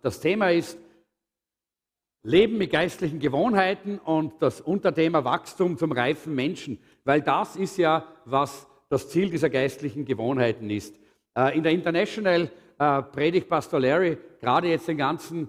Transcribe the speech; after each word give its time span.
Äh, 0.00 0.02
das 0.02 0.20
Thema 0.20 0.50
ist 0.50 0.78
Leben 2.22 2.58
mit 2.58 2.70
geistlichen 2.70 3.18
Gewohnheiten 3.18 3.98
und 3.98 4.34
das 4.40 4.60
Unterthema 4.60 5.24
Wachstum 5.24 5.78
zum 5.78 5.92
reifen 5.92 6.34
Menschen, 6.34 6.78
weil 7.04 7.22
das 7.22 7.56
ist 7.56 7.78
ja, 7.78 8.04
was 8.26 8.66
das 8.90 9.08
Ziel 9.08 9.30
dieser 9.30 9.48
geistlichen 9.48 10.04
Gewohnheiten 10.04 10.68
ist. 10.68 10.98
Äh, 11.36 11.56
in 11.56 11.62
der 11.62 11.72
International 11.72 12.50
äh, 12.78 13.02
predigt 13.02 13.48
Pastor 13.48 13.80
Larry 13.80 14.18
gerade 14.40 14.68
jetzt 14.68 14.88
den 14.88 14.98
ganzen 14.98 15.48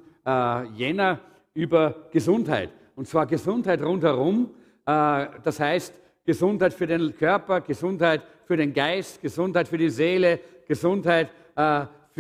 Jänner 0.76 1.20
über 1.56 1.96
Gesundheit. 2.12 2.70
Und 2.96 3.08
zwar 3.08 3.26
Gesundheit 3.26 3.82
rundherum. 3.82 4.52
Das 4.86 5.60
heißt, 5.60 6.00
Gesundheit 6.24 6.76
für 6.76 6.86
den 6.86 7.18
Körper, 7.18 7.62
Gesundheit 7.62 8.22
für 8.46 8.56
den 8.56 8.72
Geist, 8.72 9.20
Gesundheit 9.20 9.68
für 9.68 9.80
die 9.80 9.90
Seele, 9.90 10.40
Gesundheit 10.68 11.32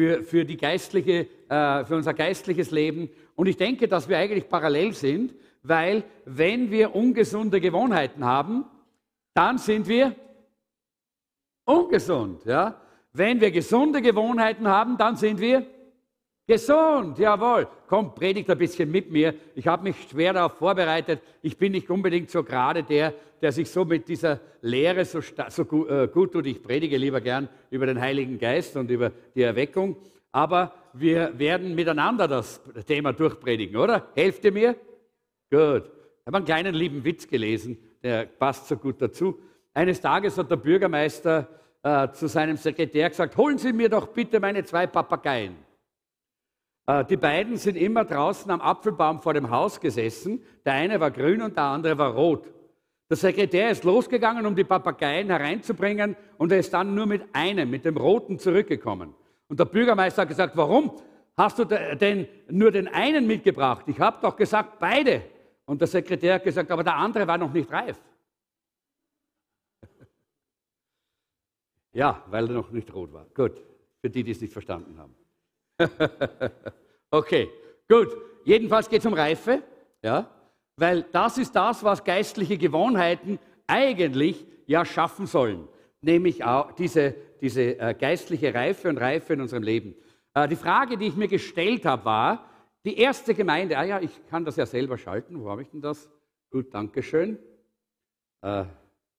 für, 0.01 0.23
für, 0.23 0.45
die 0.45 0.57
geistliche, 0.57 1.27
äh, 1.47 1.85
für 1.85 1.95
unser 1.95 2.15
geistliches 2.15 2.71
Leben. 2.71 3.07
Und 3.35 3.45
ich 3.45 3.55
denke, 3.55 3.87
dass 3.87 4.09
wir 4.09 4.17
eigentlich 4.17 4.49
parallel 4.49 4.93
sind, 4.93 5.35
weil 5.61 6.03
wenn 6.25 6.71
wir 6.71 6.95
ungesunde 6.95 7.61
Gewohnheiten 7.61 8.25
haben, 8.25 8.65
dann 9.35 9.59
sind 9.59 9.87
wir 9.87 10.15
ungesund. 11.65 12.45
Ja? 12.45 12.81
Wenn 13.13 13.39
wir 13.39 13.51
gesunde 13.51 14.01
Gewohnheiten 14.01 14.67
haben, 14.67 14.97
dann 14.97 15.17
sind 15.17 15.39
wir 15.39 15.67
Gesund, 16.52 17.18
jawohl. 17.18 17.66
Komm, 17.88 18.13
predigt 18.13 18.49
ein 18.49 18.57
bisschen 18.57 18.91
mit 18.91 19.10
mir. 19.10 19.34
Ich 19.55 19.68
habe 19.68 19.84
mich 19.84 19.96
schwer 20.10 20.34
darauf 20.34 20.57
vorbereitet. 20.57 21.21
Ich 21.41 21.57
bin 21.57 21.71
nicht 21.71 21.90
unbedingt 21.90 22.30
so 22.30 22.44
gerade 22.44 22.84
der, 22.84 23.13
der 23.41 23.54
sich 23.54 23.70
so 23.70 23.85
mit 23.85 24.10
dieser 24.10 24.41
Lehre 24.60 25.05
so, 25.05 25.22
so 25.48 25.63
gut, 25.63 25.90
äh, 25.90 26.10
gut 26.10 26.34
tut. 26.34 26.46
Ich 26.48 26.62
predige 26.62 26.98
lieber 26.98 27.22
gern 27.22 27.48
über 27.70 27.85
den 27.85 28.02
Heiligen 28.02 28.38
Geist 28.38 28.76
und 28.76 28.91
über 28.91 29.13
die 29.34 29.44
Erweckung. 29.44 29.96
Aber 30.34 30.74
wir 30.91 31.40
werden 31.40 31.74
miteinander 31.74 32.27
das 32.27 32.60
Thema 32.85 33.13
durchpredigen, 33.13 33.77
oder? 33.77 34.10
Helft 34.13 34.44
ihr 34.44 34.52
mir? 34.52 34.76
Gut. 35.49 35.85
Ich 35.85 36.27
habe 36.27 36.35
einen 36.35 36.46
kleinen 36.46 36.76
lieben 36.76 37.05
Witz 37.05 37.29
gelesen, 37.29 37.77
der 38.04 38.26
passt 38.26 38.68
so 38.68 38.76
gut 38.76 39.02
dazu. 39.02 39.40
Eines 39.74 40.02
Tages 40.02 40.38
hat 40.38 40.52
der 40.52 40.57
Bürgermeister 40.57 41.48
äh, 41.82 42.10
zu 42.10 42.27
seinem 42.27 42.57
Sekretär 42.57 43.07
gesagt, 43.07 43.38
holen 43.38 43.57
Sie 43.57 43.72
mir 43.72 43.88
doch 43.88 44.07
bitte 44.07 44.41
meine 44.41 44.66
zwei 44.66 44.85
Papageien. 44.85 45.70
Äh, 46.87 47.05
die 47.05 47.18
beiden 47.18 47.57
sind 47.57 47.76
immer 47.76 48.05
draußen 48.05 48.49
am 48.51 48.62
Apfelbaum 48.62 49.21
vor 49.21 49.34
dem 49.34 49.49
Haus 49.49 49.79
gesessen. 49.79 50.43
Der 50.65 50.74
eine 50.74 50.99
war 50.99 51.12
grün 51.12 51.41
und 51.41 51.55
der 51.55 51.63
andere 51.63 51.98
war 51.98 52.13
rot. 52.13 52.48
Der 53.10 53.18
Sekretär 53.18 53.71
ist 53.71 53.84
losgegangen, 53.84 54.46
um 54.46 54.55
die 54.55 54.63
Papageien 54.63 55.27
hereinzubringen 55.27 56.15
und 56.38 56.51
er 56.51 56.60
ist 56.60 56.73
dann 56.73 56.96
nur 56.96 57.05
mit 57.05 57.23
einem, 57.34 57.70
mit 57.70 57.84
dem 57.84 57.98
roten, 57.98 58.40
zurückgekommen. 58.40 59.13
Und 59.49 59.60
der 59.60 59.65
Bürgermeister 59.65 60.21
hat 60.21 60.29
gesagt, 60.29 60.55
warum 60.55 60.93
hast 61.35 61.60
du 61.60 61.65
denn 61.65 62.26
nur 62.49 62.71
den 62.71 62.88
einen 62.88 63.27
mitgebracht? 63.27 63.85
Ich 63.88 63.99
habe 63.99 64.18
doch 64.22 64.38
gesagt, 64.38 64.79
beide. 64.79 65.23
Und 65.66 65.81
der 65.81 65.90
Sekretär 65.90 66.35
hat 66.35 66.45
gesagt, 66.45 66.72
aber 66.72 66.85
der 66.85 66.95
andere 66.95 67.28
war 67.28 67.38
noch 67.38 67.51
nicht 67.51 67.69
reif. 67.69 68.00
ja, 71.91 72.23
weil 72.28 72.47
er 72.47 72.53
noch 72.53 72.72
nicht 72.72 72.94
rot 72.94 73.12
war. 73.12 73.25
Gut, 73.35 73.62
für 74.00 74.09
die, 74.09 74.23
die 74.23 74.31
es 74.31 74.40
nicht 74.40 74.53
verstanden 74.53 74.97
haben. 74.97 75.13
okay, 77.12 77.50
gut. 77.88 78.09
Jedenfalls 78.44 78.90
geht 78.90 79.00
es 79.00 79.06
um 79.06 79.13
Reife, 79.13 79.61
ja, 80.01 80.29
weil 80.78 81.03
das 81.11 81.38
ist 81.38 81.55
das, 81.55 81.83
was 81.83 82.03
geistliche 82.03 82.57
Gewohnheiten 82.57 83.39
eigentlich 83.67 84.45
ja 84.66 84.83
schaffen 84.83 85.28
sollen, 85.28 85.67
nämlich 86.01 86.44
auch 86.44 86.72
diese, 86.72 87.16
diese 87.39 87.79
äh, 87.79 87.94
geistliche 87.94 88.53
Reife 88.53 88.89
und 88.89 88.97
Reife 88.97 89.33
in 89.33 89.41
unserem 89.41 89.63
Leben. 89.63 89.95
Äh, 90.33 90.47
die 90.47 90.55
Frage, 90.55 90.97
die 90.97 91.07
ich 91.07 91.16
mir 91.16 91.28
gestellt 91.28 91.85
habe, 91.85 92.05
war, 92.05 92.50
die 92.84 92.97
erste 92.97 93.35
Gemeinde, 93.35 93.78
ah 93.78 93.84
ja, 93.84 94.00
ich 94.00 94.25
kann 94.28 94.44
das 94.44 94.55
ja 94.55 94.66
selber 94.66 94.97
schalten, 94.97 95.39
wo 95.39 95.50
habe 95.50 95.61
ich 95.61 95.69
denn 95.69 95.81
das? 95.81 96.09
Gut, 96.50 96.73
danke 96.73 97.03
schön. 97.03 97.38
Äh, 98.41 98.66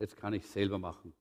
jetzt 0.00 0.16
kann 0.16 0.34
ich 0.34 0.42
es 0.42 0.52
selber 0.52 0.78
machen. 0.78 1.14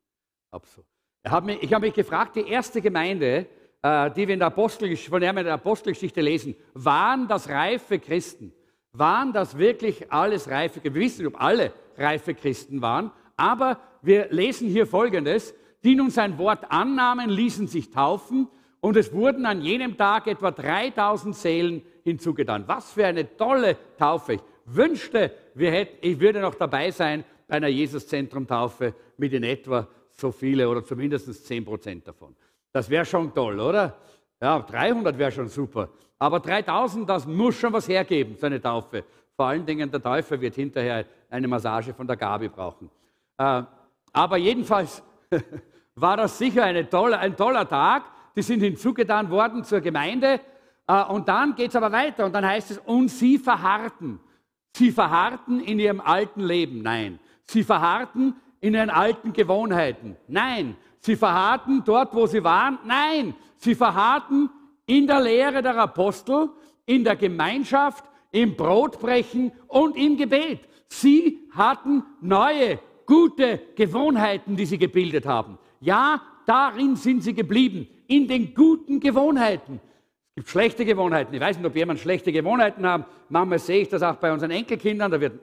Hab 0.52 0.66
so. 0.66 0.84
Ich 1.24 1.32
habe 1.32 1.46
mich, 1.46 1.74
hab 1.74 1.82
mich 1.82 1.94
gefragt, 1.94 2.36
die 2.36 2.48
erste 2.48 2.82
Gemeinde, 2.82 3.46
die 3.84 4.28
wir 4.28 4.34
in 4.34 4.40
der 4.40 4.48
Apostelgeschichte, 4.48 5.10
von 5.10 5.22
der 5.22 5.34
wir 5.34 5.40
in 5.40 5.46
der 5.46 5.56
Apostelgeschichte 5.56 6.22
lesen, 6.22 6.56
waren 6.74 7.28
das 7.28 7.50
reife 7.50 7.98
Christen. 8.00 8.54
Waren 8.94 9.34
das 9.34 9.58
wirklich 9.58 10.12
alles 10.12 10.50
reife 10.50 10.82
Christen? 10.82 10.96
Wir 10.96 11.02
wissen 11.02 11.24
nicht, 11.24 11.34
ob 11.34 11.42
alle 11.42 11.74
reife 11.98 12.34
Christen 12.34 12.82
waren, 12.82 13.12
aber 13.38 13.80
wir 14.02 14.28
lesen 14.30 14.68
hier 14.68 14.86
Folgendes. 14.86 15.56
Die 15.84 15.96
nun 15.96 16.12
sein 16.12 16.38
Wort 16.38 16.70
annahmen, 16.70 17.32
ließen 17.32 17.66
sich 17.68 17.90
taufen 17.90 18.48
und 18.82 18.98
es 18.98 19.14
wurden 19.14 19.48
an 19.48 19.62
jenem 19.62 19.98
Tag 19.98 20.28
etwa 20.28 20.52
3000 20.52 21.36
Seelen 21.36 21.82
hinzugetan. 22.04 22.66
Was 22.68 22.92
für 22.92 23.06
eine 23.06 23.36
tolle 23.36 23.78
Taufe. 23.98 24.34
Ich 24.34 24.42
wünschte, 24.66 25.32
wir 25.56 25.72
hätten, 25.72 25.98
ich 26.02 26.20
würde 26.20 26.40
noch 26.40 26.54
dabei 26.54 26.92
sein 26.92 27.24
bei 27.48 27.56
einer 27.56 27.68
Jesuszentrum-Taufe 27.68 28.94
mit 29.18 29.34
in 29.34 29.44
etwa 29.44 29.88
so 30.12 30.32
viele 30.32 30.70
oder 30.70 30.84
zumindest 30.84 31.46
10 31.46 31.66
Prozent 31.66 32.08
davon. 32.08 32.36
Das 32.72 32.90
wäre 32.90 33.06
schon 33.06 33.34
toll, 33.34 33.60
oder? 33.60 33.98
Ja, 34.42 34.60
300 34.60 35.18
wäre 35.18 35.32
schon 35.32 35.48
super. 35.48 35.90
Aber 36.18 36.40
3000, 36.40 37.10
das 37.10 37.26
muss 37.26 37.56
schon 37.56 37.74
was 37.74 37.88
hergeben, 37.88 38.36
so 38.38 38.46
eine 38.46 38.62
Taufe. 38.62 39.04
Vor 39.36 39.48
allen 39.48 39.66
Dingen 39.66 39.90
der 39.90 40.02
Täufer 40.02 40.40
wird 40.40 40.56
hinterher 40.56 41.06
eine 41.30 41.48
Massage 41.48 41.94
von 41.94 42.06
der 42.06 42.16
Gabi 42.16 42.48
brauchen. 42.48 42.90
Äh, 43.38 43.64
aber 44.14 44.38
jedenfalls 44.38 45.02
war 45.96 46.18
das 46.18 46.38
sicher 46.38 46.90
tolle, 46.90 47.18
ein 47.18 47.36
toller 47.36 47.68
Tag. 47.68 48.04
Die 48.36 48.42
sind 48.42 48.62
hinzugetan 48.62 49.30
worden 49.30 49.64
zur 49.64 49.82
Gemeinde. 49.82 50.40
Äh, 50.88 51.04
und 51.06 51.28
dann 51.28 51.56
geht 51.56 51.70
es 51.70 51.76
aber 51.76 51.92
weiter 51.92 52.26
und 52.26 52.34
dann 52.34 52.46
heißt 52.46 52.72
es, 52.72 52.78
und 52.80 53.10
sie 53.10 53.38
verharrten. 53.38 54.20
Sie 54.76 54.92
verharrten 54.92 55.60
in 55.60 55.80
ihrem 55.80 56.02
alten 56.02 56.42
Leben. 56.42 56.82
Nein. 56.82 57.20
Sie 57.44 57.64
verharrten 57.64 58.36
in 58.60 58.74
ihren 58.74 58.90
alten 58.90 59.34
Gewohnheiten. 59.34 60.18
Nein. 60.28 60.78
Sie 61.02 61.16
verharrten 61.16 61.84
dort, 61.84 62.14
wo 62.14 62.28
sie 62.28 62.44
waren? 62.44 62.78
Nein, 62.86 63.34
sie 63.58 63.76
verharrten 63.76 64.50
in 64.86 65.08
der 65.08 65.20
Lehre 65.20 65.62
der 65.62 65.78
Apostel, 65.78 66.50
in 66.86 67.04
der 67.04 67.16
Gemeinschaft, 67.16 68.06
im 68.32 68.56
Brotbrechen 68.56 69.52
und 69.68 69.98
im 69.98 70.16
Gebet. 70.16 70.60
Sie 70.88 71.40
hatten 71.52 72.04
neue, 72.22 72.80
gute 73.06 73.60
Gewohnheiten, 73.76 74.56
die 74.56 74.66
sie 74.66 74.78
gebildet 74.78 75.26
haben. 75.26 75.58
Ja, 75.80 76.22
darin 76.46 76.96
sind 76.96 77.24
sie 77.24 77.34
geblieben, 77.34 77.88
in 78.08 78.28
den 78.28 78.54
guten 78.54 79.00
Gewohnheiten. 79.00 79.80
Es 80.30 80.36
gibt 80.36 80.50
schlechte 80.50 80.86
Gewohnheiten. 80.86 81.34
Ich 81.34 81.42
weiß 81.42 81.58
nicht, 81.58 81.66
ob 81.66 81.76
jemand 81.76 82.00
schlechte 82.00 82.32
Gewohnheiten 82.32 82.88
hat. 82.88 83.06
Manchmal 83.30 83.60
sehe 83.60 83.82
ich 83.82 83.90
das 83.90 84.04
auch 84.04 84.16
bei 84.16 84.32
unseren 84.32 84.52
Enkelkindern. 84.52 85.12
Da 85.12 85.20
wird, 85.20 85.34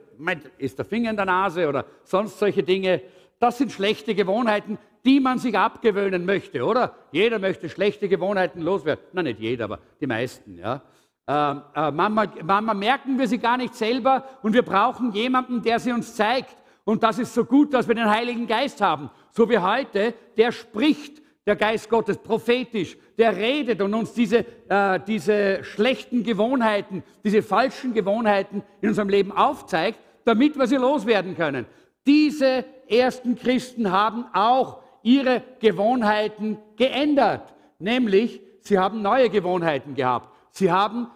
ist 0.57 0.77
der 0.77 0.85
Finger 0.85 1.09
in 1.09 1.15
der 1.15 1.25
Nase 1.25 1.67
oder 1.67 1.85
sonst 2.03 2.39
solche 2.39 2.63
Dinge. 2.63 3.01
Das 3.39 3.57
sind 3.57 3.71
schlechte 3.71 4.15
Gewohnheiten, 4.15 4.77
die 5.05 5.19
man 5.19 5.39
sich 5.39 5.57
abgewöhnen 5.57 6.25
möchte, 6.25 6.63
oder? 6.65 6.95
Jeder 7.11 7.39
möchte 7.39 7.69
schlechte 7.69 8.09
Gewohnheiten 8.09 8.61
loswerden. 8.61 9.03
Na, 9.13 9.23
nicht 9.23 9.39
jeder, 9.39 9.65
aber 9.65 9.79
die 9.99 10.07
meisten, 10.07 10.57
ja. 10.57 10.81
Ähm, 11.27 11.61
äh, 11.75 11.91
manchmal 11.91 12.75
merken 12.75 13.19
wir 13.19 13.27
sie 13.27 13.37
gar 13.37 13.57
nicht 13.57 13.75
selber 13.75 14.23
und 14.41 14.53
wir 14.53 14.63
brauchen 14.63 15.11
jemanden, 15.11 15.61
der 15.61 15.79
sie 15.79 15.91
uns 15.91 16.15
zeigt. 16.15 16.57
Und 16.85 17.03
das 17.03 17.19
ist 17.19 17.35
so 17.35 17.45
gut, 17.45 17.73
dass 17.73 17.87
wir 17.87 17.93
den 17.93 18.09
Heiligen 18.09 18.47
Geist 18.47 18.81
haben. 18.81 19.11
So 19.31 19.47
wie 19.47 19.59
heute, 19.59 20.15
der 20.37 20.51
spricht, 20.51 21.21
der 21.45 21.55
Geist 21.55 21.87
Gottes, 21.89 22.17
prophetisch, 22.17 22.97
der 23.17 23.35
redet 23.35 23.81
und 23.81 23.93
uns 23.93 24.13
diese, 24.13 24.45
äh, 24.67 24.99
diese 25.05 25.63
schlechten 25.63 26.23
Gewohnheiten, 26.23 27.03
diese 27.23 27.43
falschen 27.43 27.93
Gewohnheiten 27.93 28.63
in 28.81 28.89
unserem 28.89 29.09
Leben 29.09 29.31
aufzeigt, 29.31 29.99
damit 30.25 30.57
wir 30.57 30.67
sie 30.67 30.77
loswerden 30.77 31.35
können. 31.35 31.65
Diese 32.07 32.65
ersten 32.87 33.35
Christen 33.35 33.91
haben 33.91 34.25
auch 34.33 34.81
ihre 35.03 35.43
Gewohnheiten 35.59 36.57
geändert. 36.75 37.53
Nämlich, 37.79 38.41
sie 38.61 38.77
haben 38.77 39.01
neue 39.01 39.29
Gewohnheiten 39.29 39.95
gehabt. 39.95 40.29
Sie 40.51 40.71
haben 40.71 41.07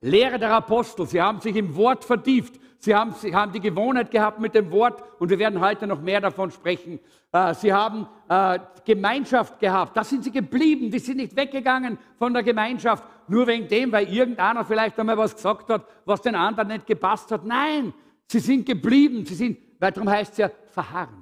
Lehre 0.00 0.38
der 0.38 0.52
Apostel, 0.52 1.06
sie 1.06 1.20
haben 1.20 1.40
sich 1.40 1.54
im 1.56 1.76
Wort 1.76 2.04
vertieft. 2.04 2.58
Sie 2.78 2.94
haben, 2.94 3.12
sie 3.12 3.34
haben 3.34 3.52
die 3.52 3.60
Gewohnheit 3.60 4.10
gehabt 4.10 4.40
mit 4.40 4.54
dem 4.54 4.70
Wort 4.70 5.02
und 5.20 5.28
wir 5.28 5.38
werden 5.38 5.60
heute 5.60 5.86
noch 5.86 6.00
mehr 6.00 6.22
davon 6.22 6.50
sprechen. 6.50 6.98
Äh, 7.30 7.52
sie 7.52 7.70
haben 7.70 8.08
äh, 8.26 8.58
Gemeinschaft 8.86 9.60
gehabt. 9.60 9.94
Da 9.94 10.02
sind 10.02 10.24
sie 10.24 10.32
geblieben. 10.32 10.90
Die 10.90 10.98
sind 10.98 11.18
nicht 11.18 11.36
weggegangen 11.36 11.98
von 12.18 12.32
der 12.32 12.42
Gemeinschaft, 12.42 13.04
nur 13.28 13.46
wegen 13.46 13.68
dem, 13.68 13.92
weil 13.92 14.08
irgendeiner 14.08 14.64
vielleicht 14.64 14.98
einmal 14.98 15.18
was 15.18 15.34
gesagt 15.34 15.68
hat, 15.68 15.84
was 16.06 16.22
den 16.22 16.34
anderen 16.34 16.68
nicht 16.68 16.86
gepasst 16.86 17.30
hat. 17.30 17.44
Nein, 17.44 17.92
sie 18.26 18.40
sind 18.40 18.64
geblieben. 18.64 19.26
Sie 19.26 19.34
sind, 19.34 19.58
weil 19.78 19.92
darum 19.92 20.08
heißt 20.08 20.32
es 20.32 20.38
ja, 20.38 20.50
verharren. 20.70 21.19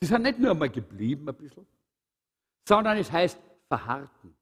Sie 0.00 0.06
sind 0.06 0.22
nicht 0.22 0.38
nur 0.38 0.50
einmal 0.50 0.70
geblieben 0.70 1.28
ein 1.28 1.34
bisschen, 1.34 1.66
sondern 2.68 2.98
es 2.98 3.10
heißt 3.10 3.38
verharrten. 3.68 4.34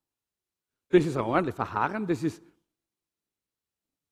Das 0.89 1.07
ist 1.07 1.17
ordentlich. 1.17 1.55
Verharren, 1.55 2.07
das 2.07 2.23
ist, 2.23 2.43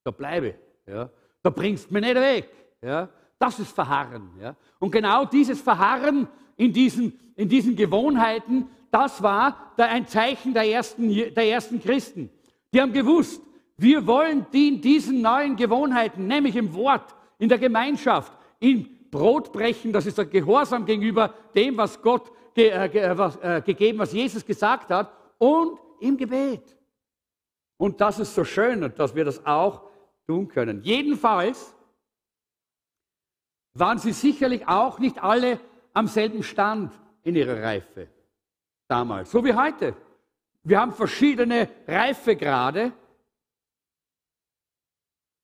da 0.05 0.11
bleibe. 0.11 0.55
Ja. 0.87 1.11
Da 1.43 1.51
bringst 1.51 1.91
du 1.91 1.95
mich 1.95 2.03
nicht 2.03 2.15
weg. 2.15 2.49
Ja. 2.83 3.09
Das 3.39 3.59
ist 3.59 3.73
Verharren. 3.73 4.31
Ja. 4.41 4.57
Und 4.79 4.91
genau 4.91 5.25
dieses 5.25 5.61
Verharren 5.61 6.29
in 6.57 6.73
diesen, 6.73 7.19
in 7.37 7.49
diesen 7.49 7.77
Gewohnheiten, 7.77 8.69
das 8.91 9.23
war 9.23 9.73
ein 9.77 10.07
Zeichen 10.07 10.53
der 10.53 10.65
ersten, 10.65 11.09
der 11.09 11.45
ersten 11.45 11.81
Christen. 11.81 12.31
Die 12.73 12.81
haben 12.81 12.93
gewusst, 12.93 13.43
wir 13.77 14.07
wollen 14.07 14.47
in 14.53 14.81
diesen 14.81 15.23
neuen 15.23 15.57
Gewohnheiten, 15.57 16.27
nämlich 16.27 16.57
im 16.57 16.75
Wort, 16.75 17.15
in 17.39 17.49
der 17.49 17.59
Gemeinschaft, 17.59 18.33
im 19.13 19.19
Brotbrechen, 19.19 19.93
das 19.93 20.07
ist 20.07 20.19
der 20.19 20.27
Gehorsam 20.27 20.85
gegenüber 20.85 21.35
dem, 21.55 21.77
was 21.77 22.01
Gott 22.01 22.31
äh, 22.57 22.89
ge, 22.89 23.01
äh, 23.01 23.19
was, 23.19 23.37
äh, 23.37 23.63
gegeben, 23.65 23.99
was 23.99 24.13
Jesus 24.13 24.45
gesagt 24.45 24.91
hat, 24.91 25.13
und 25.39 25.79
im 26.01 26.17
Gebet. 26.17 26.77
Und 27.77 28.01
das 28.01 28.19
ist 28.19 28.35
so 28.35 28.45
schön, 28.45 28.93
dass 28.97 29.15
wir 29.15 29.25
das 29.25 29.45
auch 29.47 29.89
tun 30.27 30.49
können. 30.49 30.83
Jedenfalls 30.83 31.75
waren 33.75 33.99
sie 33.99 34.13
sicherlich 34.13 34.67
auch 34.67 34.99
nicht 34.99 35.23
alle 35.23 35.61
am 35.93 36.07
selben 36.07 36.43
Stand 36.43 36.93
in 37.23 37.37
ihrer 37.37 37.63
Reife 37.63 38.09
damals, 38.89 39.31
so 39.31 39.45
wie 39.45 39.55
heute. 39.55 39.95
Wir 40.63 40.81
haben 40.81 40.93
verschiedene 40.93 41.69
Reifegrade 41.87 42.93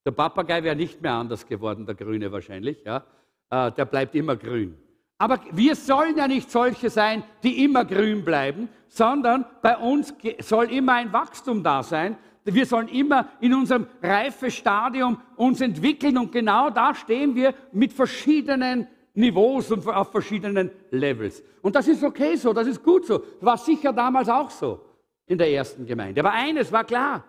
der 0.07 0.13
Papagei 0.13 0.63
wäre 0.63 0.77
nicht 0.77 1.03
mehr 1.03 1.15
anders 1.15 1.45
geworden, 1.47 1.85
der 1.85 1.97
Grüne 1.97 2.31
wahrscheinlich. 2.31 2.85
Ja? 2.85 3.05
Äh, 3.51 3.73
der 3.73 3.85
bleibt 3.85 4.15
immer 4.15 4.37
grün. 4.37 4.77
Aber 5.19 5.41
wir 5.53 5.75
sollen 5.75 6.17
ja 6.17 6.29
nicht 6.29 6.51
solche 6.51 6.91
sein, 6.91 7.23
die 7.43 7.65
immer 7.65 7.85
grün 7.85 8.25
bleiben, 8.25 8.69
sondern 8.89 9.47
bei 9.63 9.77
uns 9.77 10.15
soll 10.41 10.71
immer 10.71 10.95
ein 10.95 11.13
Wachstum 11.13 11.63
da 11.63 11.83
sein. 11.83 12.17
Wir 12.45 12.67
sollen 12.67 12.89
immer 12.89 13.29
in 13.41 13.55
unserem 13.55 13.87
Reifestadium 14.03 15.21
uns 15.37 15.61
entwickeln 15.61 16.19
und 16.19 16.31
genau 16.31 16.71
da 16.71 16.95
stehen 16.95 17.35
wir 17.35 17.55
mit 17.73 17.93
verschiedenen 17.93 18.87
Niveaus 19.15 19.71
und 19.73 19.87
auf 19.89 20.13
verschiedenen 20.13 20.71
Levels. 20.91 21.43
Und 21.63 21.75
das 21.75 21.89
ist 21.89 22.05
okay 22.05 22.37
so, 22.37 22.53
das 22.53 22.67
ist 22.67 22.83
gut 22.83 23.07
so. 23.07 23.23
War 23.41 23.57
sicher 23.57 23.93
damals 23.93 24.29
auch 24.29 24.51
so 24.51 24.81
in 25.27 25.39
der 25.39 25.51
ersten 25.51 25.87
Gemeinde. 25.87 26.21
Aber 26.21 26.33
eines 26.33 26.71
war 26.71 26.85
klar, 26.85 27.25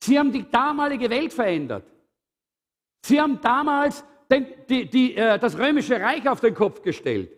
sie 0.00 0.18
haben 0.18 0.32
die 0.32 0.48
damalige 0.48 1.10
Welt 1.10 1.32
verändert. 1.32 1.84
Sie 3.02 3.20
haben 3.20 3.40
damals 3.40 4.04
den, 4.30 4.46
die, 4.68 4.88
die, 4.88 5.16
äh, 5.16 5.38
das 5.38 5.58
römische 5.58 6.00
Reich 6.00 6.28
auf 6.28 6.40
den 6.40 6.54
Kopf 6.54 6.82
gestellt. 6.82 7.30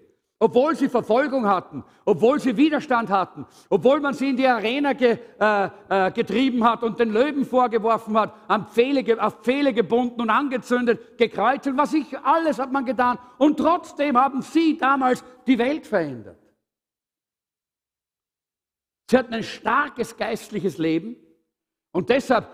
Obwohl 0.42 0.74
sie 0.74 0.88
Verfolgung 0.88 1.46
hatten, 1.46 1.84
obwohl 2.06 2.40
sie 2.40 2.56
Widerstand 2.56 3.10
hatten, 3.10 3.46
obwohl 3.68 4.00
man 4.00 4.14
sie 4.14 4.30
in 4.30 4.38
die 4.38 4.46
Arena 4.46 4.94
ge, 4.94 5.18
äh, 5.38 5.68
äh, 5.90 6.10
getrieben 6.12 6.64
hat 6.64 6.82
und 6.82 6.98
den 6.98 7.12
Löwen 7.12 7.44
vorgeworfen 7.44 8.18
hat, 8.18 8.34
an 8.48 8.66
Pfähle, 8.66 9.22
auf 9.22 9.42
Pfähle 9.42 9.74
gebunden 9.74 10.22
und 10.22 10.30
angezündet, 10.30 11.18
gekreuzelt, 11.18 11.76
was 11.76 11.92
ich, 11.92 12.18
alles 12.20 12.58
hat 12.58 12.72
man 12.72 12.86
getan. 12.86 13.18
Und 13.36 13.58
trotzdem 13.58 14.16
haben 14.16 14.40
sie 14.40 14.78
damals 14.78 15.22
die 15.46 15.58
Welt 15.58 15.86
verändert. 15.86 16.38
Sie 19.10 19.18
hatten 19.18 19.34
ein 19.34 19.42
starkes 19.42 20.16
geistliches 20.16 20.78
Leben 20.78 21.16
und 21.92 22.08
deshalb 22.08 22.48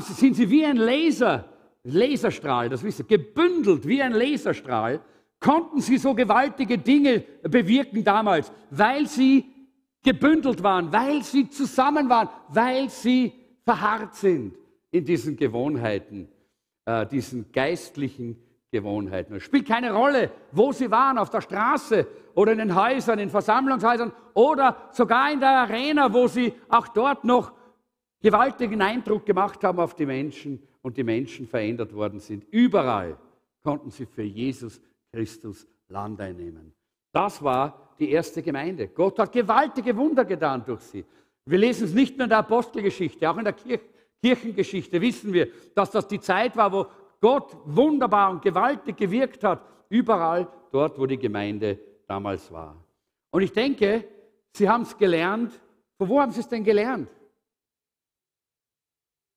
sie, 0.00 0.14
sind 0.14 0.34
sie 0.34 0.50
wie 0.50 0.64
ein 0.64 0.78
Laser 0.78 1.44
Laserstrahl, 1.84 2.68
das 2.68 2.82
wisst 2.82 3.00
ihr, 3.00 3.06
gebündelt 3.06 3.86
wie 3.86 4.02
ein 4.02 4.12
Laserstrahl, 4.12 5.00
konnten 5.38 5.80
sie 5.80 5.96
so 5.96 6.14
gewaltige 6.14 6.78
Dinge 6.78 7.24
bewirken 7.42 8.04
damals, 8.04 8.52
weil 8.70 9.06
sie 9.06 9.46
gebündelt 10.02 10.62
waren, 10.62 10.92
weil 10.92 11.22
sie 11.22 11.48
zusammen 11.48 12.08
waren, 12.08 12.28
weil 12.48 12.90
sie 12.90 13.32
verharrt 13.64 14.14
sind 14.14 14.54
in 14.90 15.04
diesen 15.04 15.36
Gewohnheiten, 15.36 16.28
äh, 16.84 17.06
diesen 17.06 17.50
geistlichen 17.52 18.36
Gewohnheiten. 18.70 19.36
Es 19.36 19.42
spielt 19.42 19.66
keine 19.66 19.92
Rolle, 19.92 20.30
wo 20.52 20.72
sie 20.72 20.90
waren, 20.90 21.18
auf 21.18 21.30
der 21.30 21.40
Straße 21.40 22.06
oder 22.34 22.52
in 22.52 22.58
den 22.58 22.74
Häusern, 22.74 23.18
in 23.18 23.30
Versammlungshäusern 23.30 24.12
oder 24.34 24.76
sogar 24.92 25.32
in 25.32 25.40
der 25.40 25.50
Arena, 25.50 26.12
wo 26.12 26.28
sie 26.28 26.52
auch 26.68 26.88
dort 26.88 27.24
noch 27.24 27.52
gewaltigen 28.22 28.80
Eindruck 28.80 29.26
gemacht 29.26 29.64
haben 29.64 29.80
auf 29.80 29.94
die 29.94 30.06
Menschen 30.06 30.62
und 30.82 30.96
die 30.96 31.04
Menschen 31.04 31.46
verändert 31.46 31.94
worden 31.94 32.20
sind. 32.20 32.44
Überall 32.50 33.16
konnten 33.62 33.90
sie 33.90 34.06
für 34.06 34.22
Jesus 34.22 34.80
Christus 35.12 35.66
Land 35.88 36.20
einnehmen. 36.20 36.72
Das 37.12 37.42
war 37.42 37.94
die 37.98 38.10
erste 38.10 38.42
Gemeinde. 38.42 38.88
Gott 38.88 39.18
hat 39.18 39.32
gewaltige 39.32 39.96
Wunder 39.96 40.24
getan 40.24 40.64
durch 40.64 40.80
sie. 40.80 41.04
Wir 41.44 41.58
lesen 41.58 41.84
es 41.84 41.94
nicht 41.94 42.16
nur 42.16 42.24
in 42.24 42.30
der 42.30 42.38
Apostelgeschichte, 42.38 43.28
auch 43.28 43.36
in 43.36 43.44
der 43.44 43.52
Kirch 43.52 43.80
Kirchengeschichte 44.22 45.00
wissen 45.00 45.32
wir, 45.32 45.48
dass 45.74 45.90
das 45.90 46.06
die 46.06 46.20
Zeit 46.20 46.56
war, 46.56 46.70
wo 46.70 46.86
Gott 47.20 47.56
wunderbar 47.64 48.30
und 48.30 48.42
gewaltig 48.42 48.96
gewirkt 48.96 49.42
hat, 49.44 49.64
überall 49.88 50.46
dort, 50.70 50.98
wo 50.98 51.06
die 51.06 51.18
Gemeinde 51.18 51.78
damals 52.06 52.52
war. 52.52 52.76
Und 53.30 53.42
ich 53.42 53.52
denke, 53.52 54.04
sie 54.52 54.68
haben 54.68 54.82
es 54.82 54.96
gelernt. 54.96 55.58
Von 55.96 56.08
wo 56.08 56.20
haben 56.20 56.32
sie 56.32 56.40
es 56.40 56.48
denn 56.48 56.64
gelernt? 56.64 57.10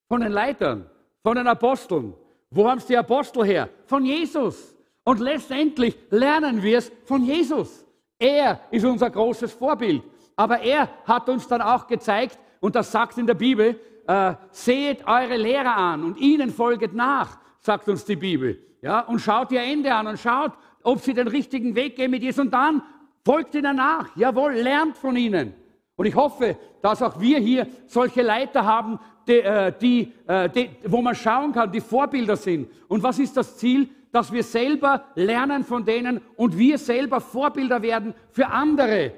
Von 0.07 0.21
den 0.21 0.31
Leitern, 0.31 0.89
von 1.23 1.35
den 1.35 1.47
Aposteln. 1.47 2.13
Wo 2.51 2.69
haben 2.69 2.77
es 2.77 2.85
die 2.85 2.97
Apostel 2.97 3.45
her? 3.45 3.69
Von 3.85 4.05
Jesus. 4.05 4.75
Und 5.03 5.19
letztendlich 5.19 5.97
lernen 6.09 6.61
wir 6.61 6.77
es 6.77 6.91
von 7.05 7.23
Jesus. 7.23 7.85
Er 8.19 8.59
ist 8.69 8.85
unser 8.85 9.09
großes 9.09 9.53
Vorbild. 9.53 10.03
Aber 10.35 10.59
er 10.59 10.89
hat 11.05 11.29
uns 11.29 11.47
dann 11.47 11.61
auch 11.61 11.87
gezeigt, 11.87 12.37
und 12.59 12.75
das 12.75 12.91
sagt 12.91 13.17
in 13.17 13.27
der 13.27 13.33
Bibel, 13.33 13.79
äh, 14.07 14.33
seht 14.51 15.05
eure 15.07 15.37
Lehrer 15.37 15.75
an 15.75 16.03
und 16.03 16.17
ihnen 16.17 16.49
folget 16.49 16.93
nach, 16.93 17.37
sagt 17.59 17.87
uns 17.89 18.05
die 18.05 18.15
Bibel. 18.15 18.59
Ja, 18.81 19.01
und 19.01 19.19
schaut 19.19 19.51
ihr 19.51 19.61
Ende 19.61 19.93
an 19.93 20.07
und 20.07 20.19
schaut, 20.19 20.53
ob 20.83 20.99
sie 20.99 21.13
den 21.13 21.27
richtigen 21.27 21.75
Weg 21.75 21.95
gehen 21.95 22.11
mit 22.11 22.21
Jesus. 22.21 22.45
Und 22.45 22.51
dann 22.51 22.81
folgt 23.23 23.55
ihnen 23.55 23.77
nach. 23.77 24.15
Jawohl, 24.15 24.53
lernt 24.53 24.97
von 24.97 25.15
ihnen. 25.15 25.53
Und 25.95 26.05
ich 26.05 26.15
hoffe, 26.15 26.57
dass 26.81 27.01
auch 27.01 27.19
wir 27.19 27.39
hier 27.39 27.67
solche 27.87 28.21
Leiter 28.21 28.65
haben, 28.65 28.99
die, 29.27 29.39
äh, 29.39 29.73
die, 29.79 30.11
äh, 30.27 30.49
die, 30.49 30.69
wo 30.85 31.01
man 31.01 31.15
schauen 31.15 31.51
kann, 31.51 31.71
die 31.71 31.81
Vorbilder 31.81 32.35
sind. 32.35 32.69
Und 32.87 33.03
was 33.03 33.19
ist 33.19 33.35
das 33.37 33.57
Ziel? 33.57 33.89
Dass 34.11 34.31
wir 34.31 34.43
selber 34.43 35.05
lernen 35.15 35.63
von 35.63 35.85
denen 35.85 36.21
und 36.35 36.57
wir 36.57 36.77
selber 36.77 37.19
Vorbilder 37.19 37.81
werden 37.81 38.13
für 38.31 38.47
andere, 38.47 39.13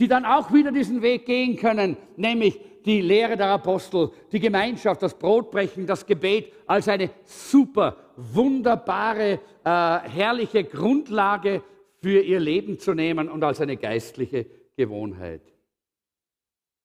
die 0.00 0.08
dann 0.08 0.24
auch 0.24 0.52
wieder 0.52 0.72
diesen 0.72 1.02
Weg 1.02 1.26
gehen 1.26 1.56
können, 1.56 1.96
nämlich 2.16 2.58
die 2.84 3.00
Lehre 3.00 3.36
der 3.36 3.48
Apostel, 3.48 4.10
die 4.32 4.40
Gemeinschaft, 4.40 5.02
das 5.02 5.16
Brotbrechen, 5.16 5.86
das 5.86 6.04
Gebet 6.04 6.52
als 6.66 6.88
eine 6.88 7.10
super, 7.24 7.96
wunderbare, 8.16 9.40
äh, 9.64 9.98
herrliche 10.08 10.64
Grundlage 10.64 11.62
für 12.00 12.20
ihr 12.20 12.40
Leben 12.40 12.78
zu 12.78 12.94
nehmen 12.94 13.28
und 13.28 13.44
als 13.44 13.60
eine 13.60 13.76
geistliche 13.76 14.46
Gewohnheit. 14.76 15.42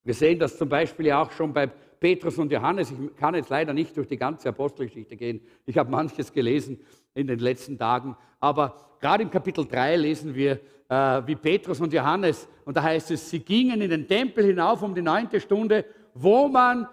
Wir 0.03 0.13
sehen 0.13 0.37
das 0.37 0.57
zum 0.57 0.69
Beispiel 0.69 1.11
auch 1.11 1.31
schon 1.31 1.53
bei 1.53 1.71
Petrus 1.99 2.37
und 2.37 2.51
Johannes. 2.51 2.91
Ich 2.91 3.15
kann 3.15 3.35
jetzt 3.35 3.49
leider 3.49 3.73
nicht 3.73 3.95
durch 3.97 4.07
die 4.07 4.17
ganze 4.17 4.49
Apostelgeschichte 4.49 5.15
gehen. 5.15 5.41
Ich 5.65 5.77
habe 5.77 5.89
manches 5.89 6.31
gelesen 6.31 6.79
in 7.13 7.27
den 7.27 7.39
letzten 7.39 7.77
Tagen. 7.77 8.15
Aber 8.39 8.97
gerade 8.99 9.23
im 9.23 9.29
Kapitel 9.29 9.65
3 9.65 9.95
lesen 9.97 10.35
wir, 10.35 10.59
äh, 10.89 11.21
wie 11.25 11.35
Petrus 11.35 11.81
und 11.81 11.93
Johannes, 11.93 12.47
und 12.65 12.77
da 12.77 12.83
heißt 12.83 13.11
es, 13.11 13.29
sie 13.29 13.39
gingen 13.39 13.81
in 13.81 13.89
den 13.89 14.07
Tempel 14.07 14.45
hinauf 14.45 14.81
um 14.81 14.93
die 14.93 15.01
neunte 15.01 15.39
Stunde, 15.39 15.85
wo 16.13 16.47
man 16.47 16.87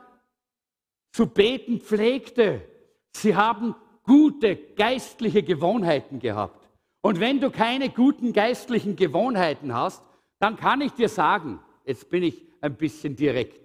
zu 1.13 1.27
beten 1.27 1.81
pflegte. 1.81 2.63
Sie 3.11 3.37
haben 3.37 3.75
gute 4.03 4.57
geistliche 4.57 5.43
Gewohnheiten 5.43 6.19
gehabt. 6.19 6.69
Und 7.03 7.21
wenn 7.21 7.41
du 7.41 7.51
keine 7.51 7.91
guten 7.91 8.33
geistlichen 8.33 8.97
Gewohnheiten 8.97 9.75
hast, 9.75 10.03
dann 10.39 10.57
kann 10.57 10.81
ich 10.81 10.93
dir 10.93 11.09
sagen, 11.09 11.61
jetzt 11.85 12.09
bin 12.09 12.23
ich 12.23 12.43
ein 12.61 12.77
bisschen 12.77 13.17
direkt, 13.17 13.62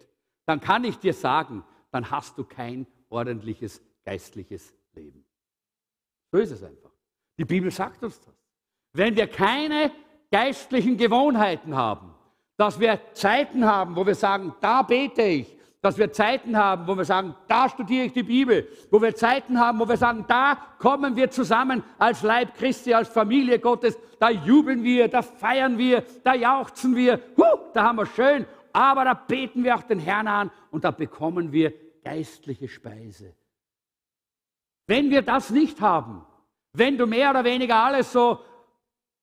dann 0.47 0.59
kann 0.59 0.83
ich 0.83 0.97
dir 0.97 1.13
sagen, 1.13 1.63
dann 1.91 2.09
hast 2.09 2.37
du 2.37 2.43
kein 2.43 2.87
ordentliches 3.09 3.81
geistliches 4.05 4.73
Leben. 4.93 5.25
So 6.31 6.39
ist 6.39 6.51
es 6.51 6.63
einfach. 6.63 6.91
Die 7.37 7.45
Bibel 7.45 7.69
sagt 7.69 8.01
uns 8.03 8.19
das. 8.21 8.33
Wenn 8.93 9.15
wir 9.15 9.27
keine 9.27 9.91
geistlichen 10.31 10.97
Gewohnheiten 10.97 11.75
haben, 11.75 12.15
dass 12.55 12.79
wir 12.79 12.99
Zeiten 13.13 13.65
haben, 13.65 13.95
wo 13.95 14.05
wir 14.05 14.15
sagen, 14.15 14.55
da 14.61 14.81
bete 14.81 15.21
ich, 15.21 15.57
dass 15.81 15.97
wir 15.97 16.11
Zeiten 16.11 16.57
haben, 16.57 16.87
wo 16.87 16.95
wir 16.95 17.05
sagen, 17.05 17.35
da 17.47 17.69
studiere 17.69 18.05
ich 18.05 18.13
die 18.13 18.23
Bibel, 18.23 18.67
wo 18.89 19.01
wir 19.01 19.13
Zeiten 19.13 19.59
haben, 19.59 19.79
wo 19.79 19.87
wir 19.87 19.97
sagen, 19.97 20.25
da 20.27 20.57
kommen 20.79 21.15
wir 21.15 21.29
zusammen 21.29 21.83
als 21.99 22.23
Leib 22.23 22.55
Christi, 22.55 22.93
als 22.93 23.09
Familie 23.09 23.59
Gottes, 23.59 23.97
da 24.19 24.29
jubeln 24.29 24.83
wir, 24.83 25.07
da 25.07 25.21
feiern 25.21 25.77
wir, 25.77 26.03
da 26.23 26.33
jauchzen 26.33 26.95
wir, 26.95 27.19
huh, 27.37 27.59
da 27.73 27.83
haben 27.83 27.97
wir 27.97 28.05
schön 28.07 28.45
aber 28.77 29.05
da 29.05 29.15
beten 29.15 29.63
wir 29.63 29.75
auch 29.75 29.81
den 29.81 29.97
Herrn 29.97 30.27
an 30.27 30.51
und 30.69 30.83
da 30.83 30.91
bekommen 30.91 31.51
wir 31.51 31.73
geistliche 32.03 32.67
Speise. 32.67 33.33
Wenn 34.85 35.09
wir 35.09 35.23
das 35.23 35.49
nicht 35.49 35.81
haben, 35.81 36.23
wenn 36.73 36.95
du 36.95 37.07
mehr 37.07 37.31
oder 37.31 37.43
weniger 37.43 37.75
alles 37.75 38.11
so 38.11 38.39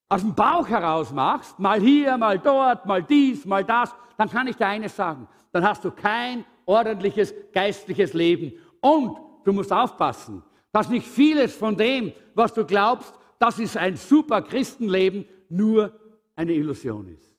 aus 0.09 0.23
dem 0.23 0.35
Bauch 0.35 0.69
heraus 0.69 1.13
machst, 1.13 1.57
mal 1.61 1.81
hier, 1.81 2.19
mal 2.19 2.37
dort, 2.37 2.85
mal 2.87 3.01
dies, 3.01 3.45
mal 3.45 3.65
das, 3.65 3.95
dann 4.19 4.29
kann 4.29 4.49
ich 4.49 4.57
dir 4.57 4.67
eines 4.67 4.97
sagen, 4.97 5.29
dann 5.53 5.65
hast 5.65 5.85
du 5.85 5.93
kein 5.93 6.45
ordentliches 6.67 7.33
geistliches 7.53 8.13
Leben. 8.13 8.55
Und 8.81 9.17
du 9.45 9.53
musst 9.53 9.73
aufpassen, 9.73 10.43
dass 10.73 10.89
nicht 10.89 11.07
vieles 11.07 11.55
von 11.55 11.77
dem, 11.77 12.13
was 12.35 12.53
du 12.53 12.67
glaubst, 12.67 13.15
das 13.39 13.61
ist 13.61 13.77
ein 13.77 13.95
super 13.95 14.43
Christenleben, 14.43 15.27
nur 15.49 15.93
eine 16.35 16.55
Illusion 16.55 17.07
ist. 17.07 17.34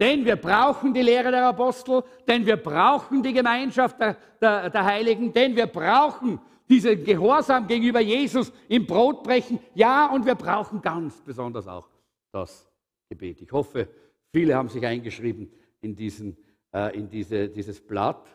Denn 0.00 0.24
wir 0.24 0.36
brauchen 0.36 0.92
die 0.92 1.02
Lehre 1.02 1.30
der 1.30 1.46
Apostel, 1.46 2.02
denn 2.26 2.44
wir 2.44 2.56
brauchen 2.56 3.22
die 3.22 3.32
Gemeinschaft 3.32 4.00
der, 4.00 4.16
der, 4.40 4.70
der 4.70 4.84
Heiligen, 4.84 5.32
denn 5.32 5.54
wir 5.54 5.66
brauchen 5.66 6.40
diesen 6.68 7.04
Gehorsam 7.04 7.66
gegenüber 7.66 8.00
Jesus 8.00 8.52
im 8.68 8.86
Brotbrechen. 8.86 9.60
Ja, 9.74 10.06
und 10.06 10.26
wir 10.26 10.34
brauchen 10.34 10.80
ganz 10.80 11.20
besonders 11.20 11.68
auch 11.68 11.88
das 12.32 12.68
Gebet. 13.08 13.40
Ich 13.42 13.52
hoffe, 13.52 13.88
viele 14.32 14.56
haben 14.56 14.68
sich 14.68 14.84
eingeschrieben 14.84 15.52
in, 15.80 15.94
diesen, 15.94 16.36
äh, 16.72 16.96
in 16.98 17.08
diese, 17.08 17.48
dieses 17.48 17.80
Blatt, 17.80 18.26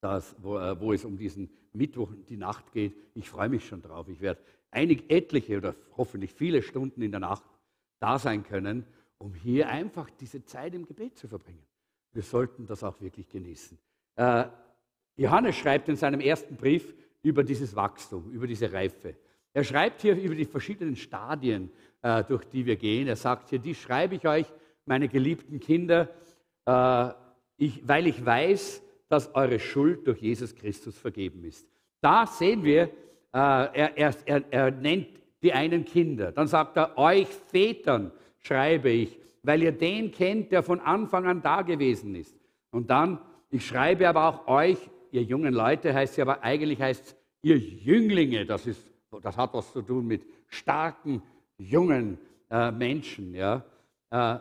das, 0.00 0.34
wo, 0.40 0.58
äh, 0.58 0.78
wo 0.80 0.92
es 0.92 1.04
um 1.04 1.16
diesen 1.16 1.48
Mittwoch, 1.72 2.10
die 2.28 2.36
Nacht 2.36 2.72
geht. 2.72 2.96
Ich 3.14 3.28
freue 3.28 3.48
mich 3.48 3.66
schon 3.66 3.82
drauf. 3.82 4.08
Ich 4.08 4.20
werde 4.20 4.40
einig 4.70 5.10
etliche 5.10 5.58
oder 5.58 5.74
hoffentlich 5.96 6.32
viele 6.32 6.62
Stunden 6.62 7.02
in 7.02 7.10
der 7.10 7.20
Nacht 7.20 7.44
da 8.00 8.18
sein 8.18 8.44
können, 8.44 8.84
um 9.24 9.32
hier 9.32 9.70
einfach 9.70 10.10
diese 10.10 10.44
Zeit 10.44 10.74
im 10.74 10.84
Gebet 10.84 11.16
zu 11.16 11.26
verbringen. 11.26 11.64
Wir 12.12 12.22
sollten 12.22 12.66
das 12.66 12.84
auch 12.84 13.00
wirklich 13.00 13.26
genießen. 13.26 13.78
Äh, 14.16 14.44
Johannes 15.16 15.56
schreibt 15.56 15.88
in 15.88 15.96
seinem 15.96 16.20
ersten 16.20 16.56
Brief 16.56 16.94
über 17.22 17.42
dieses 17.42 17.74
Wachstum, 17.74 18.30
über 18.30 18.46
diese 18.46 18.70
Reife. 18.70 19.16
Er 19.54 19.64
schreibt 19.64 20.02
hier 20.02 20.14
über 20.14 20.34
die 20.34 20.44
verschiedenen 20.44 20.94
Stadien, 20.94 21.70
äh, 22.02 22.22
durch 22.24 22.44
die 22.44 22.66
wir 22.66 22.76
gehen. 22.76 23.08
Er 23.08 23.16
sagt 23.16 23.48
hier, 23.48 23.58
die 23.58 23.74
schreibe 23.74 24.16
ich 24.16 24.28
euch, 24.28 24.46
meine 24.84 25.08
geliebten 25.08 25.58
Kinder, 25.58 26.10
äh, 26.66 27.08
weil 27.82 28.06
ich 28.06 28.26
weiß, 28.26 28.82
dass 29.08 29.34
eure 29.34 29.58
Schuld 29.58 30.06
durch 30.06 30.20
Jesus 30.20 30.54
Christus 30.54 30.98
vergeben 30.98 31.44
ist. 31.44 31.66
Da 32.02 32.26
sehen 32.26 32.62
wir, 32.62 32.90
er, 33.32 33.96
er, 33.96 34.14
er 34.52 34.70
nennt 34.70 35.08
die 35.42 35.52
einen 35.52 35.84
Kinder. 35.84 36.30
Dann 36.30 36.46
sagt 36.46 36.76
er, 36.76 36.96
euch 36.98 37.28
Vätern 37.28 38.12
schreibe 38.46 38.90
ich, 38.90 39.18
weil 39.42 39.62
ihr 39.62 39.72
den 39.72 40.10
kennt, 40.10 40.52
der 40.52 40.62
von 40.62 40.80
Anfang 40.80 41.26
an 41.26 41.42
da 41.42 41.62
gewesen 41.62 42.14
ist. 42.14 42.36
Und 42.70 42.90
dann, 42.90 43.18
ich 43.50 43.66
schreibe 43.66 44.08
aber 44.08 44.28
auch 44.28 44.48
euch, 44.48 44.78
ihr 45.10 45.22
jungen 45.22 45.54
Leute, 45.54 45.94
heißt 45.94 46.14
es 46.14 46.18
aber 46.18 46.42
eigentlich 46.42 46.80
heißt 46.80 47.06
es, 47.06 47.16
ihr 47.42 47.58
Jünglinge, 47.58 48.46
das, 48.46 48.66
ist, 48.66 48.86
das 49.22 49.36
hat 49.36 49.54
was 49.54 49.72
zu 49.72 49.82
tun 49.82 50.06
mit 50.06 50.22
starken, 50.48 51.22
jungen 51.58 52.18
äh, 52.50 52.70
Menschen, 52.70 53.34
ja. 53.34 53.64
Äh, 54.10 54.38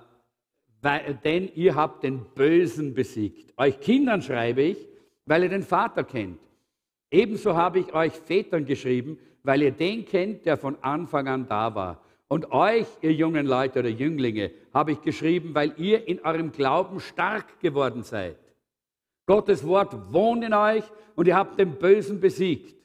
weil, 0.81 1.19
denn 1.23 1.49
ihr 1.55 1.75
habt 1.75 2.03
den 2.03 2.25
Bösen 2.35 2.93
besiegt. 2.93 3.53
Euch 3.57 3.79
Kindern 3.79 4.21
schreibe 4.21 4.63
ich, 4.63 4.77
weil 5.25 5.43
ihr 5.43 5.49
den 5.49 5.63
Vater 5.63 6.03
kennt. 6.03 6.39
Ebenso 7.09 7.55
habe 7.55 7.79
ich 7.79 7.93
euch 7.93 8.13
Vätern 8.13 8.65
geschrieben, 8.65 9.17
weil 9.43 9.61
ihr 9.61 9.71
den 9.71 10.05
kennt, 10.05 10.45
der 10.45 10.57
von 10.57 10.75
Anfang 10.81 11.27
an 11.27 11.47
da 11.47 11.73
war. 11.73 12.02
Und 12.33 12.51
euch, 12.51 12.87
ihr 13.01 13.13
jungen 13.13 13.45
Leute 13.45 13.77
oder 13.77 13.89
Jünglinge, 13.89 14.49
habe 14.73 14.93
ich 14.93 15.01
geschrieben, 15.03 15.53
weil 15.53 15.75
ihr 15.77 16.07
in 16.07 16.19
eurem 16.21 16.51
Glauben 16.51 16.99
stark 16.99 17.59
geworden 17.59 18.01
seid. 18.01 18.39
Gottes 19.27 19.63
Wort 19.67 20.11
wohnt 20.11 20.43
in 20.43 20.51
euch 20.51 20.83
und 21.13 21.27
ihr 21.27 21.35
habt 21.35 21.59
den 21.59 21.77
Bösen 21.77 22.19
besiegt. 22.19 22.75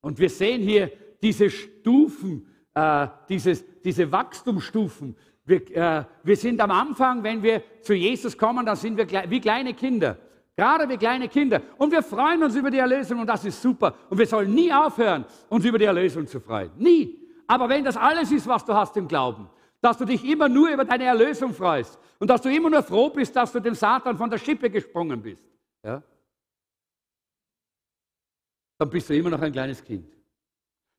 Und 0.00 0.18
wir 0.18 0.30
sehen 0.30 0.62
hier 0.62 0.90
diese 1.20 1.50
Stufen, 1.50 2.48
äh, 2.72 3.08
dieses, 3.28 3.62
diese 3.82 4.10
Wachstumsstufen. 4.10 5.16
Wir, 5.44 5.76
äh, 5.76 6.04
wir 6.22 6.36
sind 6.38 6.62
am 6.62 6.70
Anfang, 6.70 7.22
wenn 7.22 7.42
wir 7.42 7.62
zu 7.82 7.92
Jesus 7.92 8.38
kommen, 8.38 8.64
dann 8.64 8.76
sind 8.76 8.96
wir 8.96 9.06
wie 9.30 9.40
kleine 9.42 9.74
Kinder. 9.74 10.16
Gerade 10.56 10.88
wie 10.88 10.96
kleine 10.96 11.28
Kinder. 11.28 11.60
Und 11.76 11.92
wir 11.92 12.02
freuen 12.02 12.42
uns 12.42 12.56
über 12.56 12.70
die 12.70 12.78
Erlösung 12.78 13.20
und 13.20 13.26
das 13.26 13.44
ist 13.44 13.60
super. 13.60 13.94
Und 14.08 14.16
wir 14.16 14.26
sollen 14.26 14.54
nie 14.54 14.72
aufhören, 14.72 15.26
uns 15.50 15.62
über 15.62 15.78
die 15.78 15.84
Erlösung 15.84 16.26
zu 16.26 16.40
freuen. 16.40 16.70
Nie. 16.78 17.19
Aber 17.50 17.68
wenn 17.68 17.82
das 17.82 17.96
alles 17.96 18.30
ist, 18.30 18.46
was 18.46 18.64
du 18.64 18.72
hast 18.72 18.96
im 18.96 19.08
Glauben, 19.08 19.50
dass 19.80 19.98
du 19.98 20.04
dich 20.04 20.24
immer 20.24 20.48
nur 20.48 20.70
über 20.70 20.84
deine 20.84 21.02
Erlösung 21.02 21.52
freust 21.52 21.98
und 22.20 22.30
dass 22.30 22.42
du 22.42 22.48
immer 22.48 22.70
nur 22.70 22.80
froh 22.80 23.10
bist, 23.10 23.34
dass 23.34 23.50
du 23.50 23.58
dem 23.58 23.74
Satan 23.74 24.16
von 24.16 24.30
der 24.30 24.38
Schippe 24.38 24.70
gesprungen 24.70 25.20
bist, 25.20 25.42
ja, 25.82 26.00
dann 28.78 28.88
bist 28.88 29.10
du 29.10 29.16
immer 29.16 29.30
noch 29.30 29.40
ein 29.40 29.50
kleines 29.50 29.82
Kind. 29.82 30.06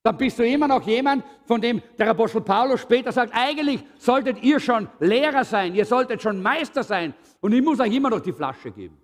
Dann 0.03 0.17
bist 0.17 0.39
du 0.39 0.45
immer 0.45 0.67
noch 0.67 0.85
jemand, 0.85 1.23
von 1.45 1.61
dem 1.61 1.81
der 1.97 2.09
Apostel 2.09 2.41
Paulus 2.41 2.81
später 2.81 3.13
sagt, 3.13 3.31
eigentlich 3.33 3.85
solltet 3.97 4.43
ihr 4.43 4.59
schon 4.59 4.89
Lehrer 4.99 5.45
sein, 5.45 5.73
ihr 5.73 5.85
solltet 5.85 6.21
schon 6.21 6.41
Meister 6.41 6.83
sein 6.83 7.13
und 7.39 7.53
ich 7.53 7.61
muss 7.63 7.79
euch 7.79 7.95
immer 7.95 8.09
noch 8.09 8.19
die 8.19 8.33
Flasche 8.33 8.71
geben. 8.71 9.00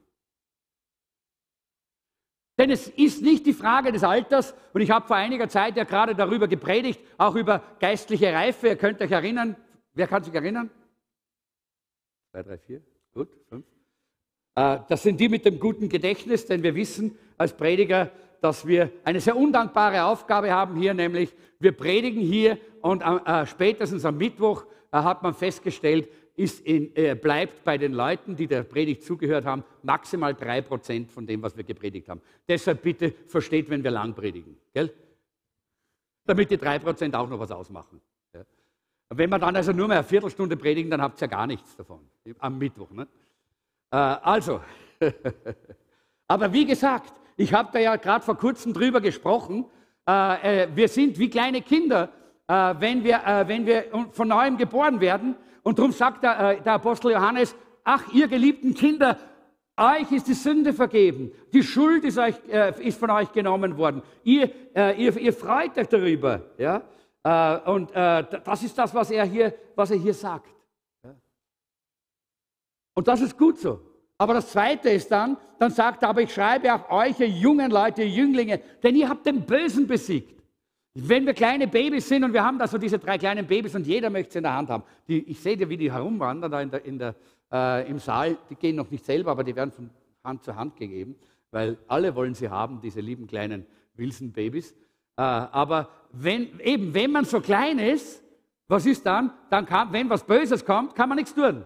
Denn 2.57 2.71
es 2.71 2.87
ist 2.89 3.21
nicht 3.21 3.45
die 3.45 3.53
Frage 3.53 3.91
des 3.91 4.03
Alters, 4.03 4.55
und 4.73 4.81
ich 4.81 4.89
habe 4.89 5.05
vor 5.05 5.15
einiger 5.15 5.47
Zeit 5.47 5.77
ja 5.77 5.83
gerade 5.83 6.15
darüber 6.15 6.47
gepredigt, 6.47 6.99
auch 7.17 7.35
über 7.35 7.61
geistliche 7.79 8.33
Reife. 8.33 8.67
Ihr 8.67 8.75
könnt 8.75 8.99
euch 9.01 9.11
erinnern, 9.11 9.55
wer 9.93 10.07
kann 10.07 10.23
sich 10.23 10.33
erinnern? 10.33 10.71
Zwei, 12.31 12.43
drei, 12.43 12.57
vier, 12.57 12.81
gut, 13.13 13.29
fünf. 13.47 13.65
Äh, 14.55 14.79
das 14.89 15.03
sind 15.03 15.19
die 15.19 15.29
mit 15.29 15.45
dem 15.45 15.59
guten 15.59 15.87
Gedächtnis, 15.87 16.47
denn 16.47 16.63
wir 16.63 16.73
wissen 16.73 17.17
als 17.37 17.55
Prediger, 17.55 18.11
dass 18.41 18.65
wir 18.65 18.91
eine 19.03 19.19
sehr 19.19 19.35
undankbare 19.35 20.03
Aufgabe 20.03 20.51
haben 20.51 20.75
hier, 20.75 20.93
nämlich 20.93 21.33
wir 21.59 21.71
predigen 21.71 22.21
hier 22.21 22.57
und 22.81 23.01
äh, 23.01 23.45
spätestens 23.45 24.05
am 24.05 24.17
Mittwoch 24.17 24.65
äh, 24.91 24.97
hat 24.97 25.23
man 25.23 25.33
festgestellt, 25.33 26.09
in, 26.37 26.95
äh, 26.95 27.15
bleibt 27.15 27.63
bei 27.63 27.79
den 27.79 27.93
Leuten, 27.93 28.35
die 28.35 28.45
der 28.45 28.61
Predigt 28.61 29.03
zugehört 29.03 29.43
haben, 29.45 29.63
maximal 29.81 30.35
drei 30.35 30.61
Prozent 30.61 31.11
von 31.11 31.25
dem, 31.25 31.41
was 31.41 31.57
wir 31.57 31.63
gepredigt 31.63 32.09
haben. 32.09 32.21
Deshalb 32.47 32.83
bitte 32.83 33.11
versteht, 33.27 33.69
wenn 33.71 33.83
wir 33.83 33.89
lang 33.89 34.13
predigen. 34.13 34.55
Gell? 34.71 34.93
Damit 36.25 36.51
die 36.51 36.57
drei 36.57 36.77
Prozent 36.77 37.15
auch 37.15 37.27
noch 37.27 37.39
was 37.39 37.49
ausmachen. 37.49 37.99
Ja? 38.35 38.41
Wenn 39.09 39.31
wir 39.31 39.39
dann 39.39 39.55
also 39.55 39.71
nur 39.71 39.87
mehr 39.87 39.97
eine 39.97 40.07
Viertelstunde 40.07 40.55
predigen, 40.57 40.91
dann 40.91 41.01
habt 41.01 41.19
ihr 41.19 41.21
ja 41.21 41.27
gar 41.27 41.47
nichts 41.47 41.75
davon. 41.75 42.01
Am 42.37 42.59
Mittwoch. 42.59 42.91
Ne? 42.91 43.07
Äh, 43.89 43.95
also, 43.95 44.61
aber 46.27 46.53
wie 46.53 46.65
gesagt, 46.65 47.13
ich 47.35 47.51
habe 47.51 47.69
da 47.73 47.79
ja 47.79 47.95
gerade 47.95 48.23
vor 48.23 48.37
kurzem 48.37 48.73
drüber 48.73 49.01
gesprochen. 49.01 49.65
Äh, 50.07 50.65
äh 50.65 50.67
wir 50.75 50.87
sind 50.87 51.17
wie 51.17 51.31
kleine 51.31 51.63
Kinder, 51.63 52.11
äh, 52.47 52.75
wenn 52.77 53.03
wir, 53.03 53.25
äh, 53.25 53.47
wenn 53.47 53.65
wir 53.65 53.85
von 54.11 54.27
neuem 54.27 54.55
geboren 54.55 55.01
werden 55.01 55.35
und 55.67 55.77
darum 55.77 55.91
sagt 55.91 56.23
der, 56.23 56.39
äh, 56.39 56.61
der 56.61 56.75
Apostel 56.75 57.11
Johannes, 57.11 57.53
ach 57.83 58.13
ihr 58.13 58.29
geliebten 58.29 58.73
Kinder, 58.73 59.17
euch 59.75 60.09
ist 60.13 60.25
die 60.25 60.33
Sünde 60.33 60.71
vergeben. 60.71 61.33
Die 61.51 61.61
Schuld 61.61 62.05
ist, 62.05 62.17
euch, 62.17 62.35
äh, 62.47 62.87
ist 62.87 62.97
von 62.97 63.09
euch 63.09 63.33
genommen 63.33 63.77
worden. 63.77 64.01
Ihr, 64.23 64.49
äh, 64.73 64.95
ihr, 64.95 65.17
ihr, 65.17 65.33
freut 65.33 65.77
euch 65.77 65.89
darüber. 65.89 66.41
Ja? 66.57 66.83
Äh, 67.21 67.69
und 67.69 67.91
äh, 67.91 68.23
das 68.45 68.63
ist 68.63 68.77
das, 68.77 68.95
was 68.95 69.11
er 69.11 69.25
hier, 69.25 69.53
was 69.75 69.91
er 69.91 69.97
hier 69.97 70.13
sagt. 70.13 70.47
Und 72.93 73.05
das 73.05 73.19
ist 73.19 73.37
gut 73.37 73.59
so. 73.59 73.81
Aber 74.17 74.35
das 74.35 74.49
Zweite 74.49 74.89
ist 74.91 75.11
dann, 75.11 75.35
dann 75.59 75.71
sagt 75.71 76.01
er, 76.01 76.07
aber 76.07 76.21
ich 76.21 76.33
schreibe 76.33 76.73
auch 76.73 76.89
euch, 76.89 77.19
ihr 77.19 77.27
jungen 77.27 77.71
Leute, 77.71 78.03
ihr 78.03 78.09
Jünglinge, 78.09 78.61
denn 78.81 78.95
ihr 78.95 79.09
habt 79.09 79.25
den 79.25 79.45
Bösen 79.45 79.85
besiegt. 79.85 80.36
Wenn 80.99 81.25
wir 81.25 81.33
kleine 81.33 81.67
Babys 81.67 82.07
sind 82.07 82.23
und 82.23 82.33
wir 82.33 82.43
haben 82.43 82.57
da 82.57 82.67
so 82.67 82.77
diese 82.77 82.97
drei 82.97 83.17
kleinen 83.17 83.45
Babys 83.45 83.75
und 83.75 83.85
jeder 83.85 84.09
möchte 84.09 84.33
sie 84.33 84.37
in 84.39 84.43
der 84.43 84.55
Hand 84.55 84.69
haben. 84.69 84.83
Die, 85.07 85.19
ich 85.29 85.39
sehe 85.39 85.55
dir, 85.55 85.69
wie 85.69 85.77
die 85.77 85.91
herumwandern 85.91 86.51
da 86.51 86.61
in 86.61 86.71
der, 86.71 86.85
in 86.85 86.97
der, 86.97 87.15
äh, 87.51 87.89
im 87.89 87.99
Saal. 87.99 88.37
Die 88.49 88.55
gehen 88.55 88.75
noch 88.75 88.89
nicht 88.89 89.05
selber, 89.05 89.31
aber 89.31 89.43
die 89.43 89.55
werden 89.55 89.71
von 89.71 89.89
Hand 90.23 90.43
zu 90.43 90.55
Hand 90.55 90.75
gegeben, 90.75 91.15
weil 91.51 91.77
alle 91.87 92.15
wollen 92.15 92.33
sie 92.33 92.49
haben, 92.49 92.81
diese 92.81 92.99
lieben 92.99 93.27
kleinen 93.27 93.65
Wilson-Babys. 93.95 94.71
Äh, 94.71 95.21
aber 95.21 95.89
wenn, 96.13 96.59
eben, 96.61 96.93
wenn 96.93 97.11
man 97.11 97.25
so 97.25 97.41
klein 97.41 97.77
ist, 97.77 98.23
was 98.67 98.85
ist 98.85 99.05
dann? 99.05 99.31
Dann 99.51 99.65
kann, 99.65 99.93
wenn 99.93 100.09
was 100.09 100.23
Böses 100.23 100.65
kommt, 100.65 100.95
kann 100.95 101.09
man 101.09 101.17
nichts 101.17 101.33
tun 101.33 101.63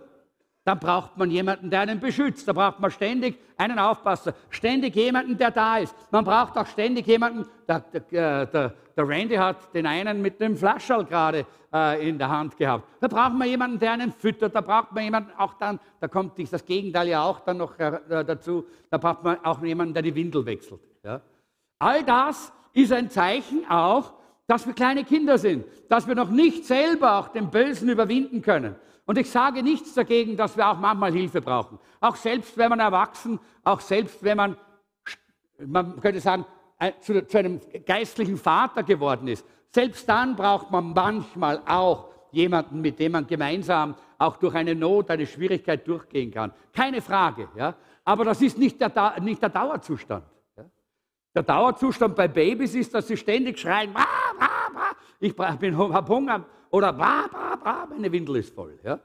dann 0.64 0.80
braucht 0.80 1.18
man 1.18 1.32
jemanden, 1.32 1.70
der 1.70 1.82
einen 1.82 2.00
beschützt. 2.00 2.48
Da 2.48 2.54
braucht 2.54 2.80
man 2.80 2.92
ständig 2.92 3.40
einen 3.58 3.80
Aufpasser, 3.80 4.34
ständig 4.50 4.96
jemanden, 4.96 5.38
der 5.38 5.52
da 5.52 5.78
ist. 5.78 5.96
Man 6.12 6.24
braucht 6.24 6.56
auch 6.58 6.68
ständig 6.68 7.08
jemanden, 7.08 7.46
der, 7.68 7.80
der, 7.80 8.46
der, 8.46 8.74
der 8.96 9.08
Randy 9.08 9.36
hat 9.36 9.74
den 9.74 9.88
einen 9.88 10.22
mit 10.22 10.40
dem 10.40 10.56
Flascherl 10.56 11.06
gerade 11.06 11.46
äh, 11.74 12.08
in 12.08 12.20
der 12.20 12.30
Hand 12.30 12.58
gehabt. 12.58 12.88
Da 13.00 13.08
braucht 13.08 13.34
man 13.34 13.48
jemanden, 13.48 13.80
der 13.80 13.94
einen 13.94 14.12
füttert. 14.12 14.54
Da 14.54 14.62
braucht 14.62 14.92
man 14.92 15.04
jemanden 15.04 15.32
auch 15.38 15.56
dann, 15.56 15.80
da 16.00 16.08
kommt 16.08 16.34
das 16.52 16.64
Gegenteil 16.64 17.08
ja 17.08 17.24
auch 17.24 17.40
dann 17.40 17.58
noch 17.58 17.80
äh, 17.80 18.24
dazu, 18.24 18.66
da 18.90 19.00
braucht 19.00 19.24
man 19.24 19.44
auch 19.44 19.64
jemanden, 19.64 19.96
der 19.96 20.04
die 20.04 20.14
Windel 20.14 20.46
wechselt. 20.46 20.82
Ja? 21.04 21.22
All 21.80 22.04
das 22.04 22.54
ist 22.74 22.94
ein 22.94 23.10
Zeichen 23.10 23.66
auch, 23.68 24.14
dass 24.46 24.68
wir 24.68 24.74
kleine 24.74 25.06
Kinder 25.06 25.38
sind, 25.38 25.66
dass 25.90 26.08
wir 26.08 26.14
noch 26.14 26.30
nicht 26.30 26.66
selber 26.66 27.18
auch 27.18 27.30
den 27.30 27.50
Bösen 27.50 27.90
überwinden 27.90 28.42
können. 28.42 28.76
Und 29.06 29.18
ich 29.18 29.30
sage 29.30 29.64
nichts 29.64 29.94
dagegen, 29.94 30.38
dass 30.38 30.56
wir 30.56 30.68
auch 30.68 30.78
manchmal 30.78 31.12
Hilfe 31.12 31.42
brauchen. 31.42 31.80
Auch 32.00 32.16
selbst 32.16 32.58
wenn 32.58 32.70
man 32.70 32.80
erwachsen, 32.80 33.40
auch 33.64 33.80
selbst 33.80 34.24
wenn 34.24 34.38
man, 34.38 34.58
man 35.60 36.00
könnte 36.00 36.20
sagen, 36.20 36.46
zu, 37.02 37.26
zu 37.28 37.38
einem 37.38 37.60
geistlichen 37.86 38.38
Vater 38.38 38.84
geworden 38.84 39.28
ist. 39.28 39.46
Selbst 39.70 40.08
dann 40.08 40.36
braucht 40.36 40.72
man 40.72 40.94
manchmal 40.94 41.62
auch 41.66 42.10
jemanden, 42.32 42.82
mit 42.82 43.00
dem 43.00 43.14
man 43.14 43.28
gemeinsam 43.28 43.96
auch 44.18 44.38
durch 44.38 44.56
eine 44.56 44.76
Not, 44.76 45.10
eine 45.10 45.26
Schwierigkeit 45.26 45.88
durchgehen 45.88 46.32
kann. 46.32 46.54
Keine 46.74 47.02
Frage. 47.02 47.50
Ja? 47.56 47.76
Aber 48.04 48.26
das 48.26 48.42
ist 48.42 48.58
nicht 48.58 48.80
der, 48.80 49.20
nicht 49.20 49.42
der 49.42 49.50
Dauerzustand. 49.50 50.26
Ja? 50.58 50.64
Der 51.36 51.44
Dauerzustand 51.44 52.16
bei 52.16 52.28
Babys 52.28 52.74
ist, 52.76 52.94
dass 52.94 53.08
sie 53.08 53.18
ständig 53.18 53.60
schreien, 53.60 53.94
ich 55.20 55.38
habe 55.38 56.08
Hunger 56.08 56.46
oder 56.72 56.94
bra, 56.94 57.28
bra, 57.30 57.56
bra, 57.58 57.88
meine 57.90 58.12
Windel 58.12 58.38
ist 58.38 58.54
voll. 58.54 58.80
Ja? 58.84 59.00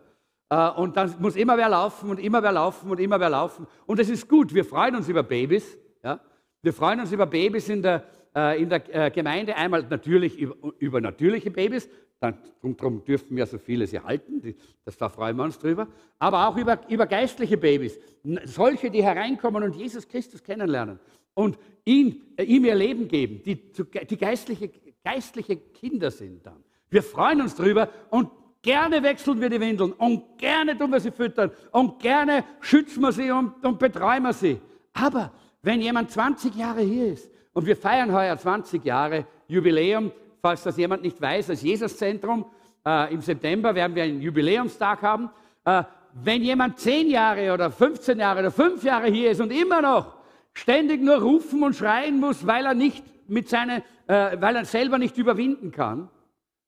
Äh, 0.48 0.80
und 0.80 0.96
dann 0.96 1.14
muss 1.18 1.36
immer 1.36 1.56
wer 1.56 1.68
laufen 1.68 2.10
und 2.10 2.18
immer 2.20 2.42
wer 2.42 2.52
laufen 2.52 2.90
und 2.90 3.00
immer 3.00 3.18
wer 3.18 3.30
laufen. 3.30 3.66
Und 3.86 3.98
das 3.98 4.08
ist 4.08 4.28
gut. 4.28 4.54
Wir 4.54 4.64
freuen 4.64 4.96
uns 4.96 5.08
über 5.08 5.22
Babys. 5.22 5.76
Ja? 6.02 6.20
Wir 6.62 6.72
freuen 6.72 7.00
uns 7.00 7.12
über 7.12 7.26
Babys 7.26 7.68
in 7.68 7.82
der, 7.82 8.04
äh, 8.34 8.62
in 8.62 8.68
der 8.68 9.06
äh, 9.06 9.10
Gemeinde. 9.10 9.56
Einmal 9.56 9.82
natürlich 9.82 10.38
über, 10.38 10.54
über 10.78 11.00
natürliche 11.00 11.50
Babys. 11.50 11.88
darum 12.20 13.04
dürfen 13.04 13.36
wir 13.36 13.46
so 13.46 13.58
viele 13.58 13.86
sie 13.86 14.00
halten. 14.00 14.54
Das, 14.84 14.96
da 14.96 15.08
freuen 15.08 15.36
wir 15.36 15.42
uns 15.42 15.58
drüber. 15.58 15.88
Aber 16.20 16.48
auch 16.48 16.56
über, 16.56 16.78
über 16.88 17.06
geistliche 17.06 17.56
Babys. 17.56 17.98
Solche, 18.44 18.90
die 18.90 19.02
hereinkommen 19.02 19.64
und 19.64 19.74
Jesus 19.74 20.06
Christus 20.06 20.42
kennenlernen 20.42 21.00
und 21.34 21.58
ihn, 21.84 22.22
ihm 22.40 22.64
ihr 22.64 22.74
Leben 22.74 23.08
geben, 23.08 23.42
die, 23.44 23.72
die 23.72 24.16
geistliche, 24.16 24.70
geistliche 25.04 25.56
Kinder 25.56 26.10
sind 26.10 26.46
dann. 26.46 26.64
Wir 26.90 27.02
freuen 27.02 27.40
uns 27.40 27.54
drüber 27.54 27.88
und 28.10 28.30
Gerne 28.66 29.00
wechseln 29.00 29.40
wir 29.40 29.48
die 29.48 29.60
Windeln 29.60 29.92
und 29.92 30.38
gerne 30.38 30.76
tun 30.76 30.90
wir 30.90 30.98
sie 30.98 31.12
füttern 31.12 31.52
und 31.70 32.00
gerne 32.00 32.42
schützen 32.58 33.00
wir 33.00 33.12
sie 33.12 33.30
und, 33.30 33.64
und 33.64 33.78
betreuen 33.78 34.24
wir 34.24 34.32
sie. 34.32 34.60
Aber 34.92 35.30
wenn 35.62 35.80
jemand 35.80 36.10
20 36.10 36.52
Jahre 36.56 36.80
hier 36.80 37.12
ist 37.12 37.30
und 37.52 37.64
wir 37.64 37.76
feiern 37.76 38.12
heuer 38.12 38.36
20 38.36 38.84
Jahre 38.84 39.24
Jubiläum, 39.46 40.10
falls 40.42 40.64
das 40.64 40.76
jemand 40.78 41.02
nicht 41.02 41.20
weiß, 41.20 41.46
das 41.46 41.62
Jesuszentrum, 41.62 42.44
äh, 42.84 43.14
im 43.14 43.20
September 43.20 43.72
werden 43.72 43.94
wir 43.94 44.02
einen 44.02 44.20
Jubiläumstag 44.20 45.00
haben. 45.00 45.30
Äh, 45.64 45.84
wenn 46.14 46.42
jemand 46.42 46.80
10 46.80 47.08
Jahre 47.08 47.54
oder 47.54 47.70
15 47.70 48.18
Jahre 48.18 48.40
oder 48.40 48.50
5 48.50 48.82
Jahre 48.82 49.06
hier 49.06 49.30
ist 49.30 49.40
und 49.40 49.52
immer 49.52 49.80
noch 49.80 50.16
ständig 50.54 51.00
nur 51.02 51.18
rufen 51.18 51.62
und 51.62 51.76
schreien 51.76 52.18
muss, 52.18 52.44
weil 52.48 52.66
er, 52.66 52.74
nicht 52.74 53.04
mit 53.28 53.48
seine, 53.48 53.84
äh, 54.08 54.36
weil 54.40 54.56
er 54.56 54.64
selber 54.64 54.98
nicht 54.98 55.16
überwinden 55.18 55.70
kann, 55.70 56.08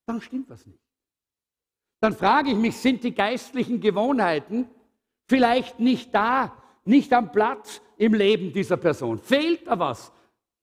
dann 0.09 0.21
stimmt 0.21 0.49
was 0.50 0.67
nicht 0.67 0.81
dann 2.00 2.15
frage 2.15 2.50
ich 2.50 2.57
mich, 2.57 2.77
sind 2.77 3.03
die 3.03 3.15
geistlichen 3.15 3.81
Gewohnheiten 3.81 4.67
vielleicht 5.27 5.81
nicht 5.81 6.15
da, 6.15 6.53
nicht 6.85 7.12
am 7.12 7.33
Platz 7.33 7.83
im 7.97 8.15
Leben 8.15 8.53
dieser 8.53 8.77
Person? 8.77 9.19
Fehlt 9.19 9.67
da 9.67 9.79
was 9.79 10.12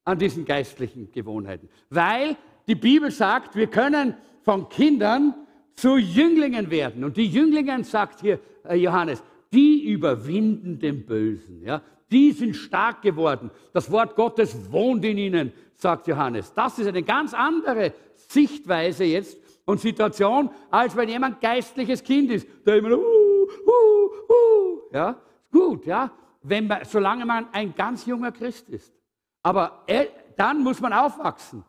an 0.06 0.18
diesen 0.18 0.46
geistlichen 0.46 1.12
Gewohnheiten? 1.12 1.70
Weil 1.90 2.38
die 2.68 2.76
Bibel 2.76 3.12
sagt, 3.12 3.56
wir 3.56 3.68
können 3.68 4.16
von 4.44 4.70
Kindern 4.70 5.34
zu 5.76 5.98
Jünglingen 5.98 6.72
werden. 6.72 7.04
Und 7.04 7.18
die 7.18 7.28
Jünglingen, 7.28 7.84
sagt 7.84 8.22
hier 8.22 8.40
äh, 8.64 8.76
Johannes, 8.76 9.22
die 9.52 9.84
überwinden 9.84 10.80
den 10.80 11.06
Bösen. 11.06 11.62
Ja? 11.62 11.82
Die 12.12 12.32
sind 12.32 12.56
stark 12.56 13.02
geworden. 13.02 13.52
Das 13.74 13.92
Wort 13.92 14.16
Gottes 14.16 14.72
wohnt 14.72 15.04
in 15.04 15.18
ihnen, 15.18 15.52
sagt 15.76 16.08
Johannes. 16.08 16.54
Das 16.54 16.80
ist 16.80 16.88
eine 16.88 17.04
ganz 17.04 17.34
andere 17.34 17.94
Sichtweise 18.36 19.06
jetzt 19.06 19.38
und 19.66 19.80
Situation, 19.80 20.50
als 20.70 20.96
wenn 20.96 21.10
jemand 21.10 21.42
geistliches 21.42 22.04
Kind 22.04 22.32
ist, 22.32 22.48
der 22.66 22.78
immer, 22.78 22.92
uh, 22.92 23.48
uh, 23.68 24.34
uh, 24.34 24.82
ja, 24.92 25.20
gut, 25.52 25.86
ja, 25.86 26.12
wenn 26.44 26.68
man, 26.68 26.86
solange 26.86 27.26
man 27.26 27.48
ein 27.52 27.74
ganz 27.74 28.06
junger 28.06 28.32
Christ 28.32 28.70
ist. 28.70 28.94
Aber 29.42 29.84
er, 29.88 30.08
dann 30.36 30.64
muss 30.64 30.80
man 30.80 30.94
aufwachsen. 30.94 31.64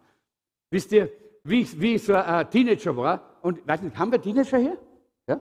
Wisst 0.71 0.93
ihr, 0.93 1.11
wie, 1.45 1.67
wie 1.81 1.99
so 1.99 2.15
ein 2.15 2.51
Teenager 2.51 2.97
war, 2.97 3.39
und 3.43 3.67
weiß 3.67 3.83
nicht, 3.83 3.97
haben 3.97 4.11
wir 4.11 4.21
Teenager 4.21 4.59
hier? 4.59 4.79
Ja? 5.29 5.41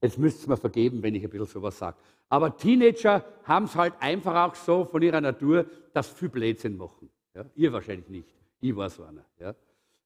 Jetzt 0.00 0.18
müsst 0.18 0.44
ihr 0.44 0.48
mir 0.48 0.56
vergeben, 0.56 1.02
wenn 1.02 1.14
ich 1.14 1.24
ein 1.24 1.30
bisschen 1.30 1.46
sowas 1.46 1.76
sage. 1.76 1.96
Aber 2.28 2.56
Teenager 2.56 3.24
haben 3.42 3.64
es 3.64 3.74
halt 3.74 3.94
einfach 3.98 4.48
auch 4.48 4.54
so 4.54 4.84
von 4.84 5.02
ihrer 5.02 5.20
Natur, 5.20 5.66
dass 5.92 6.10
sie 6.10 6.14
viel 6.14 6.28
Blödsinn 6.28 6.76
machen. 6.76 7.10
Ja? 7.34 7.44
Ihr 7.56 7.72
wahrscheinlich 7.72 8.08
nicht. 8.08 8.28
Ich 8.60 8.76
war 8.76 8.88
so 8.88 9.02
einer. 9.02 9.24
Ja? 9.40 9.54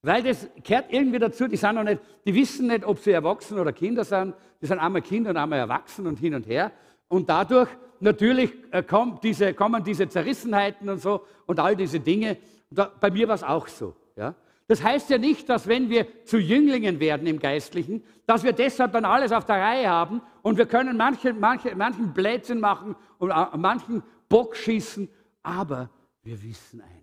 Weil 0.05 0.23
das 0.23 0.47
gehört 0.63 0.93
irgendwie 0.93 1.19
dazu, 1.19 1.49
die, 1.49 1.57
sind 1.57 1.77
noch 1.77 1.83
nicht, 1.83 1.99
die 2.27 2.35
wissen 2.35 2.67
nicht, 2.67 2.85
ob 2.85 2.99
sie 2.99 3.13
erwachsen 3.13 3.59
oder 3.59 3.73
Kinder 3.73 4.05
sind. 4.05 4.35
Die 4.61 4.67
sind 4.67 4.79
einmal 4.79 5.01
Kinder 5.01 5.31
und 5.31 5.39
einmal 5.39 5.61
erwachsen 5.61 6.07
und 6.07 6.19
hin 6.19 6.35
und 6.35 6.47
her. 6.47 6.73
Und 7.09 7.31
dadurch 7.31 7.71
natürlich 8.01 8.53
äh, 8.71 8.83
kommt 8.83 9.25
diese, 9.25 9.55
kommen 9.55 9.83
diese 9.83 10.07
Zerrissenheiten 10.07 10.91
und 10.91 11.01
so 11.01 11.25
und 11.47 11.59
all 11.59 11.75
diese 11.75 12.01
Dinge. 12.01 12.37
Da, 12.69 12.93
bei 13.01 13.11
mir 13.11 13.29
war 13.29 13.35
es 13.35 13.43
auch 13.43 13.67
so. 13.67 13.97
Ja? 14.15 14.35
Das 14.67 14.83
heißt 14.83 15.09
ja 15.09 15.17
nicht, 15.17 15.49
dass 15.49 15.69
wenn 15.69 15.89
wir 15.89 16.07
zu 16.27 16.37
Jünglingen 16.37 17.01
werden 17.01 17.27
im 17.27 17.39
Geistlichen, 17.39 18.05
dass 18.27 18.45
wir 18.45 18.53
deshalb 18.53 18.93
dann 18.93 19.07
alles 19.07 19.33
auf 19.33 19.47
der 19.47 19.57
Reihe 19.57 19.89
haben 19.89 20.21
und 20.43 20.59
wir 20.59 20.67
können 20.67 20.99
manche, 20.99 21.33
manche, 21.33 21.75
manchen 21.75 22.13
Blödsinn 22.13 22.61
machen 22.61 22.95
und 23.17 23.33
manchen 23.57 24.03
Bock 24.29 24.55
schießen, 24.55 25.09
aber 25.43 25.89
wir 26.23 26.43
wissen 26.43 26.83
eines. 26.83 26.95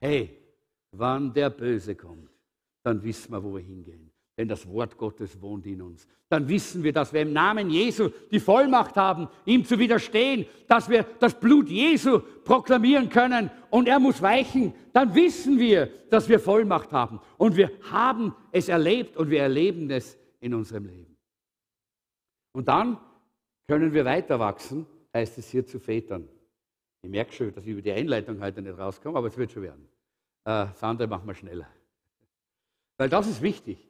Hey, 0.00 0.38
Wann 0.92 1.32
der 1.32 1.50
Böse 1.50 1.94
kommt, 1.94 2.30
dann 2.82 3.02
wissen 3.02 3.32
wir, 3.32 3.42
wo 3.42 3.54
wir 3.54 3.62
hingehen. 3.62 4.10
Denn 4.38 4.48
das 4.48 4.66
Wort 4.68 4.96
Gottes 4.96 5.40
wohnt 5.42 5.66
in 5.66 5.82
uns. 5.82 6.06
Dann 6.28 6.48
wissen 6.48 6.84
wir, 6.84 6.92
dass 6.92 7.12
wir 7.12 7.22
im 7.22 7.32
Namen 7.32 7.70
Jesu 7.70 8.10
die 8.30 8.38
Vollmacht 8.38 8.96
haben, 8.96 9.28
ihm 9.44 9.64
zu 9.64 9.78
widerstehen, 9.78 10.46
dass 10.68 10.88
wir 10.88 11.04
das 11.18 11.38
Blut 11.38 11.68
Jesu 11.68 12.20
proklamieren 12.44 13.08
können 13.08 13.50
und 13.70 13.88
er 13.88 13.98
muss 13.98 14.22
weichen. 14.22 14.72
Dann 14.92 15.12
wissen 15.14 15.58
wir, 15.58 15.90
dass 16.08 16.28
wir 16.28 16.38
Vollmacht 16.38 16.92
haben. 16.92 17.20
Und 17.36 17.56
wir 17.56 17.72
haben 17.90 18.32
es 18.52 18.68
erlebt 18.68 19.16
und 19.16 19.28
wir 19.28 19.42
erleben 19.42 19.90
es 19.90 20.16
in 20.38 20.54
unserem 20.54 20.86
Leben. 20.86 21.16
Und 22.52 22.68
dann 22.68 22.98
können 23.66 23.92
wir 23.92 24.04
weiter 24.04 24.38
wachsen, 24.38 24.86
heißt 25.12 25.38
es 25.38 25.50
hier 25.50 25.66
zu 25.66 25.80
Vätern. 25.80 26.28
Ich 27.02 27.10
merke 27.10 27.32
schon, 27.32 27.52
dass 27.52 27.64
ich 27.64 27.72
über 27.72 27.82
die 27.82 27.92
Einleitung 27.92 28.40
heute 28.40 28.62
nicht 28.62 28.78
rauskomme, 28.78 29.18
aber 29.18 29.26
es 29.26 29.36
wird 29.36 29.50
schon 29.50 29.62
werden. 29.62 29.88
Äh, 30.48 30.68
das 30.72 30.82
andere 30.82 31.08
machen 31.08 31.26
wir 31.26 31.34
schneller. 31.34 31.66
Weil 32.96 33.10
das 33.10 33.26
ist 33.26 33.42
wichtig. 33.42 33.86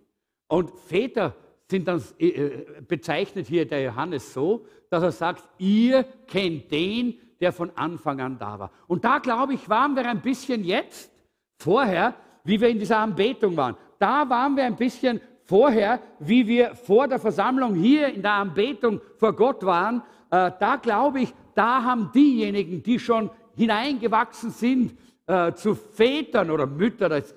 Und 0.49 0.73
Väter 0.73 1.35
sind 1.71 1.87
dann 1.87 2.03
äh, 2.19 2.27
äh, 2.27 2.81
bezeichnet 2.81 3.47
hier 3.47 3.65
der 3.65 3.83
Johannes 3.83 4.35
so, 4.35 4.67
dass 4.91 5.05
er 5.05 5.13
sagt, 5.13 5.49
ihr 5.59 6.03
kennt 6.27 6.73
den, 6.73 7.15
der 7.41 7.53
von 7.53 7.71
Anfang 7.77 8.21
an 8.21 8.39
da 8.39 8.59
war. 8.59 8.73
Und 8.89 9.05
da, 9.05 9.19
glaube 9.19 9.55
ich, 9.55 9.69
waren 9.69 9.95
wir 9.95 10.05
ein 10.09 10.21
bisschen 10.21 10.65
jetzt, 10.65 11.13
vorher, 11.61 12.15
wie 12.43 12.61
wir 12.61 12.69
in 12.69 12.81
dieser 12.81 12.99
Anbetung 12.99 13.57
waren. 13.57 13.77
Da 14.01 14.29
waren 14.29 14.57
wir 14.57 14.65
ein 14.65 14.77
bisschen 14.77 15.21
vorher, 15.45 16.01
wie 16.19 16.47
wir 16.47 16.75
vor 16.75 17.07
der 17.07 17.21
Versammlung 17.21 17.77
hier 17.77 18.09
in 18.09 18.23
der 18.23 18.33
Anbetung 18.33 19.01
vor 19.17 19.33
Gott 19.33 19.65
waren. 19.65 20.03
Äh, 20.31 20.51
da 20.59 20.77
glaube 20.77 21.21
ich, 21.21 21.33
da 21.55 21.85
haben 21.85 22.11
diejenigen, 22.13 22.83
die 22.83 22.99
schon 22.99 23.31
hineingewachsen 23.55 24.51
sind 24.51 24.97
äh, 25.29 25.53
zu 25.55 25.75
Vätern 25.75 26.51
oder 26.51 26.67
Müttern, 26.67 27.11
das, 27.11 27.35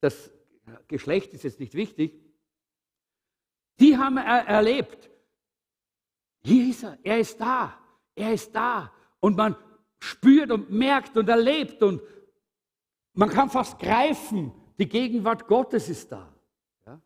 das, 0.00 0.30
Geschlecht 0.86 1.34
ist 1.34 1.42
jetzt 1.42 1.58
nicht 1.58 1.74
wichtig, 1.74 2.22
die 3.80 3.98
haben 3.98 4.16
er 4.16 4.46
erlebt, 4.46 5.10
hier 6.44 6.70
ist 6.70 6.84
er, 6.84 6.98
er 7.02 7.18
ist 7.18 7.40
da, 7.40 7.76
er 8.14 8.32
ist 8.32 8.54
da. 8.54 8.92
Und 9.18 9.36
man 9.36 9.56
spürt 9.98 10.52
und 10.52 10.70
merkt 10.70 11.16
und 11.16 11.28
erlebt 11.28 11.82
und 11.82 12.00
man 13.14 13.28
kann 13.28 13.50
fast 13.50 13.78
greifen, 13.78 14.52
die 14.78 14.88
Gegenwart 14.88 15.48
Gottes 15.48 15.88
ist 15.88 16.12
da. 16.12 16.32
Ja? 16.86 17.00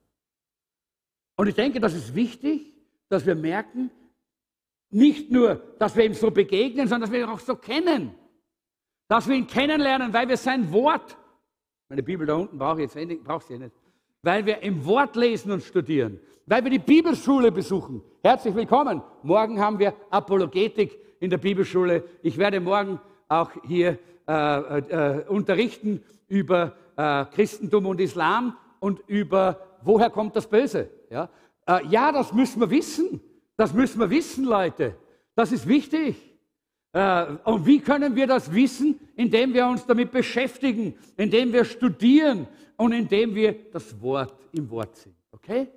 Und 1.36 1.48
ich 1.48 1.54
denke, 1.54 1.80
das 1.80 1.94
ist 1.94 2.14
wichtig, 2.14 2.74
dass 3.08 3.24
wir 3.24 3.34
merken, 3.34 3.90
nicht 4.90 5.30
nur, 5.30 5.56
dass 5.78 5.96
wir 5.96 6.04
ihm 6.04 6.14
so 6.14 6.30
begegnen, 6.30 6.88
sondern 6.88 7.02
dass 7.02 7.12
wir 7.12 7.20
ihn 7.20 7.30
auch 7.30 7.40
so 7.40 7.56
kennen. 7.56 8.14
Dass 9.08 9.28
wir 9.28 9.36
ihn 9.36 9.46
kennenlernen, 9.46 10.12
weil 10.12 10.28
wir 10.28 10.36
sein 10.36 10.72
Wort, 10.72 11.16
meine 11.88 12.02
Bibel 12.02 12.26
da 12.26 12.34
unten 12.34 12.58
brauche 12.58 12.82
ich 12.82 12.94
jetzt 12.94 13.24
brauchst 13.24 13.48
du 13.48 13.54
ja 13.54 13.60
nicht, 13.60 13.76
weil 14.22 14.44
wir 14.44 14.62
im 14.62 14.84
Wort 14.84 15.14
lesen 15.14 15.52
und 15.52 15.62
studieren, 15.62 16.18
weil 16.46 16.64
wir 16.64 16.70
die 16.70 16.80
Bibelschule 16.80 17.52
besuchen. 17.52 18.02
Herzlich 18.22 18.54
willkommen. 18.54 19.02
Morgen 19.22 19.60
haben 19.60 19.78
wir 19.78 19.94
Apologetik 20.10 20.98
in 21.20 21.30
der 21.30 21.38
Bibelschule. 21.38 22.02
Ich 22.22 22.36
werde 22.36 22.58
morgen 22.58 23.00
auch 23.28 23.50
hier 23.64 23.98
äh, 24.26 24.32
äh, 24.32 25.24
unterrichten 25.28 26.02
über 26.26 26.72
äh, 26.96 27.24
Christentum 27.26 27.86
und 27.86 28.00
Islam 28.00 28.56
und 28.80 29.00
über 29.06 29.60
woher 29.82 30.10
kommt 30.10 30.34
das 30.34 30.48
Böse. 30.48 30.90
Ja? 31.10 31.28
Äh, 31.66 31.86
ja, 31.86 32.10
das 32.10 32.32
müssen 32.32 32.60
wir 32.60 32.70
wissen. 32.70 33.20
Das 33.56 33.72
müssen 33.72 34.00
wir 34.00 34.10
wissen, 34.10 34.44
Leute. 34.44 34.96
Das 35.36 35.52
ist 35.52 35.68
wichtig. 35.68 36.25
Äh, 36.96 37.36
und 37.44 37.66
wie 37.66 37.78
können 37.80 38.16
wir 38.16 38.26
das 38.26 38.54
wissen? 38.54 38.98
Indem 39.16 39.52
wir 39.52 39.66
uns 39.66 39.84
damit 39.84 40.10
beschäftigen, 40.10 40.94
indem 41.18 41.52
wir 41.52 41.66
studieren 41.66 42.46
und 42.78 42.92
indem 42.92 43.34
wir 43.34 43.54
das 43.70 44.00
Wort 44.00 44.34
im 44.52 44.70
Wort 44.70 44.96
sind. 44.96 45.14
Okay? 45.30 45.68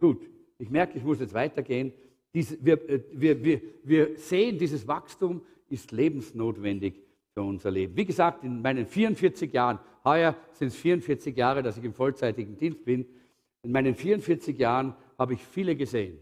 Gut. 0.00 0.28
Ich 0.58 0.68
merke, 0.68 0.98
ich 0.98 1.04
muss 1.04 1.20
jetzt 1.20 1.34
weitergehen. 1.34 1.92
Dies, 2.34 2.58
wir, 2.60 2.90
äh, 2.90 3.00
wir, 3.12 3.44
wir, 3.44 3.60
wir 3.84 4.16
sehen, 4.16 4.58
dieses 4.58 4.88
Wachstum 4.88 5.40
ist 5.68 5.92
lebensnotwendig 5.92 7.00
für 7.32 7.42
unser 7.42 7.70
Leben. 7.70 7.96
Wie 7.96 8.04
gesagt, 8.04 8.42
in 8.42 8.60
meinen 8.60 8.86
44 8.86 9.52
Jahren, 9.52 9.78
heuer 10.04 10.34
sind 10.50 10.68
es 10.68 10.74
44 10.74 11.36
Jahre, 11.36 11.62
dass 11.62 11.78
ich 11.78 11.84
im 11.84 11.94
vollzeitigen 11.94 12.56
Dienst 12.56 12.84
bin, 12.84 13.06
in 13.62 13.70
meinen 13.70 13.94
44 13.94 14.58
Jahren 14.58 14.96
habe 15.16 15.34
ich 15.34 15.44
viele 15.44 15.76
gesehen, 15.76 16.18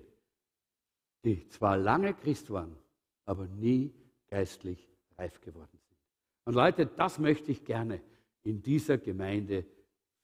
die 1.24 1.48
zwar 1.48 1.78
lange 1.78 2.12
Christ 2.12 2.50
waren, 2.50 2.76
aber 3.24 3.46
nie 3.46 3.90
geistlich 4.35 4.90
reif 5.16 5.40
geworden 5.40 5.79
sind. 5.79 5.97
Und 6.44 6.55
Leute, 6.55 6.87
das 6.87 7.20
möchte 7.20 7.53
ich 7.53 7.64
gerne 7.64 8.01
in 8.42 8.61
dieser 8.61 8.99
Gemeinde 8.99 9.64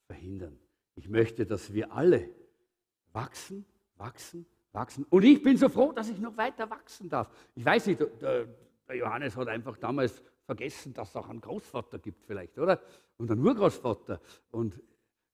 verhindern. 0.07 0.59
Ich 0.97 1.09
möchte, 1.09 1.47
dass 1.47 1.73
wir 1.73 1.93
alle 1.93 2.29
wachsen, 3.13 3.65
wachsen, 3.95 4.47
wachsen. 4.73 5.07
Und 5.11 5.23
ich 5.23 5.41
bin 5.45 5.57
so 5.57 5.69
froh, 5.69 5.93
dass 5.93 6.09
ich 6.09 6.19
noch 6.19 6.37
weiter 6.37 6.69
wachsen 6.69 7.09
darf. 7.09 7.31
Ich 7.55 7.65
weiß 7.65 7.87
nicht, 7.87 8.01
der, 8.21 8.49
Johannes 8.93 9.37
hat 9.37 9.47
einfach 9.47 9.77
damals 9.77 10.21
vergessen, 10.45 10.93
dass 10.93 11.11
es 11.11 11.17
auch 11.17 11.29
einen 11.29 11.41
Großvater 11.41 12.01
gibt 12.01 12.25
vielleicht, 12.25 12.59
oder? 12.59 12.81
Und 13.17 13.31
einen 13.31 13.47
Urgroßvater. 13.47 14.21
Und 14.51 14.81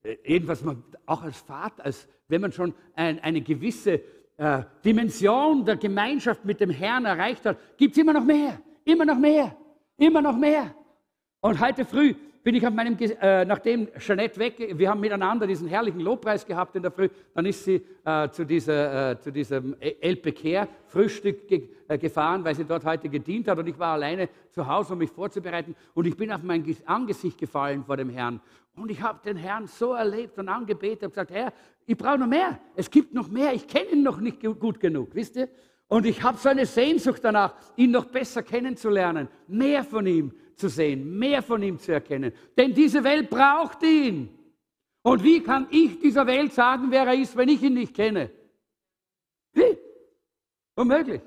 äh, 0.02 0.18
jedenfalls 0.22 0.62
auch 1.06 1.22
als 1.22 1.38
Vater, 1.38 1.82
als 1.82 2.06
wenn 2.28 2.42
man 2.42 2.52
schon 2.52 2.74
ein, 2.94 3.20
eine 3.20 3.40
gewisse 3.40 4.02
äh, 4.36 4.62
Dimension 4.84 5.64
der 5.64 5.76
Gemeinschaft 5.76 6.44
mit 6.44 6.60
dem 6.60 6.70
Herrn 6.70 7.04
erreicht 7.04 7.44
hat, 7.46 7.58
gibt 7.76 7.96
es 7.96 8.02
immer 8.02 8.12
noch 8.12 8.24
mehr, 8.24 8.60
immer 8.84 9.04
noch 9.04 9.18
mehr, 9.18 9.56
immer 9.96 10.22
noch 10.22 10.36
mehr. 10.36 10.74
Und 11.40 11.60
heute 11.60 11.84
früh 11.84 12.14
bin 12.46 12.54
ich 12.54 12.64
auf 12.64 12.72
meinem, 12.72 12.96
äh, 13.00 13.44
nachdem 13.44 13.88
Jeanette 13.98 14.38
weg, 14.38 14.54
wir 14.78 14.88
haben 14.88 15.00
miteinander 15.00 15.48
diesen 15.48 15.66
herrlichen 15.66 15.98
Lobpreis 15.98 16.46
gehabt 16.46 16.76
in 16.76 16.82
der 16.82 16.92
Früh, 16.92 17.08
dann 17.34 17.44
ist 17.44 17.64
sie 17.64 17.84
äh, 18.04 18.30
zu, 18.30 18.44
dieser, 18.44 19.10
äh, 19.10 19.18
zu 19.18 19.32
diesem 19.32 19.74
Care 19.80 20.68
Frühstück 20.86 21.48
ge 21.48 21.68
äh, 21.88 21.98
gefahren, 21.98 22.44
weil 22.44 22.54
sie 22.54 22.64
dort 22.64 22.84
heute 22.84 23.08
gedient 23.08 23.48
hat. 23.48 23.58
Und 23.58 23.66
ich 23.66 23.76
war 23.76 23.94
alleine 23.94 24.28
zu 24.50 24.64
Hause, 24.64 24.92
um 24.92 25.00
mich 25.00 25.10
vorzubereiten. 25.10 25.74
Und 25.94 26.06
ich 26.06 26.16
bin 26.16 26.30
auf 26.30 26.44
mein 26.44 26.64
Angesicht 26.84 27.36
gefallen 27.36 27.82
vor 27.84 27.96
dem 27.96 28.10
Herrn 28.10 28.40
und 28.76 28.90
ich 28.90 29.00
habe 29.00 29.20
den 29.24 29.36
Herrn 29.36 29.66
so 29.66 29.92
erlebt 29.92 30.38
und 30.38 30.48
angebetet 30.48 31.04
und 31.04 31.10
gesagt, 31.10 31.30
Herr, 31.30 31.52
ich 31.86 31.96
brauche 31.96 32.18
noch 32.18 32.26
mehr, 32.26 32.60
es 32.74 32.90
gibt 32.90 33.14
noch 33.14 33.28
mehr, 33.28 33.54
ich 33.54 33.66
kenne 33.66 33.90
ihn 33.90 34.02
noch 34.02 34.20
nicht 34.20 34.42
gut 34.42 34.78
genug, 34.78 35.14
wisst 35.14 35.36
ihr? 35.36 35.48
Und 35.88 36.04
ich 36.04 36.22
habe 36.22 36.36
so 36.36 36.48
eine 36.48 36.66
Sehnsucht 36.66 37.22
danach, 37.22 37.54
ihn 37.76 37.90
noch 37.90 38.06
besser 38.06 38.42
kennenzulernen, 38.42 39.28
mehr 39.46 39.84
von 39.84 40.06
ihm 40.06 40.32
zu 40.56 40.68
sehen, 40.68 41.18
mehr 41.18 41.42
von 41.42 41.62
ihm 41.62 41.78
zu 41.78 41.92
erkennen. 41.92 42.32
Denn 42.56 42.74
diese 42.74 43.02
Welt 43.04 43.30
braucht 43.30 43.82
ihn. 43.82 44.36
Und 45.02 45.22
wie 45.22 45.42
kann 45.42 45.68
ich 45.70 46.00
dieser 46.00 46.26
Welt 46.26 46.52
sagen, 46.52 46.90
wer 46.90 47.06
er 47.06 47.14
ist, 47.14 47.36
wenn 47.36 47.48
ich 47.48 47.62
ihn 47.62 47.74
nicht 47.74 47.94
kenne? 47.94 48.30
Wie? 49.52 49.78
Unmöglich. 50.74 51.22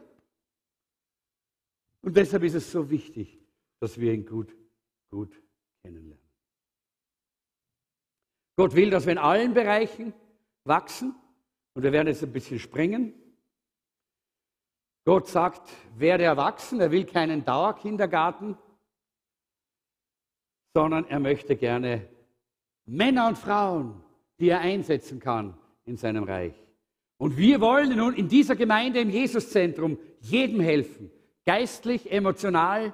Und 2.02 2.16
deshalb 2.16 2.44
ist 2.44 2.56
es 2.56 2.72
so 2.72 2.90
wichtig, 2.90 3.40
dass 3.80 4.00
wir 4.00 4.14
ihn 4.14 4.26
gut, 4.26 4.54
gut 5.10 5.42
kennenlernen. 5.82 6.29
Gott 8.60 8.76
will, 8.76 8.90
dass 8.90 9.06
wir 9.06 9.14
in 9.14 9.18
allen 9.18 9.54
Bereichen 9.54 10.14
wachsen. 10.66 11.16
Und 11.74 11.84
wir 11.84 11.94
werden 11.94 12.10
jetzt 12.10 12.24
ein 12.24 12.34
bisschen 12.34 12.60
springen. 12.60 13.14
Gott 15.06 15.28
sagt, 15.28 15.70
werde 15.96 16.26
erwachsen. 16.26 16.82
Er 16.82 16.92
will 16.92 17.06
keinen 17.06 17.46
Dauerkindergarten 17.46 18.58
sondern 20.74 21.06
er 21.06 21.20
möchte 21.20 21.56
gerne 21.56 22.08
Männer 22.86 23.28
und 23.28 23.38
Frauen, 23.38 24.02
die 24.40 24.50
er 24.50 24.60
einsetzen 24.60 25.20
kann 25.20 25.58
in 25.86 25.98
seinem 25.98 26.24
Reich. 26.24 26.54
Und 27.18 27.38
wir 27.38 27.60
wollen 27.60 27.98
nun 27.98 28.14
in 28.14 28.28
dieser 28.28 28.56
Gemeinde 28.56 29.00
im 29.00 29.10
Jesuszentrum 29.10 29.98
jedem 30.22 30.60
helfen, 30.60 31.12
geistlich, 31.46 32.12
emotional, 32.12 32.94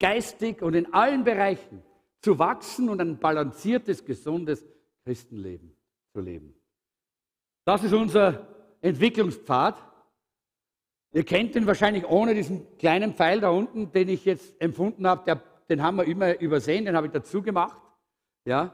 geistig 0.00 0.62
und 0.62 0.74
in 0.74 0.92
allen 0.92 1.24
Bereichen 1.24 1.82
zu 2.20 2.38
wachsen 2.38 2.88
und 2.88 3.00
ein 3.00 3.18
balanciertes, 3.18 4.04
gesundes 4.04 4.64
Christenleben 5.06 5.72
zu 6.12 6.20
leben. 6.20 6.54
Das 7.64 7.82
ist 7.84 7.92
unser 7.92 8.46
Entwicklungspfad. 8.82 9.76
Ihr 11.12 11.24
kennt 11.24 11.54
ihn 11.56 11.66
wahrscheinlich 11.66 12.04
ohne 12.06 12.34
diesen 12.34 12.76
kleinen 12.76 13.14
Pfeil 13.14 13.40
da 13.40 13.50
unten, 13.50 13.92
den 13.92 14.08
ich 14.08 14.24
jetzt 14.24 14.60
empfunden 14.60 15.06
habe, 15.06 15.24
der 15.24 15.40
den 15.68 15.82
haben 15.82 15.96
wir 15.96 16.04
immer 16.04 16.38
übersehen, 16.40 16.84
den 16.84 16.96
habe 16.96 17.06
ich 17.06 17.12
dazu 17.12 17.42
gemacht. 17.42 17.80
Ja? 18.44 18.72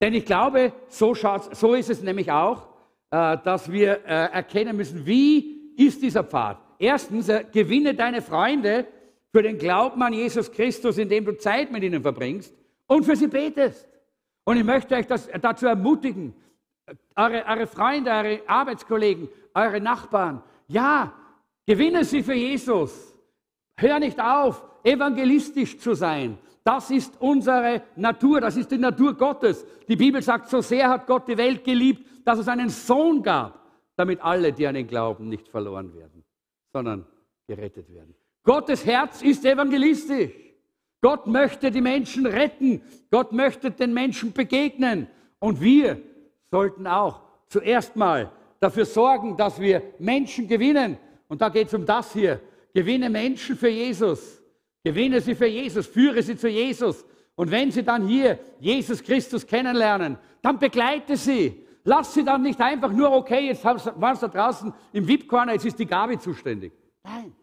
Denn 0.00 0.14
ich 0.14 0.24
glaube, 0.24 0.72
so, 0.88 1.14
so 1.14 1.74
ist 1.74 1.90
es 1.90 2.02
nämlich 2.02 2.30
auch, 2.30 2.68
äh, 3.10 3.38
dass 3.44 3.70
wir 3.70 4.04
äh, 4.04 4.32
erkennen 4.32 4.76
müssen, 4.76 5.06
wie 5.06 5.74
ist 5.76 6.02
dieser 6.02 6.24
Pfad. 6.24 6.58
Erstens, 6.78 7.28
äh, 7.28 7.44
gewinne 7.52 7.94
deine 7.94 8.22
Freunde 8.22 8.86
für 9.32 9.42
den 9.42 9.58
Glauben 9.58 10.02
an 10.02 10.12
Jesus 10.12 10.50
Christus, 10.50 10.98
indem 10.98 11.24
du 11.24 11.36
Zeit 11.36 11.70
mit 11.70 11.82
ihnen 11.82 12.02
verbringst 12.02 12.52
und 12.86 13.04
für 13.04 13.16
sie 13.16 13.28
betest. 13.28 13.88
Und 14.44 14.56
ich 14.56 14.64
möchte 14.64 14.94
euch 14.94 15.06
das, 15.06 15.28
dazu 15.40 15.66
ermutigen, 15.66 16.34
eure, 17.16 17.44
eure 17.46 17.66
Freunde, 17.66 18.10
eure 18.10 18.40
Arbeitskollegen, 18.46 19.28
eure 19.54 19.80
Nachbarn, 19.80 20.42
ja, 20.68 21.12
gewinne 21.66 22.04
sie 22.04 22.22
für 22.22 22.34
Jesus. 22.34 23.14
Hör 23.76 23.98
nicht 23.98 24.20
auf, 24.20 24.62
evangelistisch 24.82 25.78
zu 25.78 25.94
sein. 25.94 26.38
Das 26.62 26.90
ist 26.90 27.20
unsere 27.20 27.82
Natur, 27.96 28.40
das 28.40 28.56
ist 28.56 28.70
die 28.70 28.78
Natur 28.78 29.14
Gottes. 29.14 29.66
Die 29.88 29.96
Bibel 29.96 30.22
sagt, 30.22 30.48
so 30.48 30.60
sehr 30.60 30.88
hat 30.88 31.06
Gott 31.06 31.28
die 31.28 31.36
Welt 31.36 31.64
geliebt, 31.64 32.06
dass 32.24 32.38
es 32.38 32.48
einen 32.48 32.70
Sohn 32.70 33.22
gab, 33.22 33.60
damit 33.96 34.20
alle, 34.22 34.52
die 34.52 34.66
an 34.66 34.76
ihn 34.76 34.86
glauben, 34.86 35.28
nicht 35.28 35.48
verloren 35.48 35.94
werden, 35.94 36.24
sondern 36.72 37.06
gerettet 37.46 37.92
werden. 37.92 38.14
Gottes 38.42 38.84
Herz 38.84 39.22
ist 39.22 39.44
evangelistisch. 39.44 40.32
Gott 41.04 41.26
möchte 41.26 41.70
die 41.70 41.82
Menschen 41.82 42.24
retten. 42.24 42.80
Gott 43.10 43.30
möchte 43.30 43.70
den 43.70 43.92
Menschen 43.92 44.32
begegnen. 44.32 45.06
Und 45.38 45.60
wir 45.60 46.00
sollten 46.50 46.86
auch 46.86 47.20
zuerst 47.46 47.94
mal 47.94 48.32
dafür 48.58 48.86
sorgen, 48.86 49.36
dass 49.36 49.60
wir 49.60 49.82
Menschen 49.98 50.48
gewinnen. 50.48 50.96
Und 51.28 51.42
da 51.42 51.50
geht 51.50 51.68
es 51.68 51.74
um 51.74 51.84
das 51.84 52.14
hier. 52.14 52.40
Gewinne 52.72 53.10
Menschen 53.10 53.54
für 53.54 53.68
Jesus. 53.68 54.42
Gewinne 54.82 55.20
sie 55.20 55.34
für 55.34 55.46
Jesus. 55.46 55.86
Führe 55.86 56.22
sie 56.22 56.38
zu 56.38 56.48
Jesus. 56.48 57.04
Und 57.34 57.50
wenn 57.50 57.70
sie 57.70 57.82
dann 57.82 58.08
hier 58.08 58.38
Jesus 58.58 59.02
Christus 59.02 59.46
kennenlernen, 59.46 60.16
dann 60.40 60.58
begleite 60.58 61.18
sie. 61.18 61.66
Lass 61.84 62.14
sie 62.14 62.24
dann 62.24 62.40
nicht 62.40 62.62
einfach 62.62 62.90
nur, 62.90 63.12
okay, 63.12 63.48
jetzt 63.48 63.62
waren 63.62 64.16
sie 64.16 64.20
da 64.22 64.28
draußen 64.28 64.72
im 64.94 65.06
VIP-Corner, 65.06 65.52
jetzt 65.52 65.66
ist 65.66 65.78
die 65.78 65.84
Gabi 65.84 66.18
zuständig. 66.18 66.72
Nein. 67.02 67.36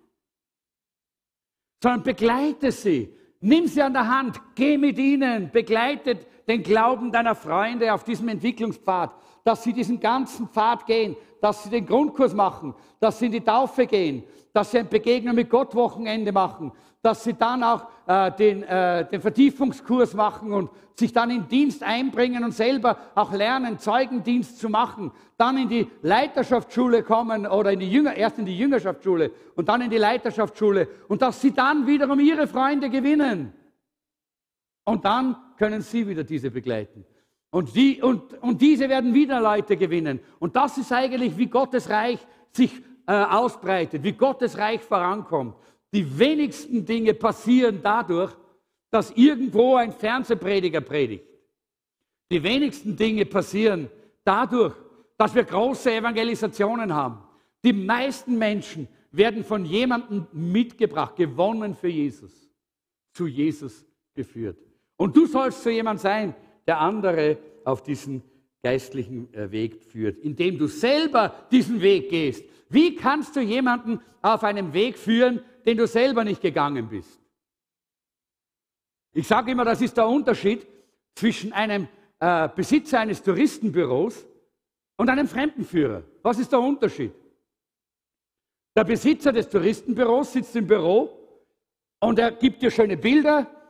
Sondern 1.80 2.02
begleite 2.02 2.72
sie. 2.72 3.21
Nimm 3.42 3.68
sie 3.68 3.82
an 3.82 3.94
der 3.94 4.08
Hand, 4.08 4.40
geh 4.54 4.78
mit 4.78 5.00
ihnen, 5.00 5.50
begleitet 5.52 6.28
den 6.48 6.62
Glauben 6.62 7.12
deiner 7.12 7.34
Freunde 7.34 7.92
auf 7.92 8.04
diesem 8.04 8.28
Entwicklungspfad, 8.28 9.16
dass 9.44 9.64
sie 9.64 9.74
diesen 9.74 10.00
ganzen 10.00 10.48
Pfad 10.48 10.86
gehen, 10.86 11.16
dass 11.42 11.64
sie 11.64 11.70
den 11.70 11.86
Grundkurs 11.86 12.34
machen, 12.34 12.76
dass 13.00 13.20
sie 13.20 13.26
in 13.28 13.32
die 13.32 13.42
Taufe 13.42 13.88
gehen, 13.88 14.24
dass 14.54 14.72
sie 14.72 14.80
ein 14.80 14.90
Begegnung 14.90 15.36
mit 15.36 15.50
Gott 15.50 15.74
Wochenende 15.76 16.32
machen, 16.32 16.72
dass 17.02 17.24
sie 17.24 17.34
dann 17.34 17.64
auch 17.64 17.88
äh, 18.06 18.32
den, 18.32 18.64
äh, 18.64 19.10
den 19.10 19.22
Vertiefungskurs 19.22 20.14
machen 20.14 20.54
und 20.54 20.70
sich 20.96 21.12
dann 21.12 21.32
in 21.32 21.48
Dienst 21.48 21.82
einbringen 21.82 22.44
und 22.44 22.52
selber 22.52 22.98
auch 23.16 23.34
lernen, 23.34 23.80
Zeugendienst 23.80 24.60
zu 24.60 24.70
machen, 24.70 25.12
dann 25.38 25.58
in 25.58 25.68
die 25.68 25.88
Leiterschaftsschule 26.04 27.02
kommen 27.02 27.48
oder 27.48 27.72
in 27.72 27.80
die 27.80 27.92
Jünger, 27.92 28.14
erst 28.16 28.38
in 28.38 28.46
die 28.46 28.58
Jüngerschaftsschule 28.58 29.32
und 29.56 29.68
dann 29.68 29.82
in 29.82 29.90
die 29.90 29.98
Leiterschaftsschule 29.98 30.88
und 31.08 31.24
dass 31.24 31.42
sie 31.42 31.52
dann 31.52 31.88
wiederum 31.88 32.20
ihre 32.20 32.46
Freunde 32.46 32.90
gewinnen. 32.90 33.54
Und 34.84 35.06
dann 35.06 35.36
können 35.58 35.82
sie 35.82 36.08
wieder 36.08 36.24
diese 36.24 36.52
begleiten. 36.52 37.06
Und, 37.52 37.76
die, 37.76 38.02
und, 38.02 38.34
und 38.42 38.62
diese 38.62 38.90
werden 38.90 39.14
wieder 39.14 39.40
Leute 39.42 39.78
gewinnen. 39.78 40.20
Und 40.40 40.56
das 40.56 40.78
ist 40.78 40.92
eigentlich, 40.92 41.38
wie 41.38 41.48
Gottes 41.48 41.90
Reich 41.90 42.20
sich 42.52 42.72
äh, 43.06 43.12
ausbreitet, 43.12 44.04
wie 44.04 44.14
Gottes 44.14 44.58
Reich 44.58 44.82
vorankommt. 44.82 45.56
Die 45.94 46.18
wenigsten 46.18 46.86
Dinge 46.86 47.14
passieren 47.14 47.82
dadurch, 47.84 48.32
dass 48.90 49.12
irgendwo 49.12 49.76
ein 49.76 49.92
Fernsehprediger 49.92 50.82
predigt. 50.82 51.26
Die 52.32 52.42
wenigsten 52.42 52.96
Dinge 52.96 53.26
passieren 53.26 53.90
dadurch, 54.24 54.74
dass 55.18 55.36
wir 55.36 55.44
große 55.44 55.94
Evangelisationen 55.94 56.94
haben. 56.94 57.20
Die 57.64 57.74
meisten 57.74 58.38
Menschen 58.38 58.88
werden 59.12 59.44
von 59.44 59.66
jemandem 59.66 60.26
mitgebracht, 60.32 61.18
gewonnen 61.18 61.76
für 61.76 61.90
Jesus, 61.90 62.50
zu 63.12 63.28
Jesus 63.28 63.86
geführt. 64.14 64.58
Und 64.96 65.16
du 65.18 65.26
sollst 65.26 65.64
so 65.64 65.70
jemand 65.70 66.00
sein, 66.00 66.34
der 66.72 66.80
andere 66.80 67.38
auf 67.66 67.84
diesen 67.84 68.24
geistlichen 68.64 69.34
äh, 69.34 69.52
Weg 69.52 69.84
führt, 69.84 70.18
indem 70.20 70.58
du 70.58 70.68
selber 70.68 71.36
diesen 71.52 71.82
Weg 71.82 72.10
gehst. 72.10 72.46
Wie 72.70 72.96
kannst 72.96 73.36
du 73.36 73.42
jemanden 73.42 74.00
auf 74.22 74.46
einem 74.46 74.72
Weg 74.72 74.98
führen, 74.98 75.42
den 75.66 75.78
du 75.78 75.86
selber 75.86 76.24
nicht 76.24 76.42
gegangen 76.42 76.88
bist? 76.88 77.20
Ich 79.14 79.28
sage 79.28 79.52
immer, 79.52 79.66
das 79.66 79.82
ist 79.82 79.98
der 79.98 80.08
Unterschied 80.08 80.66
zwischen 81.14 81.52
einem 81.52 81.90
äh, 82.22 82.48
Besitzer 82.56 83.02
eines 83.02 83.22
Touristenbüros 83.22 84.26
und 84.96 85.10
einem 85.10 85.28
Fremdenführer. 85.28 86.04
Was 86.24 86.40
ist 86.40 86.54
der 86.54 86.62
Unterschied? 86.62 87.12
Der 88.78 88.86
Besitzer 88.86 89.34
des 89.34 89.50
Touristenbüros 89.50 90.32
sitzt 90.32 90.56
im 90.56 90.68
Büro 90.68 91.10
und 92.00 92.18
er 92.18 92.32
gibt 92.32 92.62
dir 92.62 92.72
schöne 92.72 92.96
Bilder, 92.96 93.61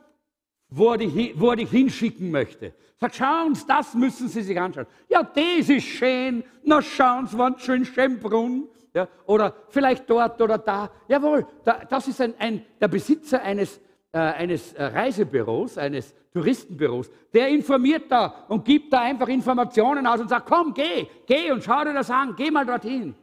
wo 0.74 0.92
er 0.92 0.98
dich, 0.98 1.38
wo 1.38 1.50
er 1.50 1.56
dich 1.56 1.70
hinschicken 1.70 2.30
möchte. 2.30 2.72
Sagt, 2.98 3.16
schauen 3.16 3.54
Sie, 3.54 3.66
das 3.66 3.94
müssen 3.94 4.28
Sie 4.28 4.42
sich 4.42 4.58
anschauen. 4.58 4.86
Ja, 5.08 5.22
das 5.22 5.68
ist 5.68 5.84
schön. 5.84 6.44
Na, 6.64 6.80
schauen 6.80 7.26
Sie, 7.26 7.36
wann 7.36 7.58
schön 7.58 7.84
Schönbrunn. 7.84 8.68
Ja, 8.94 9.08
oder 9.26 9.54
vielleicht 9.68 10.08
dort 10.08 10.40
oder 10.40 10.58
da. 10.58 10.90
Jawohl, 11.08 11.46
da, 11.64 11.82
das 11.88 12.08
ist 12.08 12.20
ein, 12.20 12.34
ein, 12.38 12.64
der 12.80 12.88
Besitzer 12.88 13.42
eines, 13.42 13.80
äh, 14.12 14.18
eines 14.18 14.74
äh, 14.74 14.84
Reisebüros, 14.84 15.78
eines 15.78 16.14
Touristenbüros. 16.32 17.10
Der 17.32 17.48
informiert 17.48 18.04
da 18.10 18.44
und 18.48 18.64
gibt 18.64 18.92
da 18.92 19.00
einfach 19.00 19.28
Informationen 19.28 20.06
aus 20.06 20.20
und 20.20 20.28
sagt, 20.28 20.46
komm, 20.46 20.74
geh, 20.74 21.06
geh 21.26 21.50
und 21.50 21.64
schau 21.64 21.84
dir 21.84 21.94
das 21.94 22.10
an, 22.10 22.34
geh 22.36 22.50
mal 22.50 22.66
dorthin. 22.66 23.14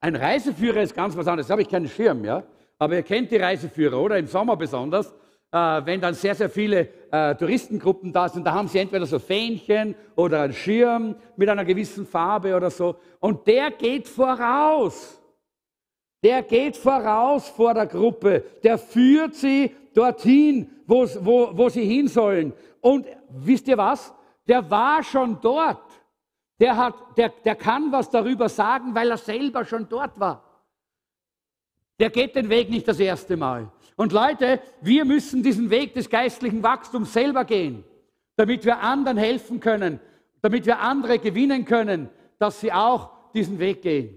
Ein 0.00 0.16
Reiseführer 0.16 0.82
ist 0.82 0.94
ganz 0.94 1.16
was 1.16 1.26
anderes. 1.26 1.48
Da 1.48 1.52
habe 1.52 1.62
ich 1.62 1.68
keinen 1.68 1.88
Schirm, 1.88 2.24
ja. 2.24 2.42
Aber 2.78 2.94
ihr 2.94 3.02
kennt 3.02 3.30
die 3.30 3.36
Reiseführer, 3.36 3.98
oder? 3.98 4.18
Im 4.18 4.26
Sommer 4.26 4.56
besonders. 4.56 5.14
Äh, 5.52 5.84
wenn 5.84 6.00
dann 6.00 6.14
sehr, 6.14 6.34
sehr 6.34 6.48
viele 6.48 6.88
äh, 7.10 7.34
Touristengruppen 7.34 8.12
da 8.12 8.28
sind, 8.28 8.46
da 8.46 8.52
haben 8.52 8.68
sie 8.68 8.78
entweder 8.78 9.04
so 9.04 9.18
Fähnchen 9.18 9.96
oder 10.14 10.42
einen 10.42 10.52
Schirm 10.52 11.16
mit 11.36 11.48
einer 11.48 11.64
gewissen 11.64 12.06
Farbe 12.06 12.54
oder 12.54 12.70
so. 12.70 12.96
Und 13.18 13.46
der 13.48 13.72
geht 13.72 14.06
voraus. 14.06 15.20
Der 16.22 16.42
geht 16.42 16.76
voraus 16.76 17.48
vor 17.48 17.74
der 17.74 17.86
Gruppe. 17.86 18.44
Der 18.62 18.78
führt 18.78 19.34
sie 19.34 19.74
dorthin, 19.92 20.70
wo, 20.86 21.04
wo, 21.20 21.50
wo 21.56 21.68
sie 21.68 21.84
hin 21.84 22.06
sollen. 22.06 22.52
Und 22.80 23.06
wisst 23.30 23.66
ihr 23.66 23.78
was? 23.78 24.14
Der 24.46 24.70
war 24.70 25.02
schon 25.02 25.40
dort. 25.40 25.82
Der, 26.60 26.76
hat, 26.76 26.94
der, 27.16 27.32
der 27.44 27.56
kann 27.56 27.90
was 27.90 28.10
darüber 28.10 28.48
sagen, 28.48 28.94
weil 28.94 29.10
er 29.10 29.16
selber 29.16 29.64
schon 29.64 29.88
dort 29.88 30.20
war. 30.20 30.44
Der 31.98 32.10
geht 32.10 32.36
den 32.36 32.48
Weg 32.48 32.70
nicht 32.70 32.86
das 32.86 33.00
erste 33.00 33.36
Mal. 33.36 33.70
Und 34.00 34.12
Leute, 34.12 34.62
wir 34.80 35.04
müssen 35.04 35.42
diesen 35.42 35.68
Weg 35.68 35.92
des 35.92 36.08
geistlichen 36.08 36.62
Wachstums 36.62 37.12
selber 37.12 37.44
gehen, 37.44 37.84
damit 38.34 38.64
wir 38.64 38.80
anderen 38.80 39.18
helfen 39.18 39.60
können, 39.60 40.00
damit 40.40 40.64
wir 40.64 40.78
andere 40.78 41.18
gewinnen 41.18 41.66
können, 41.66 42.08
dass 42.38 42.60
sie 42.60 42.72
auch 42.72 43.10
diesen 43.34 43.58
Weg 43.58 43.82
gehen. 43.82 44.16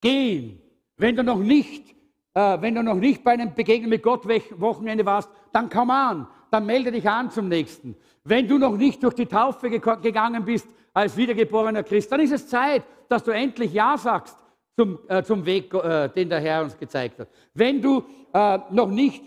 Gehen. 0.00 0.60
Wenn 0.96 1.14
du 1.14 1.22
noch 1.22 1.38
nicht, 1.38 1.94
äh, 2.34 2.60
wenn 2.60 2.74
du 2.74 2.82
noch 2.82 2.96
nicht 2.96 3.22
bei 3.22 3.34
einem 3.34 3.54
Begegnen 3.54 3.90
mit 3.90 4.02
Gott 4.02 4.26
Wochenende 4.26 5.06
warst, 5.06 5.30
dann 5.52 5.70
komm 5.70 5.90
an, 5.90 6.26
dann 6.50 6.66
melde 6.66 6.90
dich 6.90 7.08
an 7.08 7.30
zum 7.30 7.46
nächsten. 7.46 7.94
Wenn 8.24 8.48
du 8.48 8.58
noch 8.58 8.76
nicht 8.76 9.04
durch 9.04 9.14
die 9.14 9.26
Taufe 9.26 9.70
gegangen 9.70 10.44
bist 10.44 10.66
als 10.92 11.16
wiedergeborener 11.16 11.84
Christ, 11.84 12.10
dann 12.10 12.18
ist 12.18 12.32
es 12.32 12.48
Zeit, 12.48 12.82
dass 13.08 13.22
du 13.22 13.30
endlich 13.30 13.72
Ja 13.72 13.96
sagst 13.96 14.36
zum, 14.76 14.98
äh, 15.08 15.22
zum 15.22 15.44
Weg, 15.46 15.72
äh, 15.74 16.08
den 16.08 16.28
der 16.28 16.40
Herr 16.40 16.62
uns 16.62 16.76
gezeigt 16.76 17.18
hat. 17.18 17.28
Wenn 17.54 17.80
du 17.80 18.04
äh, 18.32 18.58
noch 18.70 18.88
nicht 18.88 19.22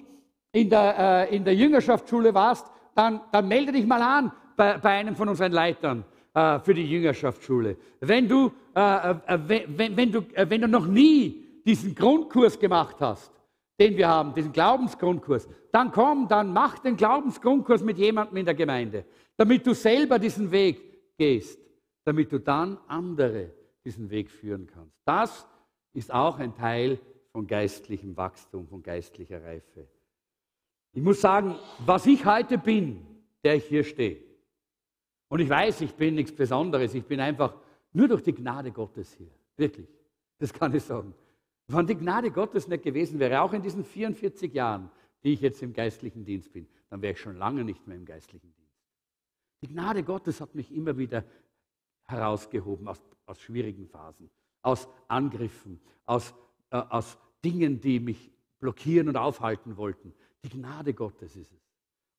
in 0.51 0.69
der, 0.69 1.27
äh, 1.29 1.35
in 1.35 1.43
der 1.43 1.55
Jüngerschaftsschule 1.55 2.33
warst, 2.33 2.65
dann, 2.95 3.21
dann 3.31 3.47
melde 3.47 3.71
dich 3.71 3.85
mal 3.85 4.01
an 4.01 4.31
bei, 4.55 4.77
bei 4.77 4.89
einem 4.91 5.15
von 5.15 5.29
unseren 5.29 5.51
Leitern 5.51 6.03
äh, 6.33 6.59
für 6.59 6.73
die 6.73 6.85
Jüngerschaftsschule. 6.85 7.77
Wenn 8.01 8.27
du, 8.27 8.51
äh, 8.73 9.15
wenn, 9.47 9.97
wenn, 9.97 10.11
du, 10.11 10.25
wenn 10.35 10.61
du 10.61 10.67
noch 10.67 10.87
nie 10.87 11.61
diesen 11.65 11.93
Grundkurs 11.93 12.59
gemacht 12.59 12.97
hast, 12.99 13.31
den 13.79 13.95
wir 13.95 14.07
haben, 14.07 14.33
diesen 14.33 14.51
Glaubensgrundkurs, 14.51 15.47
dann 15.71 15.91
komm, 15.91 16.27
dann 16.27 16.51
mach 16.51 16.79
den 16.79 16.97
Glaubensgrundkurs 16.97 17.83
mit 17.83 17.97
jemandem 17.97 18.37
in 18.37 18.45
der 18.45 18.55
Gemeinde, 18.55 19.05
damit 19.37 19.65
du 19.67 19.73
selber 19.73 20.17
diesen 20.17 20.51
Weg 20.51 21.15
gehst, 21.17 21.59
damit 22.03 22.31
du 22.31 22.39
dann 22.39 22.77
andere 22.87 23.51
diesen 23.87 24.09
Weg 24.09 24.29
führen 24.29 24.67
kannst. 24.67 24.99
Das 25.05 25.47
ist 25.93 26.13
auch 26.13 26.39
ein 26.39 26.53
Teil 26.53 26.99
von 27.31 27.47
geistlichem 27.47 28.17
Wachstum, 28.17 28.67
von 28.67 28.83
geistlicher 28.83 29.41
Reife. 29.41 29.87
Ich 30.91 31.01
muss 31.01 31.21
sagen, 31.21 31.55
was 31.85 32.05
ich 32.05 32.25
heute 32.25 32.57
bin, 32.57 33.05
der 33.45 33.55
ich 33.55 33.65
hier 33.65 33.85
stehe, 33.85 34.21
und 35.29 35.39
ich 35.39 35.49
weiß, 35.49 35.81
ich 35.81 35.93
bin 35.93 36.15
nichts 36.15 36.33
Besonderes, 36.35 36.93
ich 36.95 37.05
bin 37.05 37.21
einfach 37.21 37.55
nur 37.93 38.09
durch 38.09 38.23
die 38.23 38.33
Gnade 38.33 38.71
Gottes 38.71 39.13
hier. 39.13 39.31
Wirklich, 39.55 39.87
das 40.37 40.51
kann 40.51 40.75
ich 40.75 40.83
sagen. 40.83 41.13
Wenn 41.67 41.87
die 41.87 41.95
Gnade 41.95 42.31
Gottes 42.31 42.67
nicht 42.67 42.83
gewesen 42.83 43.19
wäre, 43.19 43.41
auch 43.41 43.53
in 43.53 43.61
diesen 43.61 43.85
44 43.85 44.53
Jahren, 44.53 44.89
die 45.23 45.33
ich 45.33 45.41
jetzt 45.41 45.63
im 45.63 45.71
geistlichen 45.71 46.25
Dienst 46.25 46.51
bin, 46.51 46.67
dann 46.89 47.01
wäre 47.01 47.13
ich 47.13 47.19
schon 47.19 47.37
lange 47.37 47.63
nicht 47.63 47.87
mehr 47.87 47.95
im 47.95 48.05
geistlichen 48.05 48.53
Dienst. 48.53 48.77
Die 49.61 49.67
Gnade 49.67 50.03
Gottes 50.03 50.41
hat 50.41 50.55
mich 50.55 50.73
immer 50.73 50.97
wieder 50.97 51.23
herausgehoben 52.05 52.87
aus, 52.87 53.01
aus 53.27 53.39
schwierigen 53.39 53.87
Phasen, 53.87 54.29
aus 54.63 54.87
Angriffen, 55.07 55.79
aus, 56.05 56.33
äh, 56.71 56.77
aus 56.77 57.17
Dingen, 57.45 57.79
die 57.79 57.99
mich 57.99 58.31
blockieren 58.59 59.07
und 59.07 59.17
aufhalten 59.17 59.77
wollten. 59.77 60.13
Die 60.43 60.49
Gnade 60.49 60.93
Gottes 60.93 61.35
ist 61.35 61.51
es. 61.51 61.67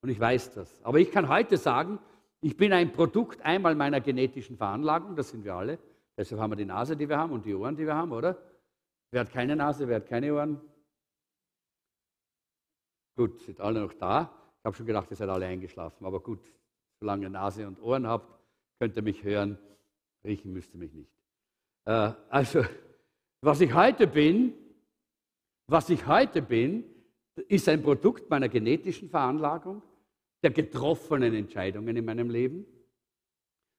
Und 0.01 0.11
ich 0.11 0.21
weiß 0.21 0.55
das. 0.55 0.83
Aber 0.85 0.99
ich 1.01 1.11
kann 1.11 1.29
heute 1.29 1.57
sagen, 1.57 1.99
ich 2.41 2.57
bin 2.57 2.73
ein 2.73 2.93
Produkt 2.93 3.41
einmal 3.43 3.75
meiner 3.75 4.01
genetischen 4.01 4.57
Veranlagung, 4.57 5.17
das 5.17 5.31
sind 5.31 5.45
wir 5.45 5.55
alle. 5.55 5.79
Deshalb 6.17 6.41
haben 6.41 6.53
wir 6.53 6.57
die 6.57 6.65
Nase, 6.65 6.97
die 6.97 7.09
wir 7.09 7.19
haben 7.19 7.33
und 7.33 7.45
die 7.45 7.55
Ohren, 7.55 7.77
die 7.77 7.87
wir 7.87 7.95
haben, 7.95 8.13
oder? 8.13 8.37
Wer 9.11 9.23
hat 9.23 9.33
keine 9.33 9.57
Nase, 9.57 9.89
wer 9.89 9.97
hat 9.97 10.07
keine 10.07 10.33
Ohren? 10.35 10.61
Gut, 13.17 13.41
sind 13.43 13.61
alle 13.61 13.81
noch 13.81 13.95
da. 13.95 14.33
Ich 14.59 14.65
habe 14.65 14.77
schon 14.77 14.87
gedacht, 14.87 15.11
ihr 15.11 15.17
seid 15.17 15.29
alle 15.29 15.47
eingeschlafen. 15.47 16.05
Aber 16.05 16.21
gut, 16.21 16.41
solange 17.01 17.25
ihr 17.25 17.31
Nase 17.31 17.67
und 17.67 17.81
Ohren 17.81 18.07
habt, 18.07 18.39
könnt 18.79 18.97
ihr 18.97 19.03
mich 19.03 19.25
hören. 19.25 19.59
Riechen 20.29 20.53
müsst 20.53 20.73
ihr 20.75 20.79
mich 20.79 20.93
nicht. 20.93 21.11
Äh, 21.87 22.13
also, 22.29 22.65
was 23.41 23.61
ich 23.61 23.75
heute 23.75 24.07
bin, 24.07 24.55
was 25.67 25.91
ich 25.91 26.07
heute 26.07 26.43
bin, 26.43 26.85
ist 27.49 27.69
ein 27.69 27.83
Produkt 27.83 28.31
meiner 28.31 28.49
genetischen 28.49 29.09
Veranlagung, 29.09 29.83
der 30.43 30.51
getroffenen 30.51 31.35
Entscheidungen 31.35 31.97
in 31.97 32.05
meinem 32.05 32.31
Leben, 32.31 32.65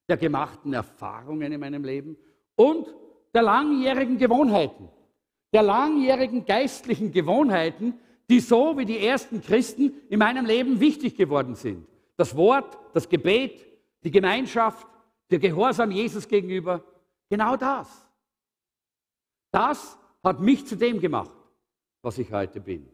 der 0.10 0.18
gemachten 0.18 0.74
Erfahrungen 0.74 1.52
in 1.52 1.60
meinem 1.60 1.84
Leben 1.84 2.18
und 2.56 2.94
der 3.34 3.44
langjährigen 3.44 4.18
Gewohnheiten 4.18 4.90
der 5.54 5.64
langjährigen 5.64 6.46
geistlichen 6.46 7.12
Gewohnheiten, 7.12 7.96
die 8.30 8.40
so 8.40 8.78
wie 8.78 8.86
die 8.86 9.00
ersten 9.00 9.42
Christen 9.42 9.94
in 10.10 10.20
meinem 10.20 10.46
Leben 10.46 10.80
wichtig 10.80 11.16
geworden 11.16 11.56
sind. 11.56 11.88
Das 12.16 12.36
Wort, 12.36 12.78
das 12.94 13.10
Gebet, 13.10 13.66
die 14.04 14.12
Gemeinschaft, 14.12 14.86
der 15.30 15.40
Gehorsam 15.40 15.92
Jesus 15.92 16.28
gegenüber, 16.28 16.84
genau 17.30 17.56
das. 17.56 18.10
Das 19.52 19.98
hat 20.24 20.40
mich 20.40 20.66
zu 20.66 20.76
dem 20.76 21.00
gemacht, 21.00 21.32
was 22.02 22.18
ich 22.18 22.32
heute 22.32 22.60
bin. 22.60 22.90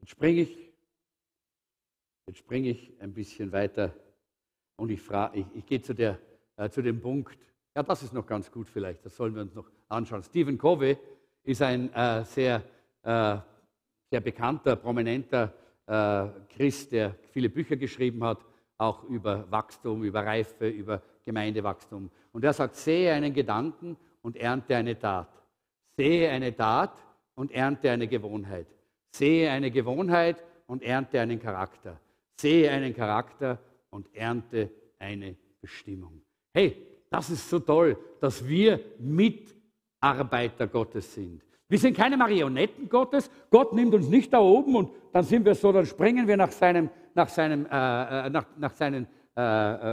Jetzt 0.00 0.10
springe 0.10 0.42
ich, 0.42 0.72
jetzt 2.26 2.44
ich 2.50 3.00
ein 3.00 3.12
bisschen 3.12 3.52
weiter 3.52 3.94
und 4.76 4.90
ich, 4.90 5.00
frage, 5.00 5.40
ich, 5.40 5.46
ich 5.54 5.66
gehe 5.66 5.80
zu, 5.80 5.94
der, 5.94 6.18
äh, 6.56 6.68
zu 6.68 6.82
dem 6.82 7.00
Punkt, 7.00 7.38
ja, 7.74 7.82
das 7.82 8.02
ist 8.02 8.12
noch 8.12 8.26
ganz 8.26 8.50
gut 8.50 8.68
vielleicht, 8.68 9.04
das 9.04 9.16
sollen 9.16 9.34
wir 9.34 9.42
uns 9.42 9.54
noch 9.54 9.70
anschauen. 9.88 10.22
Stephen 10.22 10.58
Covey 10.58 10.96
ist 11.42 11.62
ein 11.62 11.92
äh, 11.92 12.24
sehr, 12.24 12.62
äh, 13.02 13.38
sehr 14.10 14.20
bekannter, 14.20 14.76
prominenter 14.76 15.52
äh, 15.86 16.28
Christ, 16.48 16.92
der 16.92 17.14
viele 17.32 17.48
Bücher 17.48 17.76
geschrieben 17.76 18.22
hat, 18.24 18.44
auch 18.78 19.04
über 19.04 19.50
Wachstum, 19.50 20.02
über 20.02 20.24
Reife, 20.24 20.68
über 20.68 21.02
Gemeindewachstum. 21.24 22.10
Und 22.32 22.44
er 22.44 22.52
sagt, 22.52 22.76
sehe 22.76 23.12
einen 23.12 23.32
Gedanken 23.32 23.96
und 24.22 24.36
ernte 24.36 24.76
eine 24.76 24.98
Tat. 24.98 25.28
Sehe 25.96 26.30
eine 26.30 26.54
Tat 26.54 26.92
und 27.34 27.52
ernte 27.52 27.90
eine 27.90 28.08
Gewohnheit. 28.08 28.66
Sehe 29.10 29.50
eine 29.50 29.70
Gewohnheit 29.70 30.42
und 30.66 30.82
ernte 30.82 31.20
einen 31.20 31.38
Charakter. 31.38 32.00
Sehe 32.40 32.70
einen 32.70 32.94
Charakter 32.94 33.58
und 33.90 34.12
ernte 34.14 34.70
eine 34.98 35.36
Bestimmung. 35.60 36.20
Hey, 36.52 36.76
das 37.10 37.30
ist 37.30 37.48
so 37.48 37.60
toll, 37.60 37.96
dass 38.20 38.46
wir 38.46 38.80
Mitarbeiter 38.98 40.66
Gottes 40.66 41.14
sind. 41.14 41.42
Wir 41.68 41.78
sind 41.78 41.96
keine 41.96 42.16
Marionetten 42.16 42.88
Gottes. 42.88 43.30
Gott 43.50 43.72
nimmt 43.72 43.94
uns 43.94 44.08
nicht 44.08 44.32
da 44.32 44.40
oben 44.40 44.76
und 44.76 44.90
dann 45.12 45.24
sind 45.24 45.44
wir 45.44 45.54
so, 45.54 45.72
dann 45.72 45.86
springen 45.86 46.26
wir 46.28 46.36
nach 46.36 46.50
seinem, 46.50 46.90
nach 47.14 47.28
seinem, 47.28 47.66
äh, 47.66 48.26
äh 48.26 48.30
nach, 48.30 48.46
nach 48.58 48.74
seinen 48.74 49.06
äh, 49.36 49.40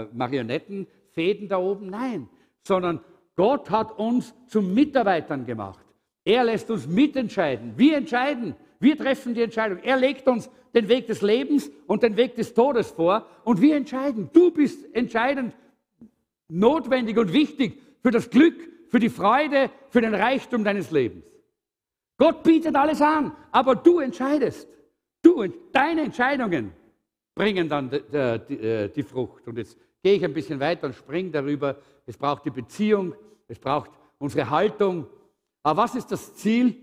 äh, 0.02 0.08
Marionettenfäden 0.14 1.48
da 1.48 1.58
oben. 1.58 1.90
Nein, 1.90 2.30
sondern 2.64 3.00
Gott 3.36 3.70
hat 3.70 3.98
uns 3.98 4.36
zu 4.48 4.62
Mitarbeitern 4.62 5.46
gemacht. 5.46 5.86
Er 6.24 6.44
lässt 6.44 6.70
uns 6.70 6.88
mitentscheiden. 6.88 7.74
Wir 7.76 7.98
entscheiden. 7.98 8.56
Wir 8.80 8.98
treffen 8.98 9.34
die 9.34 9.42
Entscheidung. 9.42 9.80
Er 9.80 9.98
legt 9.98 10.28
uns 10.28 10.50
den 10.74 10.88
Weg 10.88 11.08
des 11.08 11.22
Lebens 11.22 11.72
und 11.88 12.04
den 12.04 12.18
Weg 12.18 12.36
des 12.36 12.54
Todes 12.54 12.92
vor 12.92 13.26
und 13.44 13.62
wir 13.62 13.76
entscheiden. 13.76 14.30
Du 14.32 14.52
bist 14.52 14.94
entscheidend 14.96 15.56
notwendig 16.48 17.18
und 17.18 17.34
wichtig 17.34 17.82
für 18.02 18.12
das 18.12 18.30
Glück, 18.30 18.56
für 18.90 19.00
die 19.00 19.10
Freude, 19.10 19.72
für 19.90 20.02
den 20.02 20.14
Reichtum 20.14 20.64
deines 20.64 20.92
Lebens. 20.92 21.26
Gott 22.18 22.44
bietet 22.44 22.76
alles 22.76 23.02
an, 23.02 23.36
aber 23.52 23.76
du 23.76 24.00
entscheidest. 24.00 24.68
Du, 25.24 25.48
deine 25.72 26.02
Entscheidungen 26.02 26.74
bringen 27.36 27.70
dann 27.70 27.90
die, 27.90 28.02
die, 28.48 28.60
äh, 28.60 28.90
die 28.90 29.04
Frucht. 29.04 29.48
Und 29.48 29.58
jetzt 29.58 29.78
gehe 30.02 30.16
ich 30.16 30.24
ein 30.24 30.34
bisschen 30.34 30.60
weiter 30.60 30.88
und 30.88 30.96
springe 30.96 31.32
darüber. 31.32 31.78
Es 32.06 32.18
braucht 32.18 32.46
die 32.46 32.50
Beziehung, 32.50 33.14
es 33.48 33.60
braucht 33.60 33.92
unsere 34.18 34.50
Haltung. 34.50 35.08
Aber 35.64 35.84
was 35.84 35.96
ist 35.96 36.12
das 36.12 36.36
Ziel 36.36 36.76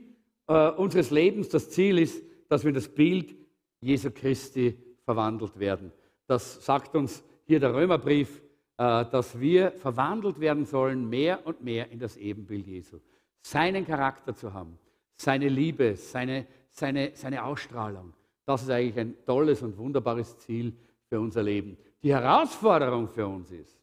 äh, 0.46 0.70
unseres 0.70 1.10
Lebens? 1.10 1.48
Das 1.48 1.70
Ziel 1.70 1.98
ist, 1.98 2.22
dass 2.48 2.64
wir 2.64 2.72
das 2.72 2.88
Bild 2.88 3.34
Jesu 3.80 4.10
Christi 4.10 4.76
verwandelt 5.04 5.58
werden. 5.58 5.92
Das 6.26 6.64
sagt 6.64 6.94
uns 6.94 7.22
hier 7.44 7.60
der 7.60 7.74
Römerbrief 7.74 8.42
äh, 8.78 9.04
dass 9.06 9.38
wir 9.40 9.72
verwandelt 9.72 10.38
werden 10.38 10.64
sollen, 10.64 11.08
mehr 11.08 11.44
und 11.44 11.62
mehr 11.64 11.90
in 11.90 11.98
das 11.98 12.16
Ebenbild 12.16 12.64
Jesu. 12.64 13.00
Seinen 13.42 13.84
Charakter 13.84 14.36
zu 14.36 14.54
haben, 14.54 14.78
seine 15.16 15.48
Liebe, 15.48 15.96
seine, 15.96 16.46
seine, 16.70 17.10
seine 17.14 17.42
Ausstrahlung. 17.42 18.14
Das 18.48 18.62
ist 18.62 18.70
eigentlich 18.70 18.98
ein 18.98 19.14
tolles 19.26 19.60
und 19.60 19.76
wunderbares 19.76 20.38
Ziel 20.38 20.72
für 21.06 21.20
unser 21.20 21.42
Leben. 21.42 21.76
Die 22.02 22.14
Herausforderung 22.14 23.06
für 23.06 23.26
uns 23.26 23.50
ist, 23.50 23.78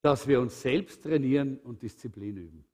dass 0.00 0.26
wir 0.26 0.40
uns 0.40 0.58
selbst 0.58 1.02
trainieren 1.02 1.58
und 1.64 1.82
Disziplin 1.82 2.38
üben. 2.38 2.64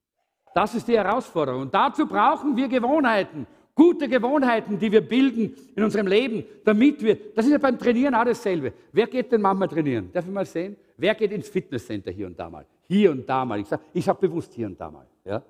Das 0.54 0.72
ist 0.72 0.86
die 0.86 0.96
Herausforderung. 0.96 1.62
Und 1.62 1.74
dazu 1.74 2.06
brauchen 2.06 2.56
wir 2.56 2.68
Gewohnheiten, 2.68 3.44
gute 3.74 4.08
Gewohnheiten, 4.08 4.78
die 4.78 4.92
wir 4.92 5.00
bilden 5.00 5.56
in 5.74 5.82
unserem 5.82 6.06
Leben, 6.06 6.44
damit 6.64 7.02
wir, 7.02 7.18
das 7.34 7.46
ist 7.46 7.50
ja 7.50 7.58
beim 7.58 7.76
Trainieren 7.76 8.14
auch 8.14 8.24
dasselbe. 8.24 8.72
Wer 8.92 9.08
geht 9.08 9.32
denn 9.32 9.42
manchmal 9.42 9.66
trainieren? 9.66 10.12
Darf 10.12 10.24
ich 10.24 10.32
mal 10.32 10.46
sehen? 10.46 10.76
Wer 10.96 11.16
geht 11.16 11.32
ins 11.32 11.48
Fitnesscenter 11.48 12.12
hier 12.12 12.28
und 12.28 12.38
da 12.38 12.48
mal? 12.48 12.64
Hier 12.86 13.10
und 13.10 13.28
da 13.28 13.44
mal. 13.44 13.58
Ich 13.58 13.66
sage 13.66 13.82
ich 13.92 14.04
sag 14.04 14.20
bewusst 14.20 14.52
hier 14.52 14.68
und 14.68 14.80
da 14.80 14.92
mal. 14.92 15.08
Ja? 15.24 15.42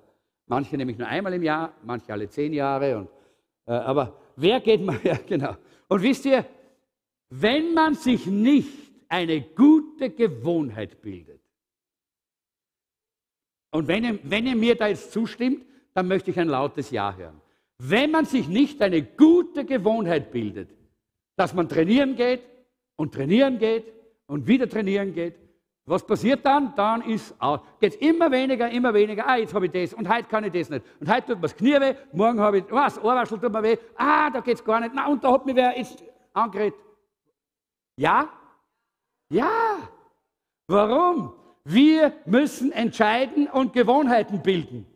Manche 0.47 0.75
nämlich 0.75 0.97
nur 0.97 1.07
einmal 1.07 1.35
im 1.35 1.43
Jahr, 1.43 1.71
manche 1.83 2.11
alle 2.11 2.27
zehn 2.29 2.51
Jahre. 2.51 2.97
Und, 2.97 3.09
äh, 3.67 3.73
aber 3.73 4.24
wer 4.35 4.59
geht 4.59 4.81
mal? 4.81 4.99
Ja, 5.03 5.17
genau. 5.25 5.55
Und 5.87 6.01
wisst 6.01 6.25
ihr, 6.25 6.45
wenn 7.29 7.73
man 7.73 7.95
sich 7.95 8.25
nicht 8.25 8.69
eine 9.07 9.41
gute 9.41 10.09
Gewohnheit 10.09 11.01
bildet, 11.01 11.41
und 13.71 13.87
wenn 13.89 14.05
ihr, 14.05 14.19
wenn 14.23 14.47
ihr 14.47 14.55
mir 14.55 14.75
da 14.75 14.87
jetzt 14.87 15.11
zustimmt, 15.11 15.65
dann 15.93 16.07
möchte 16.07 16.31
ich 16.31 16.39
ein 16.39 16.47
lautes 16.47 16.91
Ja 16.91 17.13
hören. 17.13 17.41
Wenn 17.77 18.09
man 18.11 18.25
sich 18.25 18.47
nicht 18.47 18.81
eine 18.81 19.03
gute 19.03 19.65
Gewohnheit 19.65 20.31
bildet, 20.31 20.69
dass 21.35 21.53
man 21.53 21.67
trainieren 21.67 22.15
geht 22.15 22.41
und 22.95 23.13
trainieren 23.13 23.59
geht 23.59 23.83
und 24.27 24.47
wieder 24.47 24.69
trainieren 24.69 25.13
geht, 25.13 25.35
was 25.87 26.03
passiert 26.05 26.43
dann? 26.43 26.73
Dann 26.75 27.01
geht 27.01 27.93
es 27.93 27.95
immer 27.97 28.31
weniger, 28.31 28.69
immer 28.71 28.93
weniger. 28.93 29.27
Ah, 29.27 29.37
jetzt 29.37 29.53
habe 29.53 29.67
ich 29.67 29.71
das 29.71 29.93
und 29.93 30.09
heute 30.09 30.27
kann 30.27 30.43
ich 30.43 30.51
das 30.51 30.69
nicht. 30.69 30.83
Und 30.99 31.07
heute 31.07 31.27
tut 31.27 31.35
mir 31.35 31.41
das 31.43 31.55
Knie 31.55 31.79
weh, 31.79 31.93
morgen 32.11 32.39
habe 32.39 32.57
ich, 32.57 32.63
das 32.65 32.97
Ohrwaschel 32.97 33.39
tut 33.39 33.53
mir 33.53 33.61
weh. 33.61 33.77
Ah, 33.95 34.31
da 34.31 34.39
geht 34.39 34.55
es 34.55 34.63
gar 34.63 34.79
nicht. 34.79 34.93
Na, 34.95 35.07
und 35.07 35.23
da 35.23 35.31
hat 35.31 35.45
mich 35.45 35.55
wer 35.55 35.77
jetzt 35.77 36.03
angeredet. 36.33 36.79
Ja? 37.97 38.29
Ja. 39.29 39.77
Warum? 40.67 41.33
Wir 41.63 42.13
müssen 42.25 42.71
entscheiden 42.71 43.47
und 43.47 43.73
Gewohnheiten 43.73 44.41
bilden. 44.41 44.87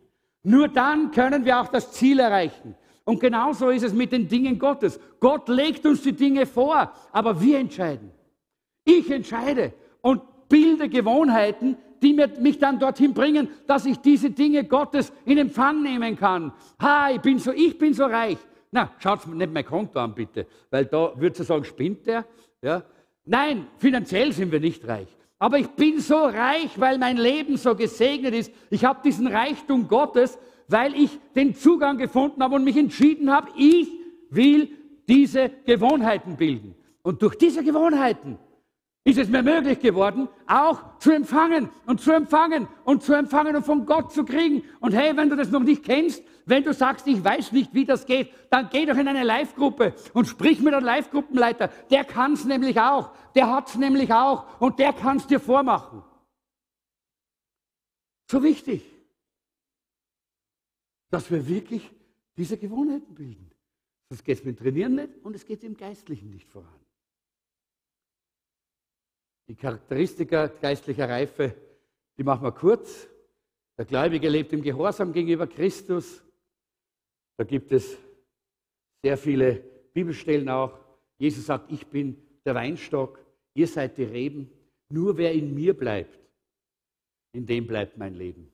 Nur 0.41 0.67
dann 0.67 1.11
können 1.11 1.45
wir 1.45 1.59
auch 1.59 1.67
das 1.67 1.91
Ziel 1.91 2.19
erreichen. 2.19 2.75
Und 3.05 3.19
genauso 3.19 3.69
ist 3.69 3.83
es 3.83 3.93
mit 3.93 4.11
den 4.11 4.27
Dingen 4.27 4.57
Gottes. 4.57 4.99
Gott 5.19 5.49
legt 5.49 5.85
uns 5.85 6.01
die 6.01 6.13
Dinge 6.13 6.45
vor, 6.45 6.91
aber 7.11 7.39
wir 7.39 7.59
entscheiden. 7.59 8.11
Ich 8.83 9.09
entscheide 9.11 9.73
und 10.01 10.21
bilde 10.49 10.89
Gewohnheiten, 10.89 11.77
die 12.01 12.13
mich 12.13 12.57
dann 12.57 12.79
dorthin 12.79 13.13
bringen, 13.13 13.49
dass 13.67 13.85
ich 13.85 13.97
diese 13.97 14.31
Dinge 14.31 14.63
Gottes 14.63 15.13
in 15.25 15.37
Empfang 15.37 15.83
nehmen 15.83 16.17
kann. 16.17 16.51
Ha, 16.81 17.11
ich 17.11 17.21
bin 17.21 17.39
so, 17.39 17.51
ich 17.51 17.77
bin 17.77 17.93
so 17.93 18.05
reich. 18.05 18.37
Na, 18.71 18.91
schaut 18.99 19.27
nicht 19.27 19.51
mein 19.51 19.65
Konto 19.65 19.99
an, 19.99 20.13
bitte, 20.13 20.45
weil 20.69 20.85
da 20.85 21.13
würdest 21.15 21.41
du 21.41 21.43
sagen, 21.43 21.63
spinnt 21.63 22.05
der? 22.05 22.25
Ja? 22.61 22.83
Nein, 23.25 23.67
finanziell 23.77 24.31
sind 24.31 24.51
wir 24.51 24.59
nicht 24.59 24.87
reich. 24.87 25.07
Aber 25.39 25.57
ich 25.57 25.67
bin 25.69 25.99
so 25.99 26.17
reich, 26.17 26.79
weil 26.79 26.97
mein 26.97 27.17
Leben 27.17 27.57
so 27.57 27.73
gesegnet 27.73 28.33
ist. 28.33 28.51
Ich 28.69 28.83
habe 28.83 28.99
diesen 29.03 29.27
Reichtum 29.27 29.87
Gottes, 29.87 30.37
weil 30.67 30.93
ich 30.95 31.17
den 31.35 31.55
Zugang 31.55 31.97
gefunden 31.97 32.43
habe 32.43 32.55
und 32.55 32.63
mich 32.63 32.77
entschieden 32.77 33.31
habe, 33.31 33.49
ich 33.57 33.87
will 34.29 34.69
diese 35.07 35.49
Gewohnheiten 35.65 36.35
bilden. 36.35 36.75
Und 37.01 37.21
durch 37.21 37.35
diese 37.35 37.63
Gewohnheiten 37.63 38.37
ist 39.09 39.17
es 39.17 39.29
mir 39.29 39.43
möglich 39.43 39.79
geworden, 39.79 40.27
auch 40.47 40.97
zu 40.99 41.11
empfangen 41.11 41.69
und 41.85 42.01
zu 42.01 42.11
empfangen 42.11 42.67
und 42.83 43.03
zu 43.03 43.13
empfangen 43.13 43.55
und 43.55 43.65
von 43.65 43.85
Gott 43.85 44.11
zu 44.11 44.25
kriegen. 44.25 44.63
Und 44.79 44.93
hey, 44.93 45.15
wenn 45.15 45.29
du 45.29 45.35
das 45.35 45.51
noch 45.51 45.63
nicht 45.63 45.83
kennst, 45.83 46.23
wenn 46.45 46.63
du 46.63 46.73
sagst, 46.73 47.07
ich 47.07 47.23
weiß 47.23 47.51
nicht, 47.51 47.73
wie 47.73 47.85
das 47.85 48.05
geht, 48.05 48.31
dann 48.49 48.69
geh 48.71 48.85
doch 48.85 48.97
in 48.97 49.07
eine 49.07 49.23
Live-Gruppe 49.23 49.93
und 50.13 50.27
sprich 50.27 50.61
mit 50.61 50.73
einem 50.73 50.85
Live-Gruppenleiter. 50.85 51.69
Der 51.91 52.03
kann 52.03 52.33
es 52.33 52.45
nämlich 52.45 52.79
auch, 52.79 53.11
der 53.35 53.51
hat 53.51 53.69
es 53.69 53.75
nämlich 53.75 54.11
auch 54.11 54.59
und 54.59 54.79
der 54.79 54.93
kann 54.93 55.17
es 55.17 55.27
dir 55.27 55.39
vormachen. 55.39 56.03
So 58.29 58.43
wichtig, 58.43 58.83
dass 61.09 61.29
wir 61.31 61.47
wirklich 61.47 61.89
diese 62.37 62.57
Gewohnheiten 62.57 63.13
bilden. 63.13 63.51
Sonst 64.09 64.23
geht 64.23 64.39
es 64.39 64.45
mit 64.45 64.57
dem 64.57 64.63
Trainieren 64.63 64.95
nicht 64.95 65.17
und 65.23 65.35
es 65.35 65.45
geht 65.45 65.63
im 65.63 65.77
Geistlichen 65.77 66.31
nicht 66.31 66.47
voran. 66.47 66.78
Die 69.49 69.55
Charakteristika 69.55 70.45
geistlicher 70.45 71.09
Reife, 71.09 71.55
die 72.15 72.23
machen 72.23 72.43
wir 72.43 72.51
kurz. 72.51 73.07
Der 73.79 73.85
Gläubige 73.85 74.29
lebt 74.29 74.53
im 74.53 74.61
Gehorsam 74.61 75.11
gegenüber 75.11 75.47
Christus. 75.47 76.23
Da 77.35 77.43
gibt 77.45 77.71
es 77.71 77.97
sehr 79.03 79.17
viele 79.17 79.55
Bibelstellen 79.91 80.47
auch. 80.49 80.77
Jesus 81.17 81.47
sagt, 81.47 81.71
ich 81.71 81.87
bin 81.87 82.15
der 82.45 82.53
Weinstock, 82.53 83.17
ihr 83.55 83.65
seid 83.65 83.97
die 83.97 84.03
Reben. 84.03 84.51
Nur 84.89 85.17
wer 85.17 85.33
in 85.33 85.55
mir 85.55 85.75
bleibt, 85.75 86.19
in 87.33 87.47
dem 87.47 87.65
bleibt 87.65 87.97
mein 87.97 88.13
Leben. 88.13 88.51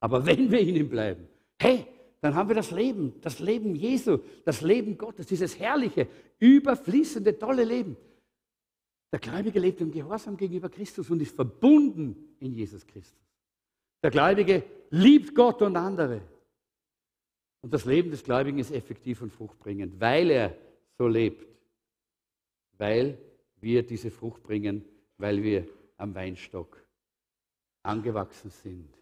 Aber 0.00 0.26
wenn 0.26 0.50
wir 0.50 0.60
in 0.60 0.76
ihm 0.76 0.90
bleiben, 0.90 1.28
hey, 1.58 1.86
dann 2.20 2.34
haben 2.34 2.50
wir 2.50 2.56
das 2.56 2.70
Leben, 2.72 3.14
das 3.22 3.38
Leben 3.38 3.74
Jesu, 3.74 4.18
das 4.44 4.60
Leben 4.60 4.98
Gottes, 4.98 5.26
dieses 5.26 5.58
herrliche, 5.58 6.08
überfließende, 6.38 7.38
tolle 7.38 7.64
Leben. 7.64 7.96
Der 9.12 9.18
Gläubige 9.18 9.58
lebt 9.58 9.80
im 9.80 9.90
Gehorsam 9.90 10.36
gegenüber 10.36 10.68
Christus 10.68 11.10
und 11.10 11.20
ist 11.20 11.34
verbunden 11.34 12.36
in 12.38 12.54
Jesus 12.54 12.86
Christus. 12.86 13.18
Der 14.02 14.10
Gläubige 14.10 14.64
liebt 14.90 15.34
Gott 15.34 15.60
und 15.62 15.76
andere. 15.76 16.22
Und 17.62 17.74
das 17.74 17.84
Leben 17.84 18.10
des 18.10 18.22
Gläubigen 18.22 18.58
ist 18.58 18.70
effektiv 18.70 19.20
und 19.20 19.32
fruchtbringend, 19.32 20.00
weil 20.00 20.30
er 20.30 20.56
so 20.96 21.06
lebt. 21.06 21.46
Weil 22.78 23.18
wir 23.60 23.82
diese 23.82 24.10
Frucht 24.10 24.42
bringen, 24.42 24.84
weil 25.18 25.42
wir 25.42 25.68
am 25.98 26.14
Weinstock 26.14 26.82
angewachsen 27.82 28.50
sind. 28.50 28.94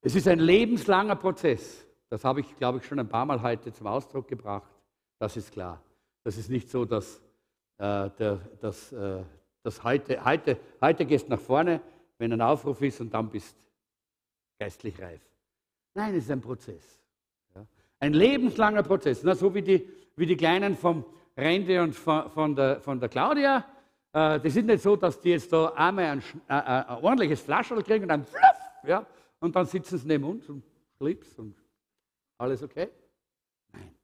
Es 0.00 0.14
ist 0.14 0.26
ein 0.26 0.38
lebenslanger 0.38 1.16
Prozess. 1.16 1.86
Das 2.08 2.24
habe 2.24 2.40
ich, 2.40 2.56
glaube 2.56 2.78
ich, 2.78 2.84
schon 2.86 2.98
ein 2.98 3.08
paar 3.08 3.26
Mal 3.26 3.42
heute 3.42 3.72
zum 3.72 3.86
Ausdruck 3.86 4.28
gebracht. 4.28 4.72
Das 5.18 5.36
ist 5.36 5.52
klar. 5.52 5.82
Das 6.24 6.36
ist 6.36 6.48
nicht 6.48 6.70
so, 6.70 6.84
dass 6.84 7.20
äh, 7.78 8.10
der, 8.10 8.40
das, 8.60 8.92
äh, 8.92 9.22
das 9.62 9.82
heute, 9.84 10.24
heute, 10.24 10.58
heute 10.80 11.06
gehst 11.06 11.28
nach 11.28 11.40
vorne, 11.40 11.80
wenn 12.18 12.32
ein 12.32 12.40
Aufruf 12.40 12.80
ist 12.82 13.00
und 13.00 13.12
dann 13.12 13.28
bist 13.28 13.56
geistlich 14.58 15.00
reif. 15.00 15.20
Nein, 15.94 16.14
es 16.14 16.24
ist 16.24 16.30
ein 16.30 16.40
Prozess. 16.40 17.00
Ja. 17.54 17.66
Ein 18.00 18.14
lebenslanger 18.14 18.82
Prozess. 18.82 19.22
Na, 19.22 19.34
so 19.34 19.54
wie 19.54 19.62
die, 19.62 19.88
wie 20.16 20.26
die 20.26 20.36
Kleinen 20.36 20.76
vom 20.76 21.04
Rende 21.36 21.82
und 21.82 21.94
von, 21.94 22.30
von, 22.30 22.54
der, 22.54 22.80
von 22.80 22.98
der 22.98 23.08
Claudia. 23.08 23.58
Äh, 24.12 24.40
das 24.40 24.56
ist 24.56 24.64
nicht 24.64 24.82
so, 24.82 24.96
dass 24.96 25.20
die 25.20 25.30
jetzt 25.30 25.52
da 25.52 25.68
einmal 25.74 26.04
ein, 26.04 26.20
äh, 26.48 26.54
äh, 26.54 26.60
ein 26.60 27.04
ordentliches 27.04 27.42
Flascherl 27.42 27.82
kriegen 27.82 28.04
und 28.04 28.08
dann 28.08 28.24
fluff, 28.24 28.84
ja, 28.84 29.06
und 29.40 29.54
dann 29.54 29.66
sitzen 29.66 29.98
sie 29.98 30.06
neben 30.06 30.24
uns 30.24 30.48
und 30.48 30.64
schlips 30.96 31.34
und 31.38 31.54
alles 32.38 32.62
okay. 32.62 32.88
Nein, 33.72 33.94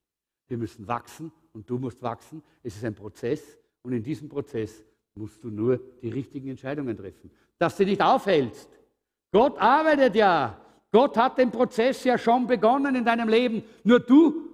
wir 0.48 0.58
müssen 0.58 0.86
wachsen 0.86 1.32
und 1.52 1.68
du 1.68 1.78
musst 1.78 2.02
wachsen. 2.02 2.42
Es 2.62 2.76
ist 2.76 2.84
ein 2.84 2.94
Prozess 2.94 3.58
und 3.82 3.92
in 3.92 4.02
diesem 4.02 4.28
Prozess 4.28 4.84
musst 5.14 5.42
du 5.44 5.50
nur 5.50 5.78
die 6.00 6.08
richtigen 6.08 6.48
Entscheidungen 6.48 6.96
treffen. 6.96 7.30
Dass 7.58 7.76
du 7.76 7.84
nicht 7.84 8.00
aufhältst. 8.00 8.68
Gott 9.30 9.58
arbeitet 9.58 10.14
ja. 10.14 10.58
Gott 10.90 11.16
hat 11.16 11.38
den 11.38 11.50
Prozess 11.50 12.04
ja 12.04 12.18
schon 12.18 12.46
begonnen 12.46 12.94
in 12.94 13.04
deinem 13.04 13.28
Leben. 13.28 13.62
Nur 13.82 14.00
du 14.00 14.48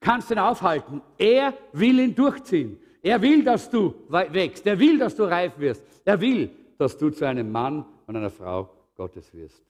kannst 0.00 0.30
ihn 0.30 0.38
aufhalten. 0.38 1.02
Er 1.18 1.54
will 1.72 1.98
ihn 2.00 2.14
durchziehen. 2.14 2.78
Er 3.02 3.20
will, 3.20 3.44
dass 3.44 3.68
du 3.68 3.94
wächst. 4.08 4.66
Er 4.66 4.78
will, 4.78 4.98
dass 4.98 5.16
du 5.16 5.24
reif 5.24 5.58
wirst. 5.58 5.82
Er 6.04 6.20
will, 6.20 6.50
dass 6.78 6.96
du 6.96 7.10
zu 7.10 7.24
einem 7.24 7.50
Mann 7.50 7.84
und 8.06 8.16
einer 8.16 8.30
Frau 8.30 8.70
Gottes 8.94 9.32
wirst. 9.34 9.64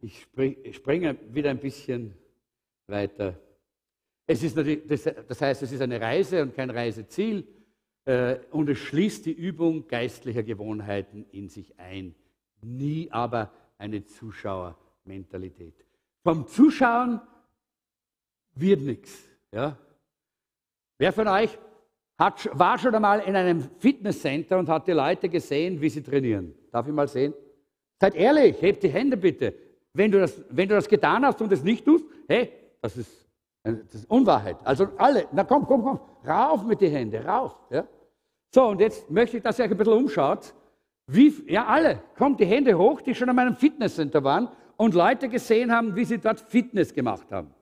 Ich 0.00 0.26
springe 0.72 1.16
wieder 1.30 1.50
ein 1.50 1.58
bisschen 1.58 2.14
weiter 2.86 3.34
es 4.30 4.42
ist 4.42 4.56
natürlich, 4.56 4.86
das 5.26 5.40
heißt, 5.40 5.62
es 5.62 5.72
ist 5.72 5.80
eine 5.80 5.98
Reise 5.98 6.42
und 6.42 6.54
kein 6.54 6.68
Reiseziel 6.68 7.48
äh, 8.04 8.36
und 8.50 8.68
es 8.68 8.76
schließt 8.78 9.24
die 9.24 9.32
Übung 9.32 9.88
geistlicher 9.88 10.42
Gewohnheiten 10.42 11.24
in 11.32 11.48
sich 11.48 11.78
ein. 11.80 12.14
Nie 12.60 13.10
aber 13.10 13.50
eine 13.78 14.04
Zuschauermentalität. 14.04 15.74
Vom 16.22 16.46
Zuschauen 16.46 17.22
wird 18.54 18.82
nichts. 18.82 19.18
Ja? 19.50 19.78
Wer 20.98 21.12
von 21.14 21.26
euch 21.26 21.58
hat, 22.18 22.50
war 22.52 22.78
schon 22.78 22.94
einmal 22.94 23.20
in 23.20 23.34
einem 23.34 23.62
Fitnesscenter 23.78 24.58
und 24.58 24.68
hat 24.68 24.86
die 24.86 24.92
Leute 24.92 25.30
gesehen, 25.30 25.80
wie 25.80 25.88
sie 25.88 26.02
trainieren? 26.02 26.54
Darf 26.70 26.86
ich 26.86 26.92
mal 26.92 27.08
sehen? 27.08 27.32
Seid 27.98 28.14
ehrlich, 28.14 28.60
hebt 28.60 28.82
die 28.82 28.90
Hände 28.90 29.16
bitte. 29.16 29.54
Wenn 29.94 30.10
du 30.10 30.20
das, 30.20 30.38
wenn 30.50 30.68
du 30.68 30.74
das 30.74 30.86
getan 30.86 31.24
hast 31.24 31.40
und 31.40 31.50
es 31.50 31.64
nicht 31.64 31.86
tust, 31.86 32.04
hey, 32.28 32.52
das 32.82 32.94
ist 32.98 32.98
das 32.98 33.06
ist 33.06 33.27
Unwahrheit. 34.08 34.56
Also 34.64 34.88
alle, 34.96 35.26
na 35.32 35.44
komm, 35.44 35.66
komm, 35.66 35.82
komm, 35.82 36.00
rauf 36.26 36.64
mit 36.64 36.80
den 36.80 36.92
Händen, 36.92 37.26
rauf. 37.26 37.56
Ja? 37.70 37.84
So, 38.54 38.66
und 38.68 38.80
jetzt 38.80 39.10
möchte 39.10 39.36
ich, 39.36 39.42
dass 39.42 39.58
ihr 39.58 39.64
euch 39.64 39.70
ein 39.70 39.76
bisschen 39.76 39.92
umschaut. 39.92 40.54
Wie, 41.06 41.32
ja, 41.46 41.66
alle, 41.66 42.00
kommt 42.16 42.40
die 42.40 42.46
Hände 42.46 42.76
hoch, 42.76 43.00
die 43.00 43.14
schon 43.14 43.28
an 43.28 43.36
meinem 43.36 43.56
Fitnesscenter 43.56 44.22
waren 44.24 44.48
und 44.76 44.94
Leute 44.94 45.28
gesehen 45.28 45.72
haben, 45.72 45.96
wie 45.96 46.04
sie 46.04 46.18
dort 46.18 46.40
Fitness 46.40 46.92
gemacht 46.92 47.30
haben. 47.30 47.52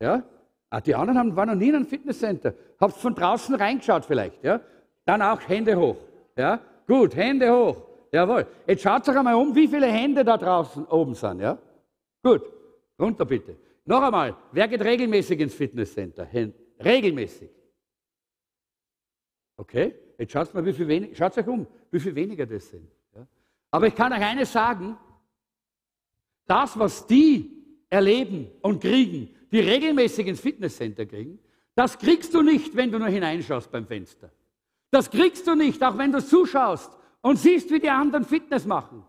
Ja? 0.00 0.22
Ah, 0.70 0.80
die 0.80 0.94
anderen 0.94 1.18
haben, 1.18 1.36
waren 1.36 1.48
noch 1.48 1.56
nie 1.56 1.68
in 1.68 1.76
einem 1.76 1.86
Fitnesscenter. 1.86 2.54
Habt 2.80 2.94
von 2.94 3.14
draußen 3.14 3.54
reingeschaut 3.54 4.04
vielleicht. 4.04 4.42
Ja? 4.42 4.60
Dann 5.04 5.20
auch 5.22 5.40
Hände 5.48 5.76
hoch. 5.76 5.96
Ja? 6.36 6.60
Gut, 6.86 7.16
Hände 7.16 7.52
hoch. 7.52 7.76
Jawohl. 8.12 8.46
Jetzt 8.66 8.82
schaut 8.82 9.08
euch 9.08 9.16
einmal 9.16 9.34
um, 9.34 9.54
wie 9.54 9.68
viele 9.68 9.86
Hände 9.86 10.24
da 10.24 10.36
draußen 10.36 10.86
oben 10.86 11.14
sind. 11.14 11.40
Ja? 11.40 11.58
Gut, 12.22 12.42
runter 12.98 13.24
bitte. 13.24 13.56
Noch 13.84 14.02
einmal, 14.02 14.36
wer 14.52 14.68
geht 14.68 14.82
regelmäßig 14.82 15.40
ins 15.40 15.54
Fitnesscenter? 15.54 16.28
Regelmäßig. 16.84 17.50
Okay, 19.56 19.94
jetzt 20.18 20.32
schaut 20.32 20.54
mal, 20.54 20.64
wie 20.64 20.72
viel 20.72 20.88
wenig, 20.88 21.16
schaut 21.16 21.36
euch 21.36 21.46
um, 21.46 21.66
wie 21.90 22.00
viel 22.00 22.14
weniger 22.14 22.46
das 22.46 22.68
sind. 22.68 22.90
Ja? 23.14 23.26
Aber 23.70 23.86
ich 23.86 23.94
kann 23.94 24.12
euch 24.12 24.22
eines 24.22 24.52
sagen, 24.52 24.96
das, 26.46 26.78
was 26.78 27.06
die 27.06 27.84
erleben 27.90 28.50
und 28.62 28.80
kriegen, 28.80 29.34
die 29.52 29.60
regelmäßig 29.60 30.26
ins 30.26 30.40
Fitnesscenter 30.40 31.04
kriegen, 31.06 31.38
das 31.74 31.98
kriegst 31.98 32.34
du 32.34 32.42
nicht, 32.42 32.74
wenn 32.74 32.90
du 32.90 32.98
nur 32.98 33.08
hineinschaust 33.08 33.70
beim 33.70 33.86
Fenster. 33.86 34.30
Das 34.90 35.10
kriegst 35.10 35.46
du 35.46 35.54
nicht, 35.54 35.82
auch 35.82 35.96
wenn 35.98 36.12
du 36.12 36.24
zuschaust 36.24 36.90
und 37.20 37.36
siehst, 37.38 37.70
wie 37.70 37.80
die 37.80 37.90
anderen 37.90 38.24
Fitness 38.24 38.64
machen. 38.64 39.04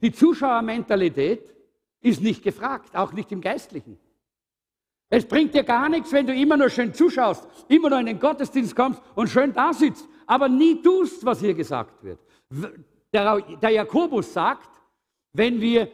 Die 0.00 0.12
Zuschauermentalität 0.12 1.54
ist 2.00 2.22
nicht 2.22 2.42
gefragt, 2.42 2.94
auch 2.96 3.12
nicht 3.12 3.32
im 3.32 3.40
Geistlichen. 3.40 3.98
Es 5.08 5.26
bringt 5.26 5.54
dir 5.54 5.62
gar 5.62 5.88
nichts, 5.88 6.12
wenn 6.12 6.26
du 6.26 6.34
immer 6.34 6.56
nur 6.56 6.68
schön 6.68 6.92
zuschaust, 6.92 7.46
immer 7.68 7.90
nur 7.90 8.00
in 8.00 8.06
den 8.06 8.18
Gottesdienst 8.18 8.74
kommst 8.74 9.00
und 9.14 9.28
schön 9.28 9.52
da 9.52 9.72
sitzt, 9.72 10.08
aber 10.26 10.48
nie 10.48 10.82
tust, 10.82 11.24
was 11.24 11.40
hier 11.40 11.54
gesagt 11.54 12.02
wird. 12.02 12.18
Der, 13.12 13.40
der 13.40 13.70
Jakobus 13.70 14.32
sagt, 14.32 14.68
wenn 15.32 15.60
wir 15.60 15.88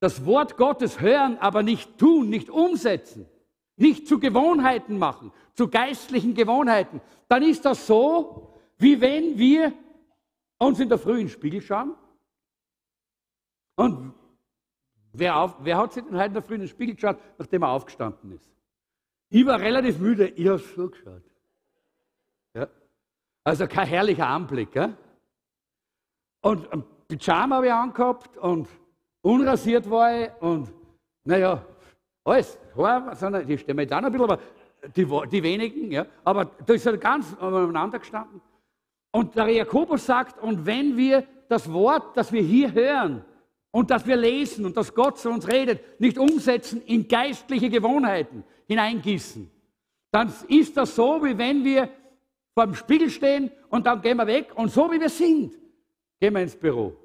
das 0.00 0.24
Wort 0.24 0.56
Gottes 0.56 1.00
hören, 1.00 1.36
aber 1.38 1.62
nicht 1.62 1.98
tun, 1.98 2.30
nicht 2.30 2.48
umsetzen, 2.48 3.26
nicht 3.76 4.08
zu 4.08 4.18
Gewohnheiten 4.18 4.98
machen, 4.98 5.32
zu 5.54 5.68
geistlichen 5.68 6.34
Gewohnheiten, 6.34 7.00
dann 7.28 7.42
ist 7.42 7.64
das 7.64 7.86
so, 7.86 8.54
wie 8.78 9.00
wenn 9.00 9.38
wir 9.38 9.72
uns 10.58 10.80
in 10.80 10.88
der 10.88 10.98
Früh 10.98 11.20
in 11.20 11.26
den 11.26 11.28
Spiegel 11.28 11.60
schauen. 11.60 11.94
Und 13.76 14.14
wer, 15.18 15.36
auf, 15.36 15.56
wer 15.60 15.78
hat 15.78 15.92
sich 15.92 16.04
denn 16.04 16.16
heute 16.16 16.26
in 16.26 16.32
der 16.34 16.42
Früh 16.42 16.54
in 16.54 16.60
den 16.60 16.68
Spiegel 16.68 16.94
geschaut, 16.94 17.18
nachdem 17.38 17.62
er 17.62 17.70
aufgestanden 17.70 18.32
ist? 18.32 18.48
Ich 19.30 19.44
war 19.44 19.60
relativ 19.60 19.98
müde, 19.98 20.28
ich 20.28 20.48
habe 20.48 20.58
so 20.58 20.88
geschaut. 20.88 21.22
Ja? 22.54 22.68
Also 23.44 23.66
kein 23.66 23.86
herrlicher 23.86 24.26
Anblick. 24.26 24.74
Ja? 24.74 24.92
Und 26.40 26.72
ein 26.72 26.84
Pyjama 27.08 27.56
habe 27.56 27.66
ich 27.66 27.72
angehabt 27.72 28.36
und 28.38 28.68
unrasiert 29.22 29.88
war 29.90 30.22
ich 30.22 30.30
und 30.40 30.72
naja, 31.24 31.62
alles. 32.24 32.58
Haar, 32.76 33.14
die 33.44 33.58
stehen 33.58 33.76
mir 33.76 33.86
noch 33.86 33.96
ein 33.96 34.12
bisschen, 34.12 34.30
aber 34.30 34.38
die, 34.96 35.04
die 35.30 35.42
wenigen, 35.42 35.90
ja. 35.90 36.06
Aber 36.24 36.44
da 36.44 36.72
ist 36.72 36.86
halt 36.86 37.00
ganz 37.00 37.34
umeinander 37.38 37.98
gestanden. 37.98 38.40
Und 39.10 39.34
der 39.34 39.48
Jakobus 39.48 40.06
sagt, 40.06 40.40
und 40.42 40.64
wenn 40.64 40.96
wir 40.96 41.24
das 41.48 41.70
Wort, 41.72 42.16
das 42.16 42.32
wir 42.32 42.42
hier 42.42 42.72
hören 42.72 43.24
und 43.70 43.90
das 43.90 44.06
wir 44.06 44.16
lesen 44.16 44.64
und 44.64 44.76
das 44.76 44.94
Gott 44.94 45.18
zu 45.18 45.30
uns 45.30 45.46
redet, 45.48 46.00
nicht 46.00 46.18
umsetzen 46.18 46.82
in 46.82 47.06
geistliche 47.06 47.68
Gewohnheiten 47.68 48.44
hineingießen, 48.66 49.50
dann 50.10 50.32
ist 50.48 50.76
das 50.76 50.94
so, 50.94 51.22
wie 51.22 51.36
wenn 51.36 51.64
wir 51.64 51.88
vor 52.54 52.66
dem 52.66 52.74
Spiegel 52.74 53.10
stehen 53.10 53.50
und 53.68 53.86
dann 53.86 54.00
gehen 54.00 54.16
wir 54.16 54.26
weg 54.26 54.52
und 54.54 54.70
so 54.70 54.90
wie 54.90 55.00
wir 55.00 55.10
sind, 55.10 55.54
gehen 56.18 56.34
wir 56.34 56.42
ins 56.42 56.56
Büro. 56.56 56.96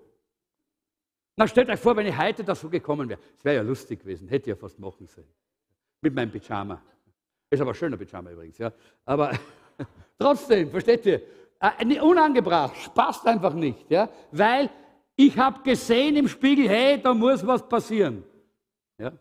Na, 1.36 1.48
stellt 1.48 1.70
euch 1.70 1.80
vor, 1.80 1.96
wenn 1.96 2.06
ich 2.06 2.18
heute 2.18 2.44
da 2.44 2.54
so 2.54 2.70
gekommen 2.70 3.10
wäre. 3.10 3.20
Es 3.38 3.44
wäre 3.44 3.58
ja 3.58 3.62
lustig 3.62 4.02
gewesen, 4.02 4.28
hätte 4.28 4.50
ich 4.50 4.56
ja 4.56 4.56
fast 4.56 4.80
machen 4.80 5.08
sollen. 5.08 5.28
Mit 6.02 6.14
meinem 6.14 6.32
Pyjama. 6.32 6.82
Ist 7.50 7.62
aber 7.62 7.72
ein 7.72 7.76
schöner 7.76 7.98
Pyjama 7.98 8.32
übrigens, 8.32 8.58
ja. 8.58 8.72
Aber 9.06 9.32
trotzdem, 10.20 10.70
versteht 10.70 11.06
ihr? 11.06 11.22
Äh, 11.60 12.00
unangebracht, 12.00 12.94
passt 12.94 13.26
einfach 13.26 13.54
nicht, 13.54 13.90
ja. 13.90 14.10
Weil 14.32 14.70
ich 15.16 15.38
habe 15.38 15.62
gesehen 15.64 16.16
im 16.16 16.28
Spiegel, 16.28 16.68
hey, 16.68 17.02
da 17.02 17.14
muss 17.14 17.46
was 17.46 17.68
passieren. 17.68 18.24
Ja. 18.98 19.12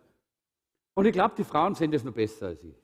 Und 0.95 1.07
ich 1.07 1.13
glaube, 1.13 1.35
die 1.37 1.45
Frauen 1.45 1.75
sehen 1.75 1.91
das 1.91 2.05
noch 2.05 2.13
besser 2.13 2.47
als 2.47 2.63
ich. 2.65 2.77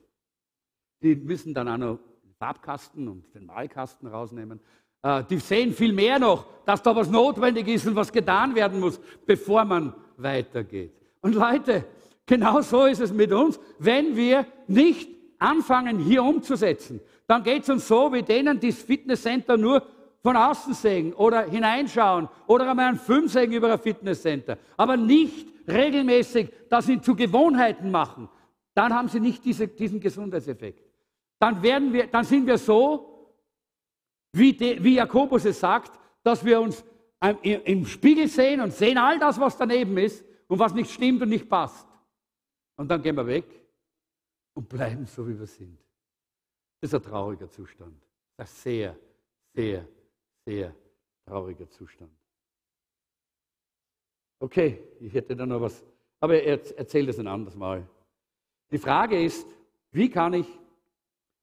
Die 1.01 1.15
müssen 1.15 1.53
dann 1.53 1.67
auch 1.69 1.77
noch 1.77 1.99
den 2.23 2.33
Farbkasten 2.33 3.07
und 3.07 3.33
den 3.33 3.45
Malkasten 3.45 4.07
rausnehmen. 4.07 4.59
Äh, 5.01 5.23
die 5.29 5.37
sehen 5.37 5.73
viel 5.73 5.93
mehr 5.93 6.19
noch, 6.19 6.45
dass 6.65 6.81
da 6.81 6.95
was 6.95 7.09
notwendig 7.09 7.67
ist 7.67 7.87
und 7.87 7.95
was 7.95 8.11
getan 8.11 8.53
werden 8.55 8.79
muss, 8.79 8.99
bevor 9.25 9.65
man 9.65 9.93
weitergeht. 10.17 10.93
Und 11.21 11.35
Leute, 11.35 11.85
genau 12.25 12.61
so 12.61 12.85
ist 12.85 12.99
es 12.99 13.13
mit 13.13 13.31
uns. 13.31 13.59
Wenn 13.77 14.15
wir 14.15 14.45
nicht 14.67 15.09
anfangen, 15.39 15.99
hier 15.99 16.23
umzusetzen, 16.23 16.99
dann 17.27 17.43
geht 17.43 17.63
es 17.63 17.69
uns 17.69 17.87
so 17.87 18.11
wie 18.11 18.23
denen, 18.23 18.59
die 18.59 18.71
das 18.71 18.81
Fitnesscenter 18.81 19.55
nur 19.55 19.83
von 20.21 20.35
außen 20.35 20.73
sehen 20.73 21.13
oder 21.13 21.43
hineinschauen 21.43 22.27
oder 22.47 22.69
einmal 22.69 22.87
einen 22.87 22.99
Film 22.99 23.27
sehen 23.27 23.51
über 23.51 23.71
ein 23.71 23.79
Fitnesscenter, 23.79 24.57
aber 24.77 24.97
nicht 24.97 25.47
regelmäßig 25.67 26.51
das 26.69 26.87
zu 27.01 27.15
Gewohnheiten 27.15 27.91
machen, 27.91 28.29
dann 28.73 28.93
haben 28.93 29.07
sie 29.07 29.19
nicht 29.19 29.43
diese, 29.45 29.67
diesen 29.67 29.99
Gesundheitseffekt. 29.99 30.89
Dann, 31.39 31.61
werden 31.61 31.93
wir, 31.93 32.07
dann 32.07 32.25
sind 32.25 32.45
wir 32.45 32.57
so, 32.57 33.33
wie, 34.33 34.53
de, 34.53 34.83
wie 34.83 34.95
Jakobus 34.95 35.45
es 35.45 35.59
sagt, 35.59 35.97
dass 36.23 36.43
wir 36.43 36.59
uns 36.59 36.83
im 37.41 37.85
Spiegel 37.85 38.27
sehen 38.27 38.61
und 38.61 38.73
sehen 38.73 38.97
all 38.97 39.19
das, 39.19 39.39
was 39.39 39.57
daneben 39.57 39.97
ist 39.97 40.23
und 40.47 40.59
was 40.59 40.73
nicht 40.73 40.91
stimmt 40.91 41.21
und 41.21 41.29
nicht 41.29 41.49
passt. 41.49 41.87
Und 42.75 42.89
dann 42.89 43.01
gehen 43.01 43.15
wir 43.15 43.25
weg 43.25 43.45
und 44.53 44.69
bleiben 44.69 45.05
so, 45.05 45.27
wie 45.27 45.37
wir 45.37 45.47
sind. 45.47 45.77
Das 46.79 46.93
ist 46.93 46.95
ein 46.95 47.09
trauriger 47.09 47.49
Zustand. 47.49 48.01
Ein 48.37 48.45
sehr, 48.45 48.95
sehr, 49.53 49.85
sehr 50.49 50.73
trauriger 51.27 51.69
Zustand. 51.69 52.11
Okay, 54.39 54.81
ich 54.99 55.13
hätte 55.13 55.35
da 55.35 55.45
noch 55.45 55.61
was, 55.61 55.83
aber 56.19 56.41
erzähle 56.41 57.07
das 57.07 57.19
ein 57.19 57.27
anderes 57.27 57.55
Mal. 57.55 57.87
Die 58.71 58.79
Frage 58.79 59.21
ist, 59.21 59.45
wie 59.91 60.09
kann 60.09 60.33
ich, 60.33 60.47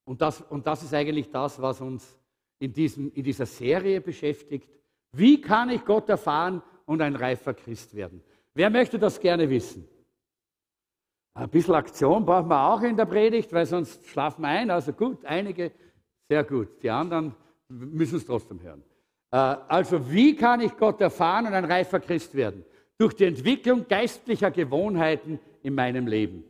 und 0.05 0.21
das, 0.21 0.41
und 0.41 0.67
das 0.67 0.83
ist 0.83 0.93
eigentlich 0.93 1.31
das, 1.31 1.63
was 1.63 1.81
uns 1.81 2.19
in, 2.59 2.73
diesem, 2.73 3.13
in 3.13 3.23
dieser 3.23 3.47
Serie 3.47 4.01
beschäftigt. 4.01 4.69
Wie 5.13 5.41
kann 5.41 5.71
ich 5.71 5.85
Gott 5.85 6.09
erfahren 6.09 6.61
und 6.85 7.01
ein 7.01 7.15
reifer 7.15 7.55
Christ 7.55 7.95
werden? 7.95 8.23
Wer 8.55 8.71
möchte 8.71 8.99
das 8.99 9.21
gerne 9.21 9.49
wissen? 9.49 9.87
Ein 11.35 11.51
bisschen 11.51 11.75
Aktion 11.75 12.25
brauchen 12.25 12.49
wir 12.49 12.69
auch 12.71 12.83
in 12.83 12.97
der 12.97 13.07
Predigt, 13.07 13.53
weil 13.53 13.67
sonst 13.67 14.05
schlafen 14.07 14.43
wir 14.43 14.49
ein. 14.49 14.71
Also 14.71 14.93
gut, 14.93 15.25
einige, 15.25 15.71
sehr 16.29 16.43
gut. 16.43 16.83
Die 16.83 16.91
anderen 16.91 17.37
müssen 17.69 18.17
es 18.17 18.27
trotzdem 18.27 18.61
hören. 18.61 18.83
Äh, 19.37 19.57
also 19.69 20.11
wie 20.11 20.35
kann 20.35 20.63
ich 20.63 20.75
Gott 20.77 21.01
erfahren 21.03 21.47
und 21.47 21.53
ein 21.53 21.67
reifer 21.67 22.01
Christ 22.01 22.35
werden? 22.35 22.65
Durch 22.97 23.13
die 23.13 23.25
Entwicklung 23.25 23.87
geistlicher 23.87 24.51
Gewohnheiten 24.51 25.39
in 25.63 25.75
meinem 25.75 26.07
Leben. 26.07 26.45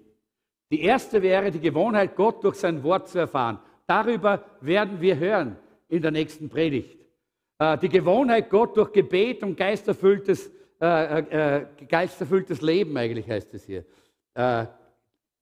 Die 0.71 0.83
erste 0.83 1.21
wäre 1.21 1.51
die 1.51 1.59
Gewohnheit, 1.59 2.15
Gott 2.15 2.45
durch 2.45 2.57
sein 2.57 2.83
Wort 2.85 3.09
zu 3.09 3.19
erfahren. 3.19 3.59
Darüber 3.89 4.45
werden 4.61 5.01
wir 5.01 5.19
hören 5.19 5.57
in 5.89 6.01
der 6.01 6.13
nächsten 6.13 6.49
Predigt. 6.49 6.97
Äh, 7.59 7.77
die 7.79 7.89
Gewohnheit, 7.89 8.51
Gott 8.51 8.77
durch 8.77 8.93
Gebet 8.93 9.43
und 9.43 9.57
geisterfülltes, 9.57 10.49
äh, 10.81 11.19
äh, 11.59 11.67
geisterfülltes 11.89 12.61
Leben, 12.63 12.97
eigentlich 12.97 13.29
heißt 13.29 13.53
es 13.55 13.65
hier, 13.65 13.85
äh, 14.35 14.67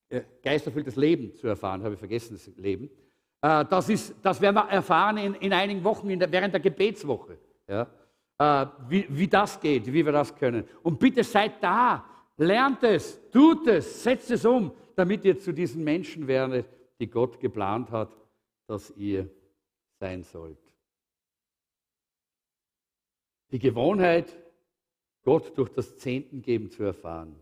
äh, 0.08 0.22
geisterfülltes 0.42 0.96
Leben 0.96 1.34
zu 1.34 1.46
erfahren, 1.46 1.82
habe 1.82 1.92
ich 1.92 1.98
vergessen, 2.00 2.36
das 2.36 2.50
Leben. 2.56 2.88
Äh, 3.44 3.66
das, 3.66 3.90
ist, 3.90 4.14
das 4.22 4.40
werden 4.40 4.56
wir 4.56 4.70
erfahren 4.70 5.18
in, 5.18 5.34
in 5.34 5.52
einigen 5.52 5.84
Wochen, 5.84 6.08
in 6.08 6.18
der, 6.18 6.32
während 6.32 6.54
der 6.54 6.60
Gebetswoche. 6.60 7.38
Ja? 7.68 7.86
Wie, 8.88 9.06
wie 9.08 9.28
das 9.28 9.60
geht, 9.60 9.86
wie 9.86 10.04
wir 10.04 10.12
das 10.12 10.34
können. 10.34 10.66
Und 10.82 10.98
bitte 10.98 11.22
seid 11.22 11.62
da, 11.62 12.04
lernt 12.36 12.82
es, 12.82 13.30
tut 13.30 13.66
es, 13.68 14.02
setzt 14.02 14.30
es 14.30 14.44
um, 14.44 14.72
damit 14.96 15.24
ihr 15.24 15.38
zu 15.38 15.52
diesen 15.52 15.84
Menschen 15.84 16.26
werdet, 16.26 16.66
die 16.98 17.06
Gott 17.06 17.38
geplant 17.38 17.90
hat, 17.92 18.10
dass 18.66 18.90
ihr 18.96 19.30
sein 20.00 20.24
sollt. 20.24 20.58
Die 23.52 23.60
Gewohnheit, 23.60 24.36
Gott 25.22 25.56
durch 25.56 25.70
das 25.70 25.96
Zehntengeben 25.98 26.70
zu 26.70 26.82
erfahren, 26.82 27.36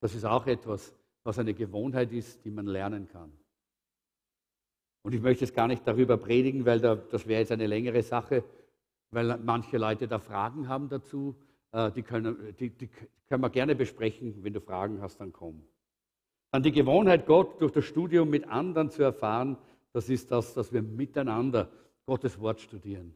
das 0.00 0.14
ist 0.14 0.24
auch 0.24 0.46
etwas, 0.46 0.94
was 1.22 1.38
eine 1.38 1.52
Gewohnheit 1.52 2.12
ist, 2.12 2.44
die 2.44 2.50
man 2.50 2.66
lernen 2.66 3.08
kann. 3.08 3.30
Und 5.02 5.14
ich 5.14 5.22
möchte 5.22 5.44
jetzt 5.44 5.54
gar 5.54 5.66
nicht 5.66 5.86
darüber 5.86 6.16
predigen, 6.16 6.66
weil 6.66 6.80
da, 6.80 6.96
das 6.96 7.26
wäre 7.26 7.40
jetzt 7.40 7.52
eine 7.52 7.66
längere 7.66 8.02
Sache, 8.02 8.44
weil 9.10 9.38
manche 9.38 9.78
Leute 9.78 10.06
da 10.06 10.18
Fragen 10.18 10.68
haben 10.68 10.88
dazu. 10.88 11.34
Äh, 11.72 11.90
die 11.92 12.02
können, 12.02 12.54
die, 12.58 12.70
die 12.70 12.88
können 13.28 13.42
wir 13.42 13.50
gerne 13.50 13.74
besprechen. 13.74 14.42
Wenn 14.42 14.52
du 14.52 14.60
Fragen 14.60 15.00
hast, 15.00 15.20
dann 15.20 15.32
komm. 15.32 15.62
Dann 16.50 16.62
die 16.62 16.72
Gewohnheit, 16.72 17.26
Gott 17.26 17.60
durch 17.60 17.72
das 17.72 17.84
Studium 17.84 18.28
mit 18.28 18.46
anderen 18.48 18.90
zu 18.90 19.02
erfahren, 19.02 19.56
das 19.92 20.08
ist 20.08 20.30
das, 20.30 20.54
dass 20.54 20.72
wir 20.72 20.82
miteinander 20.82 21.70
Gottes 22.06 22.38
Wort 22.40 22.60
studieren. 22.60 23.14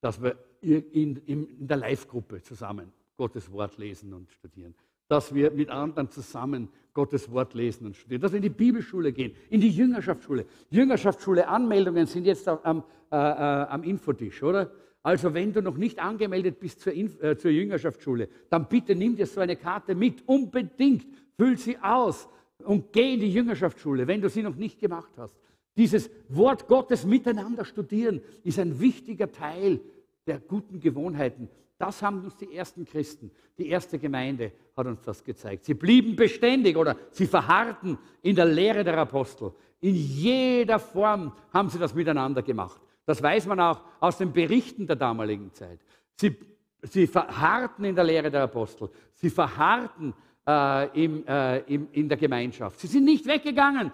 Dass 0.00 0.22
wir 0.22 0.36
in, 0.60 1.16
in 1.26 1.66
der 1.66 1.78
Live-Gruppe 1.78 2.42
zusammen 2.42 2.92
Gottes 3.16 3.50
Wort 3.52 3.78
lesen 3.78 4.12
und 4.12 4.30
studieren. 4.30 4.74
Dass 5.08 5.34
wir 5.34 5.50
mit 5.50 5.70
anderen 5.70 6.10
zusammen 6.10 6.68
Gottes 6.94 7.30
Wort 7.30 7.54
lesen 7.54 7.86
und 7.86 7.96
studieren. 7.96 8.22
Dass 8.22 8.32
wir 8.32 8.36
in 8.36 8.42
die 8.42 8.48
Bibelschule 8.48 9.12
gehen, 9.12 9.34
in 9.50 9.60
die 9.60 9.68
Jüngerschaftsschule. 9.68 10.46
Jüngerschaftsschule, 10.70 11.46
Anmeldungen 11.48 12.06
sind 12.06 12.24
jetzt 12.24 12.48
am, 12.48 12.84
äh, 13.10 13.16
äh, 13.16 13.18
am 13.18 13.82
Infotisch, 13.82 14.42
oder? 14.42 14.70
Also 15.02 15.34
wenn 15.34 15.52
du 15.52 15.60
noch 15.60 15.76
nicht 15.76 15.98
angemeldet 15.98 16.60
bist 16.60 16.80
zur, 16.80 16.94
Inf 16.94 17.22
äh, 17.22 17.36
zur 17.36 17.50
Jüngerschaftsschule, 17.50 18.28
dann 18.48 18.68
bitte 18.68 18.94
nimm 18.94 19.16
dir 19.16 19.26
so 19.26 19.40
eine 19.40 19.56
Karte 19.56 19.94
mit, 19.94 20.26
unbedingt, 20.26 21.06
füll 21.36 21.58
sie 21.58 21.76
aus 21.78 22.28
und 22.58 22.92
geh 22.92 23.14
in 23.14 23.20
die 23.20 23.32
Jüngerschaftsschule, 23.32 24.06
wenn 24.06 24.22
du 24.22 24.30
sie 24.30 24.42
noch 24.42 24.56
nicht 24.56 24.80
gemacht 24.80 25.12
hast. 25.18 25.36
Dieses 25.76 26.08
Wort 26.28 26.68
Gottes 26.68 27.04
miteinander 27.04 27.64
studieren 27.64 28.22
ist 28.44 28.58
ein 28.58 28.80
wichtiger 28.80 29.30
Teil 29.30 29.80
der 30.26 30.38
guten 30.38 30.80
Gewohnheiten. 30.80 31.48
Das 31.78 32.02
haben 32.02 32.24
uns 32.24 32.36
die 32.36 32.54
ersten 32.54 32.84
Christen, 32.84 33.30
die 33.58 33.68
erste 33.68 33.98
Gemeinde 33.98 34.52
hat 34.76 34.86
uns 34.86 35.02
das 35.02 35.24
gezeigt. 35.24 35.64
Sie 35.64 35.74
blieben 35.74 36.14
beständig 36.14 36.76
oder 36.76 36.96
sie 37.10 37.26
verharrten 37.26 37.98
in 38.22 38.36
der 38.36 38.46
Lehre 38.46 38.84
der 38.84 38.96
Apostel. 38.98 39.52
In 39.80 39.94
jeder 39.94 40.78
Form 40.78 41.32
haben 41.52 41.68
sie 41.68 41.78
das 41.78 41.94
miteinander 41.94 42.42
gemacht. 42.42 42.80
Das 43.06 43.22
weiß 43.22 43.46
man 43.46 43.60
auch 43.60 43.80
aus 44.00 44.18
den 44.18 44.32
Berichten 44.32 44.86
der 44.86 44.96
damaligen 44.96 45.52
Zeit. 45.52 45.80
Sie, 46.16 46.36
sie 46.82 47.06
verharrten 47.06 47.84
in 47.84 47.94
der 47.94 48.04
Lehre 48.04 48.30
der 48.30 48.44
Apostel. 48.44 48.88
Sie 49.14 49.28
verharrten 49.28 50.14
äh, 50.46 51.04
im, 51.04 51.26
äh, 51.26 51.58
im, 51.60 51.88
in 51.92 52.08
der 52.08 52.18
Gemeinschaft. 52.18 52.80
Sie 52.80 52.86
sind 52.86 53.04
nicht 53.04 53.26
weggegangen, 53.26 53.92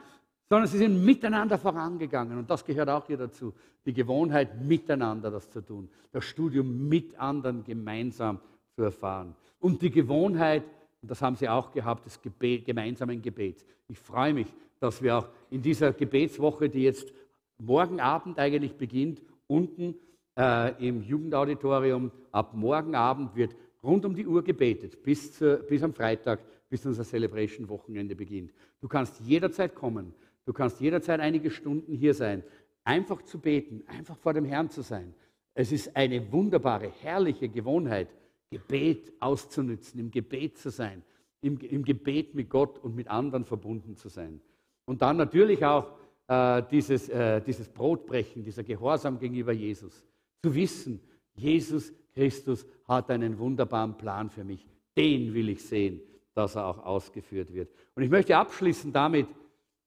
sondern 0.50 0.66
sie 0.66 0.78
sind 0.78 1.04
miteinander 1.04 1.56
vorangegangen. 1.56 2.36
Und 2.36 2.50
das 2.50 2.64
gehört 2.64 2.88
auch 2.88 3.06
hier 3.06 3.16
dazu. 3.16 3.54
Die 3.86 3.92
Gewohnheit, 3.92 4.60
miteinander 4.60 5.30
das 5.30 5.48
zu 5.48 5.60
tun. 5.60 5.88
Das 6.10 6.24
Studium 6.24 6.88
mit 6.88 7.18
anderen 7.18 7.62
gemeinsam 7.62 8.40
zu 8.74 8.82
erfahren. 8.82 9.36
Und 9.60 9.80
die 9.80 9.92
Gewohnheit, 9.92 10.64
und 11.00 11.10
das 11.10 11.22
haben 11.22 11.36
sie 11.36 11.48
auch 11.48 11.70
gehabt, 11.70 12.04
des 12.04 12.20
Gebet, 12.20 12.64
gemeinsamen 12.66 13.22
Gebets. 13.22 13.64
Ich 13.86 13.98
freue 13.98 14.34
mich, 14.34 14.48
dass 14.80 15.00
wir 15.00 15.18
auch 15.18 15.28
in 15.50 15.62
dieser 15.62 15.92
Gebetswoche, 15.92 16.68
die 16.68 16.82
jetzt 16.82 17.12
morgen 17.58 18.00
Abend 18.00 18.38
eigentlich 18.40 18.74
beginnt, 18.74 19.22
unten 19.46 19.94
äh, 20.36 20.72
im 20.84 21.02
Jugendauditorium. 21.02 22.10
Ab 22.32 22.54
morgen 22.54 22.96
Abend 22.96 23.36
wird 23.36 23.54
rund 23.84 24.04
um 24.04 24.16
die 24.16 24.26
Uhr 24.26 24.42
gebetet, 24.42 25.00
bis, 25.04 25.32
zu, 25.32 25.58
bis 25.68 25.82
am 25.84 25.94
Freitag, 25.94 26.40
bis 26.68 26.84
unser 26.84 27.04
Celebration-Wochenende 27.04 28.16
beginnt. 28.16 28.52
Du 28.80 28.88
kannst 28.88 29.20
jederzeit 29.20 29.74
kommen, 29.74 30.12
du 30.50 30.54
kannst 30.54 30.80
jederzeit 30.80 31.20
einige 31.20 31.48
Stunden 31.48 31.94
hier 31.94 32.12
sein, 32.12 32.42
einfach 32.82 33.22
zu 33.22 33.38
beten, 33.38 33.84
einfach 33.86 34.16
vor 34.16 34.34
dem 34.34 34.44
Herrn 34.44 34.68
zu 34.68 34.82
sein. 34.82 35.14
Es 35.54 35.70
ist 35.70 35.94
eine 35.94 36.32
wunderbare, 36.32 36.90
herrliche 37.02 37.48
Gewohnheit, 37.48 38.08
Gebet 38.50 39.12
auszunützen, 39.20 40.00
im 40.00 40.10
Gebet 40.10 40.58
zu 40.58 40.70
sein, 40.70 41.04
im, 41.40 41.56
im 41.60 41.84
Gebet 41.84 42.34
mit 42.34 42.50
Gott 42.50 42.80
und 42.80 42.96
mit 42.96 43.06
anderen 43.06 43.44
verbunden 43.44 43.94
zu 43.94 44.08
sein. 44.08 44.40
Und 44.86 45.02
dann 45.02 45.18
natürlich 45.18 45.64
auch 45.64 45.92
äh, 46.26 46.64
dieses, 46.68 47.08
äh, 47.08 47.40
dieses 47.40 47.68
Brotbrechen, 47.68 48.42
dieser 48.42 48.64
Gehorsam 48.64 49.20
gegenüber 49.20 49.52
Jesus. 49.52 50.04
Zu 50.42 50.52
wissen, 50.52 50.98
Jesus 51.36 51.92
Christus 52.12 52.66
hat 52.88 53.08
einen 53.12 53.38
wunderbaren 53.38 53.96
Plan 53.96 54.28
für 54.30 54.42
mich. 54.42 54.66
Den 54.96 55.32
will 55.32 55.48
ich 55.50 55.62
sehen, 55.62 56.00
dass 56.34 56.56
er 56.56 56.66
auch 56.66 56.84
ausgeführt 56.84 57.54
wird. 57.54 57.70
Und 57.94 58.02
ich 58.02 58.10
möchte 58.10 58.36
abschließen 58.36 58.92
damit, 58.92 59.28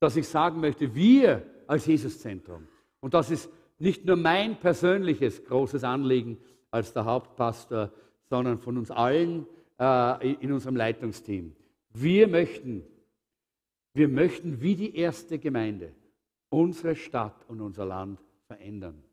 dass 0.04 0.18
ich 0.18 0.28
sagen 0.28 0.60
möchte, 0.60 0.94
wir 0.94 1.44
als 1.66 1.86
Jesuszentrum, 1.86 2.68
und 3.00 3.14
das 3.14 3.32
ist 3.32 3.50
nicht 3.80 4.06
nur 4.06 4.16
mein 4.16 4.58
persönliches 4.58 5.44
großes 5.46 5.84
Anliegen 5.84 6.38
als 6.72 6.94
der 6.94 7.06
Hauptpastor, 7.06 7.92
sondern 8.30 8.60
von 8.60 8.78
uns 8.78 8.92
allen 8.92 9.48
äh, 9.80 10.34
in 10.34 10.52
unserem 10.52 10.76
Leitungsteam. 10.76 11.56
Wir 11.94 12.28
möchten, 12.28 12.84
wir 13.94 14.08
möchten 14.08 14.62
wie 14.62 14.76
die 14.76 14.96
erste 14.96 15.40
Gemeinde 15.40 15.94
unsere 16.50 16.96
Stadt 16.96 17.46
und 17.48 17.62
unser 17.62 17.86
Land 17.86 18.20
verändern. 18.48 19.04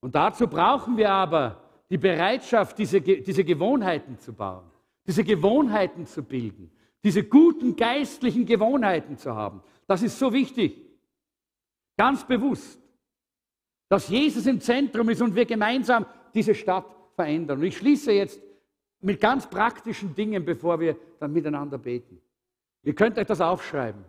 Und 0.00 0.14
dazu 0.14 0.46
brauchen 0.46 0.96
wir 0.96 1.10
aber 1.10 1.62
die 1.88 1.98
Bereitschaft, 1.98 2.78
diese, 2.78 3.00
diese 3.00 3.44
Gewohnheiten 3.44 4.18
zu 4.18 4.32
bauen, 4.32 4.64
diese 5.06 5.24
Gewohnheiten 5.24 6.06
zu 6.06 6.22
bilden, 6.22 6.70
diese 7.02 7.22
guten 7.22 7.76
geistlichen 7.76 8.46
Gewohnheiten 8.46 9.16
zu 9.16 9.34
haben. 9.34 9.62
Das 9.86 10.02
ist 10.02 10.18
so 10.18 10.32
wichtig. 10.32 10.80
Ganz 11.96 12.26
bewusst, 12.26 12.80
dass 13.88 14.08
Jesus 14.08 14.46
im 14.46 14.60
Zentrum 14.60 15.08
ist 15.10 15.22
und 15.22 15.34
wir 15.34 15.44
gemeinsam 15.44 16.06
diese 16.34 16.54
Stadt 16.54 16.86
verändern. 17.14 17.58
Und 17.58 17.64
ich 17.64 17.76
schließe 17.76 18.12
jetzt 18.12 18.40
mit 19.00 19.20
ganz 19.20 19.48
praktischen 19.48 20.14
Dingen, 20.14 20.44
bevor 20.44 20.80
wir 20.80 20.96
dann 21.20 21.32
miteinander 21.32 21.78
beten. 21.78 22.20
Ihr 22.82 22.94
könnt 22.94 23.18
euch 23.18 23.26
das 23.26 23.40
aufschreiben. 23.40 24.04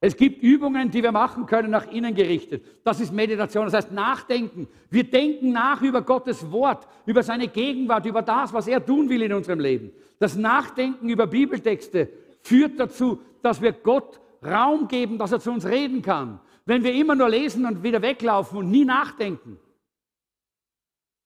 Es 0.00 0.16
gibt 0.16 0.42
Übungen, 0.42 0.90
die 0.90 1.02
wir 1.02 1.10
machen 1.10 1.46
können, 1.46 1.70
nach 1.70 1.90
innen 1.90 2.14
gerichtet. 2.14 2.64
Das 2.84 3.00
ist 3.00 3.12
Meditation, 3.12 3.64
das 3.64 3.74
heißt 3.74 3.92
Nachdenken. 3.92 4.68
Wir 4.90 5.04
denken 5.04 5.52
nach 5.52 5.80
über 5.80 6.02
Gottes 6.02 6.50
Wort, 6.52 6.86
über 7.06 7.22
seine 7.22 7.48
Gegenwart, 7.48 8.04
über 8.04 8.20
das, 8.20 8.52
was 8.52 8.68
er 8.68 8.84
tun 8.84 9.08
will 9.08 9.22
in 9.22 9.32
unserem 9.32 9.58
Leben. 9.58 9.90
Das 10.18 10.36
Nachdenken 10.36 11.08
über 11.08 11.26
Bibeltexte 11.26 12.10
führt 12.42 12.78
dazu, 12.78 13.20
dass 13.42 13.62
wir 13.62 13.72
Gott 13.72 14.20
Raum 14.44 14.88
geben, 14.88 15.18
dass 15.18 15.32
er 15.32 15.40
zu 15.40 15.50
uns 15.50 15.66
reden 15.66 16.02
kann. 16.02 16.40
Wenn 16.64 16.82
wir 16.82 16.94
immer 16.94 17.14
nur 17.14 17.28
lesen 17.28 17.64
und 17.66 17.82
wieder 17.82 18.02
weglaufen 18.02 18.58
und 18.58 18.70
nie 18.70 18.84
nachdenken, 18.84 19.58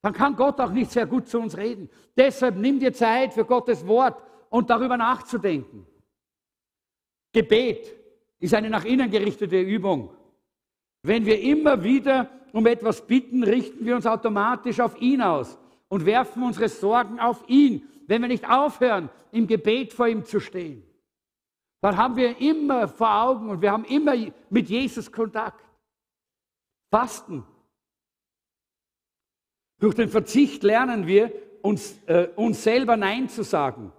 dann 0.03 0.13
kann 0.13 0.37
Gott 0.37 0.61
auch 0.61 0.71
nicht 0.71 0.91
sehr 0.91 1.07
gut 1.07 1.29
zu 1.29 1.39
uns 1.39 1.57
reden. 1.57 1.91
Deshalb 2.17 2.57
nimm 2.57 2.79
dir 2.79 2.93
Zeit 2.93 3.33
für 3.35 3.45
Gottes 3.45 3.87
Wort 3.87 4.23
und 4.49 4.71
darüber 4.71 4.97
nachzudenken. 4.97 5.87
Gebet, 7.33 7.97
ist 8.41 8.55
eine 8.55 8.71
nach 8.71 8.85
innen 8.85 9.11
gerichtete 9.11 9.61
Übung. 9.61 10.11
Wenn 11.03 11.27
wir 11.27 11.41
immer 11.41 11.85
wieder 11.85 12.31
um 12.53 12.67
etwas 12.67 13.07
bitten, 13.07 13.45
richten 13.45 13.85
wir 13.85 13.95
uns 13.95 14.07
automatisch 14.07 14.81
auf 14.81 15.01
ihn 15.01 15.23
aus 15.23 15.59
und 15.89 16.07
werfen 16.07 16.43
unsere 16.43 16.69
Sorgen 16.69 17.21
auf 17.21 17.45
ihn. 17.49 17.87
Wenn 18.07 18.23
wir 18.23 18.29
nicht 18.29 18.49
aufhören, 18.49 19.11
im 19.31 19.47
Gebet 19.47 19.93
vor 19.93 20.09
ihm 20.09 20.25
zu 20.25 20.41
stehen, 20.41 20.83
dann 21.81 21.97
haben 21.97 22.17
wir 22.17 22.39
immer 22.41 22.89
vor 22.89 23.23
Augen 23.23 23.49
und 23.49 23.63
wir 23.63 23.73
haben 23.73 23.85
immer 23.85 24.15
mit 24.51 24.69
Jesus 24.69 25.11
Kontakt. 25.11 25.65
Fasten. 26.91 27.45
Durch 29.79 29.95
den 29.95 30.11
Verzicht 30.11 30.63
lernen 30.63 31.07
wir, 31.07 31.33
uns, 31.63 31.99
äh, 32.07 32.29
uns 32.37 32.63
selber 32.63 32.97
Nein 32.97 33.29
zu 33.29 33.43
sagen. 33.43 33.93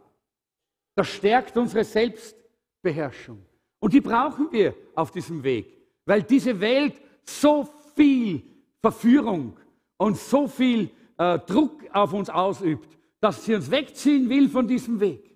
Das 0.95 1.07
stärkt 1.07 1.57
unsere 1.57 1.83
Selbstbeherrschung. 1.83 3.43
Und 3.79 3.93
die 3.93 4.01
brauchen 4.01 4.51
wir 4.51 4.75
auf 4.93 5.11
diesem 5.11 5.41
Weg, 5.43 5.75
weil 6.05 6.21
diese 6.21 6.59
Welt 6.59 7.01
so 7.23 7.67
viel 7.95 8.43
Verführung 8.79 9.57
und 9.97 10.17
so 10.17 10.47
viel 10.47 10.91
äh, 11.17 11.39
Druck 11.39 11.83
auf 11.91 12.13
uns 12.13 12.29
ausübt, 12.29 12.97
dass 13.19 13.43
sie 13.45 13.55
uns 13.55 13.71
wegziehen 13.71 14.29
will 14.29 14.49
von 14.49 14.67
diesem 14.67 14.99
Weg. 14.99 15.30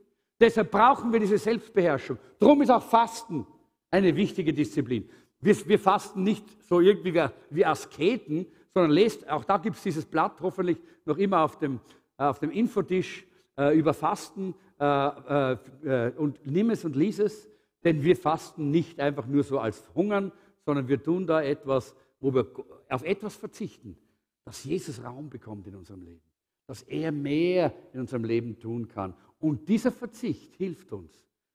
Deshalb 0.45 0.69
brauchen 0.69 1.11
wir 1.11 1.19
diese 1.19 1.39
Selbstbeherrschung. 1.39 2.19
Darum 2.37 2.61
ist 2.61 2.69
auch 2.69 2.83
Fasten 2.83 3.47
eine 3.89 4.15
wichtige 4.15 4.53
Disziplin. 4.53 5.09
Wir, 5.41 5.55
wir 5.67 5.79
fasten 5.79 6.21
nicht 6.21 6.45
so 6.61 6.81
irgendwie 6.81 7.15
wie, 7.15 7.25
wie 7.49 7.65
Asketen, 7.65 8.45
sondern 8.71 8.91
lest, 8.91 9.27
auch 9.27 9.43
da 9.43 9.57
gibt 9.57 9.77
es 9.77 9.81
dieses 9.81 10.05
Blatt 10.05 10.39
hoffentlich 10.41 10.77
noch 11.05 11.17
immer 11.17 11.41
auf 11.41 11.57
dem, 11.57 11.79
auf 12.17 12.37
dem 12.37 12.51
Infotisch 12.51 13.25
äh, 13.57 13.75
über 13.75 13.95
Fasten 13.95 14.53
äh, 14.79 14.85
äh, 14.85 15.57
äh, 15.83 16.11
und 16.15 16.45
nimm 16.45 16.69
es 16.69 16.85
und 16.85 16.95
lies 16.95 17.17
es. 17.17 17.49
Denn 17.83 18.03
wir 18.03 18.15
fasten 18.15 18.69
nicht 18.69 18.99
einfach 18.99 19.25
nur 19.25 19.41
so 19.41 19.57
als 19.57 19.83
Hungern, 19.95 20.31
sondern 20.63 20.87
wir 20.87 21.01
tun 21.01 21.25
da 21.25 21.41
etwas, 21.41 21.95
wo 22.19 22.35
wir 22.35 22.45
auf 22.89 23.03
etwas 23.03 23.35
verzichten, 23.35 23.97
dass 24.43 24.63
Jesus 24.63 25.03
Raum 25.03 25.27
bekommt 25.27 25.65
in 25.65 25.75
unserem 25.75 26.03
Leben, 26.03 26.21
dass 26.67 26.83
er 26.83 27.11
mehr 27.11 27.73
in 27.93 28.01
unserem 28.01 28.25
Leben 28.25 28.59
tun 28.59 28.87
kann. 28.87 29.15
Und 29.39 29.67
dieser 29.67 29.91
Verzicht 29.91 30.55
hilft 30.55 30.91
uns, 30.91 31.13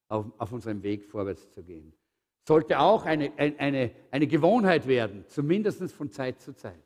auf, 0.09 0.27
auf 0.39 0.53
unserem 0.53 0.83
Weg 0.83 1.07
vorwärts 1.07 1.51
zu 1.51 1.63
gehen. 1.63 1.93
Sollte 2.47 2.79
auch 2.81 3.05
eine, 3.05 3.33
eine, 3.37 3.91
eine 4.11 4.27
Gewohnheit 4.27 4.87
werden, 4.87 5.25
zumindest 5.29 5.93
von 5.93 6.11
Zeit 6.11 6.41
zu 6.41 6.55
Zeit. 6.55 6.83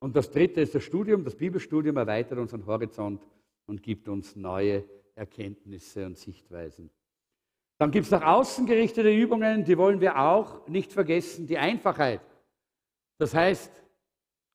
Und 0.00 0.14
das 0.16 0.30
dritte 0.30 0.60
ist 0.60 0.74
das 0.74 0.84
Studium. 0.84 1.24
Das 1.24 1.34
Bibelstudium 1.34 1.96
erweitert 1.96 2.38
unseren 2.38 2.66
Horizont 2.66 3.22
und 3.66 3.82
gibt 3.82 4.08
uns 4.08 4.36
neue 4.36 4.84
Erkenntnisse 5.14 6.04
und 6.04 6.18
Sichtweisen. 6.18 6.90
Dann 7.78 7.90
gibt 7.90 8.06
es 8.06 8.10
nach 8.10 8.22
außen 8.22 8.66
gerichtete 8.66 9.10
Übungen, 9.10 9.64
die 9.64 9.78
wollen 9.78 10.00
wir 10.00 10.18
auch 10.18 10.66
nicht 10.68 10.92
vergessen. 10.92 11.46
Die 11.46 11.58
Einfachheit. 11.58 12.20
Das 13.18 13.34
heißt, 13.34 13.72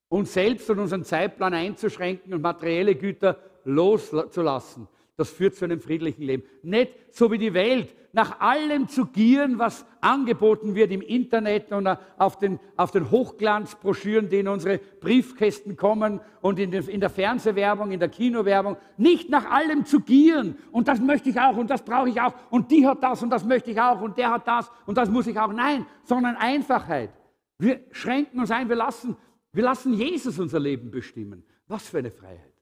uns 0.09 0.33
selbst 0.33 0.69
und 0.69 0.79
unseren 0.79 1.03
Zeitplan 1.03 1.53
einzuschränken 1.53 2.33
und 2.33 2.41
materielle 2.41 2.95
Güter 2.95 3.39
loszulassen. 3.63 4.87
Das 5.19 5.29
führt 5.29 5.55
zu 5.55 5.65
einem 5.65 5.81
friedlichen 5.81 6.23
Leben. 6.23 6.43
Nicht 6.63 6.93
so 7.11 7.29
wie 7.29 7.37
die 7.37 7.53
Welt, 7.53 7.93
nach 8.13 8.39
allem 8.39 8.87
zu 8.87 9.07
gieren, 9.07 9.59
was 9.59 9.85
angeboten 9.99 10.75
wird 10.75 10.91
im 10.91 11.01
Internet 11.01 11.73
und 11.73 11.87
auf 12.17 12.39
den, 12.39 12.57
auf 12.77 12.91
den 12.91 13.11
Hochglanzbroschüren, 13.11 14.29
die 14.29 14.39
in 14.39 14.47
unsere 14.47 14.77
Briefkästen 14.77 15.75
kommen 15.75 16.21
und 16.39 16.57
in, 16.57 16.71
den, 16.71 16.87
in 16.87 17.01
der 17.01 17.09
Fernsehwerbung, 17.09 17.91
in 17.91 17.99
der 17.99 18.07
Kinowerbung. 18.07 18.77
Nicht 18.95 19.29
nach 19.29 19.51
allem 19.51 19.83
zu 19.85 19.99
gieren. 19.99 20.55
Und 20.71 20.87
das 20.87 21.01
möchte 21.01 21.29
ich 21.29 21.37
auch 21.37 21.57
und 21.57 21.69
das 21.69 21.83
brauche 21.83 22.07
ich 22.07 22.21
auch. 22.21 22.33
Und 22.49 22.71
die 22.71 22.87
hat 22.87 23.03
das 23.03 23.21
und 23.21 23.29
das 23.29 23.43
möchte 23.43 23.71
ich 23.71 23.81
auch 23.81 23.99
und 23.99 24.17
der 24.17 24.31
hat 24.31 24.47
das 24.47 24.71
und 24.85 24.97
das 24.97 25.09
muss 25.09 25.27
ich 25.27 25.37
auch. 25.37 25.51
Nein, 25.51 25.85
sondern 26.03 26.37
Einfachheit. 26.37 27.11
Wir 27.57 27.81
schränken 27.91 28.39
uns 28.39 28.51
ein, 28.51 28.69
wir 28.69 28.77
lassen, 28.77 29.17
wir 29.51 29.63
lassen 29.63 29.93
Jesus 29.93 30.39
unser 30.39 30.61
Leben 30.61 30.91
bestimmen. 30.91 31.43
Was 31.67 31.89
für 31.89 31.97
eine 31.97 32.09
Freiheit. 32.09 32.58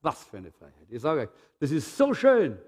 Was 0.00 0.24
für 0.24 0.38
eine 0.38 0.50
Freiheit. 0.50 0.86
Ich 0.88 1.00
sage 1.00 1.22
euch, 1.22 1.28
das 1.58 1.70
ist 1.70 1.96
so 1.96 2.14
schön. 2.14 2.58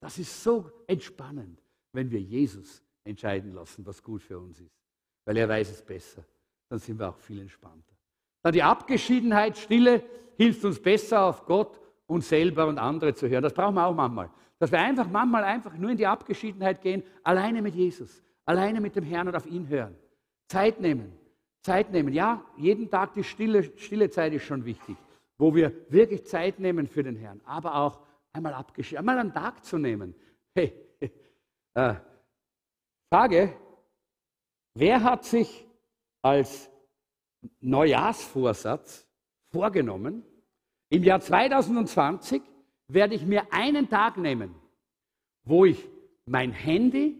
Das 0.00 0.18
ist 0.18 0.42
so 0.42 0.70
entspannend, 0.86 1.62
wenn 1.92 2.10
wir 2.10 2.20
Jesus 2.20 2.82
entscheiden 3.04 3.52
lassen, 3.52 3.86
was 3.86 4.02
gut 4.02 4.22
für 4.22 4.38
uns 4.38 4.60
ist. 4.60 4.76
Weil 5.24 5.36
er 5.36 5.48
weiß 5.48 5.70
es 5.70 5.82
besser. 5.82 6.24
Dann 6.68 6.78
sind 6.78 6.98
wir 6.98 7.08
auch 7.08 7.18
viel 7.18 7.40
entspannter. 7.40 7.94
Dann 8.42 8.52
die 8.52 8.62
Abgeschiedenheit, 8.62 9.56
Stille 9.56 10.02
hilft 10.36 10.64
uns 10.64 10.80
besser 10.80 11.22
auf 11.22 11.46
Gott, 11.46 11.80
uns 12.06 12.28
selber 12.28 12.66
und 12.66 12.78
andere 12.78 13.14
zu 13.14 13.28
hören. 13.28 13.42
Das 13.42 13.54
brauchen 13.54 13.74
wir 13.74 13.86
auch 13.86 13.94
manchmal. 13.94 14.30
Dass 14.58 14.72
wir 14.72 14.80
einfach 14.80 15.08
manchmal 15.08 15.44
einfach 15.44 15.76
nur 15.76 15.90
in 15.90 15.96
die 15.96 16.06
Abgeschiedenheit 16.06 16.80
gehen, 16.80 17.02
alleine 17.22 17.62
mit 17.62 17.74
Jesus, 17.74 18.22
alleine 18.44 18.80
mit 18.80 18.96
dem 18.96 19.04
Herrn 19.04 19.28
und 19.28 19.36
auf 19.36 19.46
ihn 19.46 19.68
hören. 19.68 19.96
Zeit 20.48 20.80
nehmen. 20.80 21.12
Zeit 21.62 21.92
nehmen. 21.92 22.12
Ja, 22.12 22.44
jeden 22.56 22.90
Tag 22.90 23.14
die 23.14 23.24
stille, 23.24 23.62
stille 23.76 24.10
Zeit 24.10 24.32
ist 24.32 24.44
schon 24.44 24.64
wichtig, 24.64 24.96
wo 25.38 25.54
wir 25.54 25.72
wirklich 25.90 26.26
Zeit 26.26 26.58
nehmen 26.58 26.86
für 26.86 27.02
den 27.02 27.16
Herrn, 27.16 27.40
aber 27.44 27.74
auch 27.74 28.00
einmal 28.32 28.54
abgeschieden, 28.54 28.98
einmal 28.98 29.18
einen 29.18 29.32
Tag 29.32 29.64
zu 29.64 29.78
nehmen. 29.78 30.14
Hey, 30.54 30.72
äh, 31.74 31.94
Frage, 33.10 33.54
wer 34.74 35.02
hat 35.02 35.24
sich 35.24 35.66
als 36.22 36.70
Neujahrsvorsatz 37.60 39.08
vorgenommen, 39.50 40.24
im 40.88 41.02
Jahr 41.02 41.20
2020 41.20 42.42
werde 42.88 43.14
ich 43.14 43.24
mir 43.24 43.52
einen 43.52 43.88
Tag 43.88 44.16
nehmen, 44.16 44.54
wo 45.44 45.64
ich 45.64 45.88
mein 46.26 46.52
Handy 46.52 47.18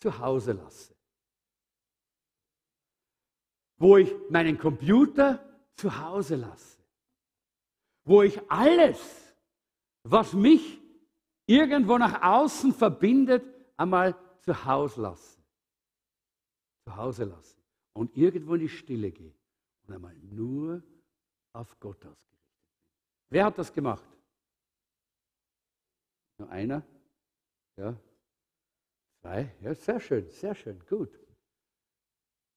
zu 0.00 0.18
Hause 0.18 0.52
lasse, 0.52 0.94
wo 3.76 3.96
ich 3.96 4.12
meinen 4.30 4.58
Computer 4.58 5.44
zu 5.76 5.98
Hause 5.98 6.36
lasse, 6.36 6.71
wo 8.04 8.22
ich 8.22 8.40
alles 8.50 9.22
was 10.04 10.32
mich 10.32 10.80
irgendwo 11.46 11.98
nach 11.98 12.22
außen 12.22 12.72
verbindet, 12.72 13.44
einmal 13.76 14.16
zu 14.40 14.64
Hause 14.64 15.02
lassen. 15.02 15.42
Zu 16.84 16.96
Hause 16.96 17.24
lassen. 17.24 17.62
Und 17.94 18.16
irgendwo 18.16 18.54
in 18.54 18.60
die 18.60 18.68
Stille 18.68 19.10
gehen. 19.10 19.34
Und 19.86 19.94
einmal 19.94 20.14
nur 20.16 20.82
auf 21.52 21.78
Gott 21.78 21.98
ausgerichtet 22.04 22.30
bin. 22.30 22.38
Wer 23.30 23.44
hat 23.44 23.58
das 23.58 23.72
gemacht? 23.72 24.08
Nur 26.38 26.48
einer? 26.48 26.82
Ja? 27.76 27.96
Zwei? 29.20 29.54
Ja, 29.60 29.74
sehr 29.74 30.00
schön, 30.00 30.28
sehr 30.30 30.54
schön, 30.54 30.84
gut. 30.86 31.10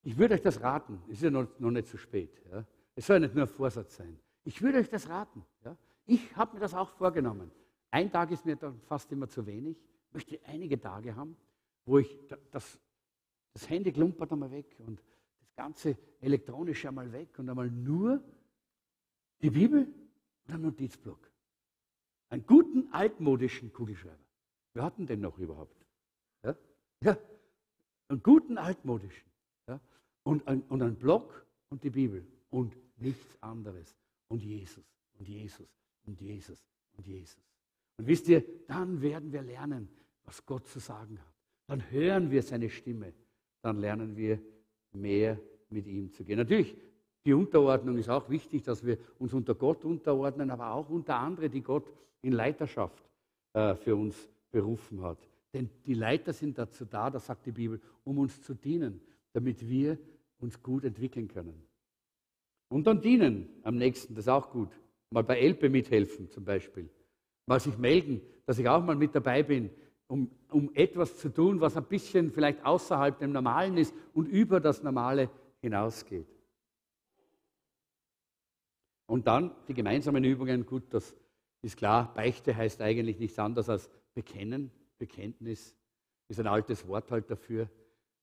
Ich 0.02 0.16
würde 0.16 0.34
euch 0.34 0.42
das 0.42 0.60
raten. 0.60 1.02
Es 1.06 1.14
ist 1.14 1.22
ja 1.22 1.30
noch, 1.30 1.46
noch 1.58 1.70
nicht 1.70 1.88
zu 1.88 1.98
spät. 1.98 2.40
Ja? 2.50 2.64
Es 2.94 3.06
soll 3.06 3.20
nicht 3.20 3.34
nur 3.34 3.44
ein 3.44 3.48
Vorsatz 3.48 3.96
sein. 3.96 4.18
Ich 4.46 4.62
würde 4.62 4.78
euch 4.78 4.88
das 4.88 5.08
raten. 5.08 5.44
Ja? 5.64 5.76
Ich 6.06 6.36
habe 6.36 6.54
mir 6.54 6.60
das 6.60 6.72
auch 6.72 6.90
vorgenommen. 6.90 7.50
Ein 7.90 8.12
Tag 8.12 8.30
ist 8.30 8.46
mir 8.46 8.54
dann 8.54 8.80
fast 8.82 9.10
immer 9.10 9.28
zu 9.28 9.44
wenig. 9.44 9.76
Ich 10.08 10.14
möchte 10.14 10.40
einige 10.46 10.80
Tage 10.80 11.16
haben, 11.16 11.36
wo 11.84 11.98
ich 11.98 12.16
das, 12.52 12.78
das 13.52 13.68
Handy 13.68 13.92
klumpert 13.92 14.32
einmal 14.32 14.52
weg 14.52 14.76
und 14.78 15.02
das 15.40 15.52
ganze 15.56 15.98
Elektronische 16.20 16.88
einmal 16.88 17.10
weg 17.10 17.36
und 17.38 17.50
einmal 17.50 17.68
nur 17.68 18.22
die 19.42 19.50
Bibel 19.50 19.92
und 20.46 20.54
ein 20.54 20.62
Notizblock. 20.62 21.28
Einen 22.28 22.46
guten 22.46 22.92
altmodischen 22.92 23.72
Kugelschreiber. 23.72 24.24
Wir 24.74 24.84
hatten 24.84 25.06
den 25.06 25.20
noch 25.20 25.38
überhaupt. 25.38 25.84
Ja? 26.44 26.56
ja. 27.02 27.18
Einen 28.08 28.22
guten 28.22 28.58
altmodischen. 28.58 29.28
Ja? 29.66 29.80
Und, 30.22 30.46
ein, 30.46 30.62
und 30.68 30.82
ein 30.82 30.94
Block 30.94 31.44
und 31.68 31.82
die 31.82 31.90
Bibel 31.90 32.24
und 32.50 32.76
nichts 32.96 33.42
anderes. 33.42 33.96
Und 34.28 34.42
Jesus 34.42 34.84
und 35.18 35.28
Jesus 35.28 35.68
und 36.04 36.20
Jesus 36.20 36.58
und 36.96 37.06
Jesus. 37.06 37.42
Und 37.98 38.06
wisst 38.06 38.28
ihr, 38.28 38.44
dann 38.66 39.00
werden 39.00 39.32
wir 39.32 39.42
lernen, 39.42 39.88
was 40.24 40.44
Gott 40.44 40.66
zu 40.66 40.78
sagen 40.78 41.18
hat. 41.18 41.34
Dann 41.68 41.90
hören 41.90 42.30
wir 42.30 42.42
seine 42.42 42.68
Stimme. 42.70 43.12
Dann 43.62 43.78
lernen 43.78 44.16
wir 44.16 44.40
mehr 44.92 45.40
mit 45.70 45.86
ihm 45.86 46.12
zu 46.12 46.24
gehen. 46.24 46.38
Natürlich, 46.38 46.76
die 47.24 47.32
Unterordnung 47.32 47.96
ist 47.98 48.08
auch 48.08 48.28
wichtig, 48.30 48.62
dass 48.62 48.84
wir 48.84 48.98
uns 49.18 49.32
unter 49.32 49.54
Gott 49.54 49.84
unterordnen, 49.84 50.50
aber 50.50 50.72
auch 50.72 50.88
unter 50.88 51.16
andere, 51.16 51.50
die 51.50 51.62
Gott 51.62 51.90
in 52.22 52.32
Leiterschaft 52.32 53.04
äh, 53.52 53.74
für 53.74 53.96
uns 53.96 54.28
berufen 54.50 55.02
hat. 55.02 55.18
Denn 55.52 55.70
die 55.84 55.94
Leiter 55.94 56.32
sind 56.32 56.58
dazu 56.58 56.84
da, 56.84 57.10
das 57.10 57.26
sagt 57.26 57.46
die 57.46 57.52
Bibel, 57.52 57.80
um 58.04 58.18
uns 58.18 58.42
zu 58.42 58.54
dienen, 58.54 59.00
damit 59.32 59.66
wir 59.68 59.98
uns 60.38 60.62
gut 60.62 60.84
entwickeln 60.84 61.28
können. 61.28 61.65
Und 62.68 62.86
dann 62.86 63.00
dienen 63.00 63.48
am 63.62 63.76
nächsten, 63.76 64.14
das 64.14 64.24
ist 64.24 64.28
auch 64.28 64.50
gut. 64.50 64.70
Mal 65.10 65.22
bei 65.22 65.38
Elbe 65.38 65.70
mithelfen 65.70 66.30
zum 66.30 66.44
Beispiel, 66.44 66.88
mal 67.46 67.60
sich 67.60 67.78
melden, 67.78 68.20
dass 68.44 68.58
ich 68.58 68.68
auch 68.68 68.82
mal 68.82 68.96
mit 68.96 69.14
dabei 69.14 69.42
bin, 69.42 69.70
um, 70.08 70.30
um 70.50 70.70
etwas 70.74 71.16
zu 71.18 71.28
tun, 71.28 71.60
was 71.60 71.76
ein 71.76 71.84
bisschen 71.84 72.32
vielleicht 72.32 72.64
außerhalb 72.64 73.18
dem 73.18 73.32
Normalen 73.32 73.76
ist 73.76 73.94
und 74.14 74.26
über 74.26 74.60
das 74.60 74.82
Normale 74.82 75.30
hinausgeht. 75.60 76.26
Und 79.06 79.26
dann 79.26 79.52
die 79.68 79.74
gemeinsamen 79.74 80.24
Übungen, 80.24 80.66
gut, 80.66 80.82
das 80.90 81.14
ist 81.62 81.76
klar, 81.76 82.12
Beichte 82.14 82.56
heißt 82.56 82.80
eigentlich 82.80 83.18
nichts 83.18 83.38
anderes 83.38 83.68
als 83.68 83.90
bekennen, 84.14 84.70
Bekenntnis 84.98 85.76
ist 86.28 86.40
ein 86.40 86.46
altes 86.46 86.86
Wort 86.88 87.10
halt 87.10 87.30
dafür. 87.30 87.68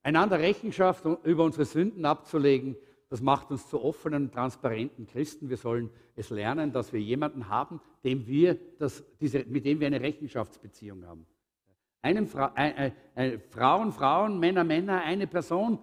Einander 0.01 0.39
Rechenschaft 0.39 1.05
über 1.23 1.45
unsere 1.45 1.65
Sünden 1.65 2.05
abzulegen 2.05 2.75
das 3.09 3.21
macht 3.21 3.51
uns 3.51 3.69
zu 3.69 3.81
offenen, 3.81 4.31
transparenten 4.31 5.05
Christen. 5.05 5.49
Wir 5.49 5.57
sollen 5.57 5.89
es 6.15 6.29
lernen, 6.29 6.71
dass 6.71 6.93
wir 6.93 6.99
jemanden 6.99 7.49
haben, 7.49 7.79
dem 8.03 8.25
wir 8.27 8.57
das, 8.79 9.03
diese, 9.19 9.45
mit 9.45 9.65
dem 9.65 9.79
wir 9.79 9.87
eine 9.87 10.01
Rechenschaftsbeziehung 10.01 11.05
haben. 11.05 11.25
Einen 12.01 12.27
Fra 12.27 12.53
äh, 12.55 12.91
äh, 13.15 13.39
Frauen, 13.49 13.91
Frauen, 13.91 14.39
Männer, 14.39 14.63
Männer, 14.63 15.01
eine 15.03 15.27
Person, 15.27 15.79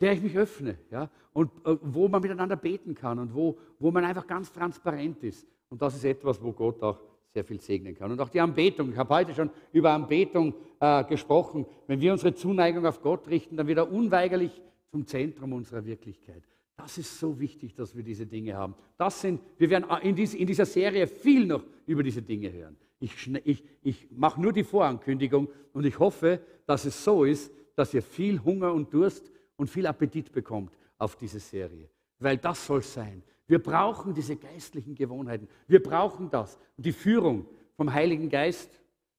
der 0.00 0.12
ich 0.12 0.22
mich 0.22 0.36
öffne. 0.36 0.78
Ja? 0.90 1.10
Und 1.32 1.50
äh, 1.64 1.76
wo 1.82 2.08
man 2.08 2.22
miteinander 2.22 2.56
beten 2.56 2.94
kann 2.94 3.18
und 3.18 3.34
wo, 3.34 3.58
wo 3.78 3.90
man 3.90 4.04
einfach 4.04 4.26
ganz 4.26 4.52
transparent 4.52 5.22
ist. 5.24 5.46
Und 5.68 5.82
das 5.82 5.96
ist 5.96 6.04
etwas, 6.04 6.42
wo 6.42 6.52
Gott 6.52 6.82
auch 6.82 7.00
sehr 7.32 7.44
viel 7.44 7.60
segnen 7.60 7.94
kann. 7.94 8.10
Und 8.12 8.20
auch 8.20 8.28
die 8.28 8.40
Anbetung. 8.40 8.90
Ich 8.92 8.96
habe 8.96 9.14
heute 9.14 9.34
schon 9.34 9.50
über 9.72 9.90
Anbetung 9.90 10.54
äh, 10.80 11.04
gesprochen. 11.04 11.66
Wenn 11.86 12.00
wir 12.00 12.12
unsere 12.12 12.34
Zuneigung 12.34 12.86
auf 12.86 13.02
Gott 13.02 13.28
richten, 13.28 13.56
dann 13.56 13.66
wird 13.66 13.78
er 13.78 13.92
unweigerlich 13.92 14.62
zum 14.90 15.06
Zentrum 15.06 15.52
unserer 15.52 15.84
Wirklichkeit. 15.84 16.42
Das 16.76 16.98
ist 16.98 17.18
so 17.18 17.40
wichtig, 17.40 17.74
dass 17.74 17.96
wir 17.96 18.02
diese 18.02 18.26
Dinge 18.26 18.54
haben. 18.54 18.74
Das 18.98 19.20
sind, 19.20 19.40
wir 19.56 19.70
werden 19.70 19.86
in, 20.02 20.14
dieser 20.14 20.66
Serie 20.66 21.06
viel 21.06 21.46
noch 21.46 21.64
über 21.86 22.02
diese 22.02 22.22
Dinge 22.22 22.52
hören. 22.52 22.76
Ich, 22.98 23.34
ich, 23.44 23.64
ich 23.82 24.10
mache 24.10 24.40
nur 24.40 24.52
die 24.52 24.64
Vorankündigung 24.64 25.48
und 25.72 25.84
ich 25.84 25.98
hoffe, 25.98 26.40
dass 26.66 26.84
es 26.84 27.02
so 27.02 27.24
ist, 27.24 27.52
dass 27.74 27.92
ihr 27.94 28.02
viel 28.02 28.42
Hunger 28.42 28.72
und 28.72 28.92
Durst 28.92 29.30
und 29.56 29.68
viel 29.68 29.86
Appetit 29.86 30.32
bekommt 30.32 30.76
auf 30.98 31.16
diese 31.16 31.40
Serie. 31.40 31.88
Weil 32.18 32.38
das 32.38 32.66
soll 32.66 32.82
sein. 32.82 33.22
Wir 33.46 33.62
brauchen 33.62 34.14
diese 34.14 34.36
geistlichen 34.36 34.94
Gewohnheiten. 34.94 35.48
Wir 35.66 35.82
brauchen 35.82 36.30
das. 36.30 36.58
Und 36.76 36.84
die 36.84 36.92
Führung 36.92 37.46
vom 37.76 37.92
Heiligen 37.92 38.28
Geist, 38.28 38.70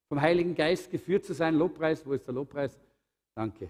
vom 0.09 0.19
Heiligen 0.19 0.55
Geist 0.55 0.91
geführt 0.91 1.25
zu 1.25 1.33
sein. 1.33 1.55
Lobpreis, 1.55 2.05
wo 2.05 2.13
ist 2.13 2.25
der 2.25 2.33
Lobpreis? 2.33 2.77
Danke. 3.35 3.69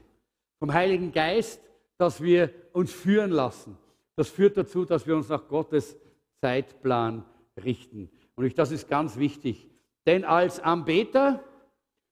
Vom 0.60 0.74
Heiligen 0.74 1.12
Geist 1.12 1.62
dass 1.98 2.22
wir 2.22 2.52
uns 2.74 2.92
führen 2.92 3.32
lassen. 3.32 3.78
Das 4.16 4.30
führt 4.30 4.58
dazu, 4.58 4.86
dass 4.86 5.08
wir 5.08 5.16
uns 5.16 5.30
nach 5.30 5.48
Gottes 5.48 5.98
Zeitplan 6.42 7.24
richten. 7.64 8.10
Und 8.36 8.58
das 8.58 8.72
ist 8.72 8.88
ganz 8.88 9.18
wichtig. 9.18 9.70
Denn 10.06 10.24
als 10.24 10.60
Anbeter 10.60 11.44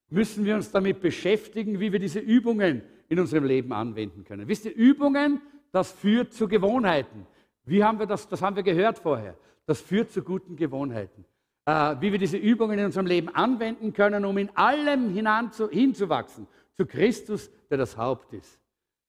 müssen 0.09 0.45
wir 0.45 0.55
uns 0.55 0.71
damit 0.71 1.01
beschäftigen, 1.01 1.79
wie 1.79 1.91
wir 1.91 1.99
diese 1.99 2.19
Übungen 2.19 2.81
in 3.09 3.19
unserem 3.19 3.45
Leben 3.45 3.73
anwenden 3.73 4.23
können. 4.23 4.47
Wisst 4.47 4.65
ihr, 4.65 4.75
Übungen, 4.75 5.41
das 5.71 5.91
führt 5.91 6.33
zu 6.33 6.47
Gewohnheiten. 6.47 7.25
Wie 7.65 7.83
haben 7.83 7.99
wir 7.99 8.05
das, 8.05 8.27
das 8.27 8.41
haben 8.41 8.55
wir 8.55 8.63
gehört 8.63 8.99
vorher. 8.99 9.35
Das 9.65 9.81
führt 9.81 10.11
zu 10.11 10.21
guten 10.21 10.55
Gewohnheiten. 10.55 11.25
Äh, 11.65 11.95
wie 11.99 12.11
wir 12.11 12.19
diese 12.19 12.37
Übungen 12.37 12.77
in 12.77 12.85
unserem 12.85 13.07
Leben 13.07 13.29
anwenden 13.29 13.93
können, 13.93 14.25
um 14.25 14.37
in 14.37 14.55
allem 14.55 15.09
hinzuwachsen. 15.09 16.47
Zu 16.77 16.85
Christus, 16.85 17.49
der 17.69 17.77
das 17.77 17.97
Haupt 17.97 18.33
ist. 18.33 18.59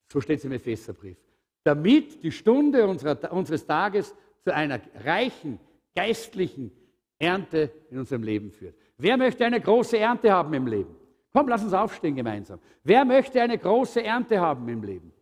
So 0.09 0.21
steht 0.21 0.39
es 0.39 0.45
im 0.45 0.53
Epheserbrief. 0.53 1.17
Damit 1.65 2.23
die 2.23 2.33
Stunde 2.33 2.87
unserer, 2.87 3.33
unseres 3.33 3.67
Tages 3.67 4.15
zu 4.45 4.55
einer 4.55 4.81
reichen 5.05 5.59
geistlichen 5.95 6.71
Ernte 7.19 7.71
in 7.91 7.99
unserem 7.99 8.23
Leben 8.23 8.51
führt. 8.53 8.77
Wer 8.99 9.17
möchte 9.17 9.45
eine 9.45 9.61
große 9.61 9.99
Ernte 9.99 10.31
haben 10.33 10.53
im 10.55 10.67
Leben? 10.67 10.95
Komm, 11.33 11.49
lass 11.49 11.65
uns 11.65 11.73
aufstehen 11.73 12.15
gemeinsam. 12.15 12.61
Wer 12.85 13.05
möchte 13.05 13.41
eine 13.41 13.59
große 13.59 14.03
Ernte 14.03 14.41
haben 14.41 14.69
im 14.69 14.83
Leben? 14.83 15.13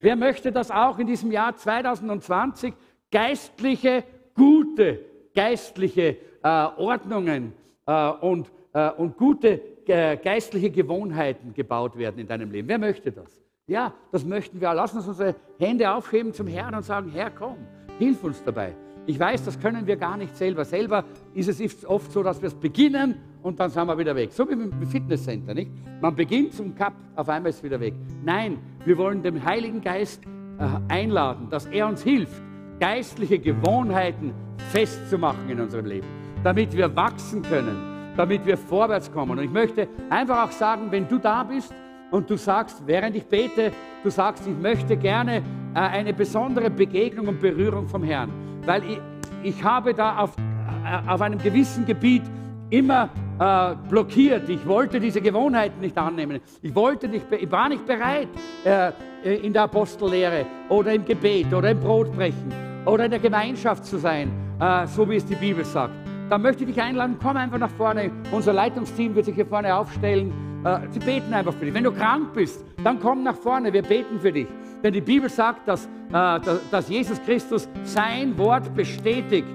Wer 0.00 0.16
möchte, 0.16 0.52
dass 0.52 0.70
auch 0.70 0.98
in 0.98 1.06
diesem 1.06 1.32
Jahr 1.32 1.56
2020 1.56 2.74
geistliche, 3.10 4.04
gute, 4.34 5.00
geistliche 5.34 6.16
äh, 6.42 6.48
Ordnungen 6.76 7.52
äh, 7.86 8.10
und, 8.10 8.50
äh, 8.74 8.90
und 8.90 9.16
gute 9.16 9.60
äh, 9.86 10.16
geistliche 10.16 10.70
Gewohnheiten 10.70 11.54
gebaut 11.54 11.96
werden 11.96 12.18
in 12.20 12.26
deinem 12.26 12.50
Leben? 12.50 12.68
Wer 12.68 12.78
möchte 12.78 13.10
das? 13.10 13.45
Ja, 13.68 13.92
das 14.12 14.24
möchten 14.24 14.60
wir. 14.60 14.72
Lass 14.74 14.94
uns 14.94 15.08
unsere 15.08 15.34
Hände 15.58 15.90
aufheben 15.90 16.32
zum 16.32 16.46
Herrn 16.46 16.72
und 16.76 16.84
sagen, 16.84 17.10
Herr, 17.10 17.30
komm, 17.30 17.56
hilf 17.98 18.22
uns 18.22 18.40
dabei. 18.44 18.76
Ich 19.06 19.18
weiß, 19.18 19.44
das 19.44 19.58
können 19.58 19.88
wir 19.88 19.96
gar 19.96 20.16
nicht 20.16 20.36
selber. 20.36 20.64
Selber 20.64 21.04
ist 21.34 21.48
es 21.48 21.84
oft 21.84 22.12
so, 22.12 22.22
dass 22.22 22.40
wir 22.40 22.46
es 22.46 22.54
beginnen 22.54 23.16
und 23.42 23.58
dann 23.58 23.70
sind 23.70 23.88
wir 23.88 23.98
wieder 23.98 24.14
weg. 24.14 24.32
So 24.32 24.48
wie 24.48 24.52
im 24.52 24.86
Fitnesscenter, 24.86 25.52
nicht? 25.52 25.72
Man 26.00 26.14
beginnt 26.14 26.54
zum 26.54 26.76
Cup, 26.76 26.92
auf 27.16 27.28
einmal 27.28 27.50
ist 27.50 27.56
es 27.56 27.62
wieder 27.64 27.80
weg. 27.80 27.94
Nein, 28.24 28.58
wir 28.84 28.96
wollen 28.98 29.22
den 29.24 29.44
Heiligen 29.44 29.80
Geist 29.80 30.22
äh, 30.24 30.92
einladen, 30.92 31.48
dass 31.50 31.66
er 31.66 31.88
uns 31.88 32.04
hilft, 32.04 32.40
geistliche 32.78 33.40
Gewohnheiten 33.40 34.32
festzumachen 34.70 35.48
in 35.48 35.60
unserem 35.60 35.86
Leben, 35.86 36.06
damit 36.44 36.72
wir 36.76 36.94
wachsen 36.94 37.42
können, 37.42 38.12
damit 38.16 38.46
wir 38.46 38.56
vorwärts 38.56 39.10
kommen. 39.10 39.32
Und 39.32 39.44
ich 39.44 39.50
möchte 39.50 39.88
einfach 40.08 40.46
auch 40.48 40.52
sagen, 40.52 40.92
wenn 40.92 41.08
du 41.08 41.18
da 41.18 41.42
bist 41.42 41.74
und 42.10 42.30
du 42.30 42.36
sagst, 42.36 42.82
während 42.86 43.16
ich 43.16 43.26
bete, 43.26 43.72
du 44.02 44.10
sagst, 44.10 44.46
ich 44.46 44.56
möchte 44.56 44.96
gerne 44.96 45.42
äh, 45.74 45.78
eine 45.78 46.12
besondere 46.12 46.70
Begegnung 46.70 47.28
und 47.28 47.40
Berührung 47.40 47.88
vom 47.88 48.02
Herrn, 48.02 48.30
weil 48.64 48.82
ich, 48.84 49.00
ich 49.42 49.64
habe 49.64 49.94
da 49.94 50.18
auf, 50.18 50.36
äh, 50.36 51.08
auf 51.08 51.20
einem 51.20 51.38
gewissen 51.38 51.84
Gebiet 51.84 52.22
immer 52.70 53.08
äh, 53.38 53.74
blockiert. 53.88 54.48
Ich 54.48 54.66
wollte 54.66 54.98
diese 54.98 55.20
Gewohnheiten 55.20 55.80
nicht 55.80 55.96
annehmen. 55.96 56.40
Ich, 56.62 56.74
wollte 56.74 57.08
nicht, 57.08 57.26
ich 57.30 57.50
war 57.50 57.68
nicht 57.68 57.86
bereit, 57.86 58.28
äh, 58.64 58.92
in 59.24 59.52
der 59.52 59.62
Apostellehre 59.62 60.46
oder 60.68 60.92
im 60.94 61.04
Gebet 61.04 61.52
oder 61.52 61.70
im 61.70 61.80
Brotbrechen 61.80 62.52
oder 62.84 63.06
in 63.06 63.10
der 63.10 63.20
Gemeinschaft 63.20 63.84
zu 63.84 63.98
sein, 63.98 64.30
äh, 64.60 64.86
so 64.86 65.08
wie 65.08 65.16
es 65.16 65.26
die 65.26 65.34
Bibel 65.34 65.64
sagt. 65.64 65.92
Dann 66.28 66.42
möchte 66.42 66.64
ich 66.64 66.74
dich 66.74 66.82
einladen, 66.82 67.16
komm 67.22 67.36
einfach 67.36 67.58
nach 67.58 67.70
vorne. 67.70 68.10
Unser 68.32 68.52
Leitungsteam 68.52 69.14
wird 69.14 69.26
sich 69.26 69.34
hier 69.34 69.46
vorne 69.46 69.74
aufstellen. 69.74 70.32
Äh, 70.64 70.78
sie 70.90 70.98
beten 70.98 71.32
einfach 71.32 71.54
für 71.54 71.64
dich. 71.64 71.74
Wenn 71.74 71.84
du 71.84 71.92
krank 71.92 72.32
bist, 72.34 72.64
dann 72.82 73.00
komm 73.00 73.22
nach 73.22 73.36
vorne, 73.36 73.72
wir 73.72 73.82
beten 73.82 74.20
für 74.20 74.32
dich. 74.32 74.46
Denn 74.82 74.92
die 74.92 75.00
Bibel 75.00 75.28
sagt, 75.28 75.66
dass, 75.68 75.86
äh, 76.12 76.40
dass 76.70 76.88
Jesus 76.88 77.20
Christus 77.24 77.68
sein 77.84 78.36
Wort 78.38 78.74
bestätigt 78.74 79.48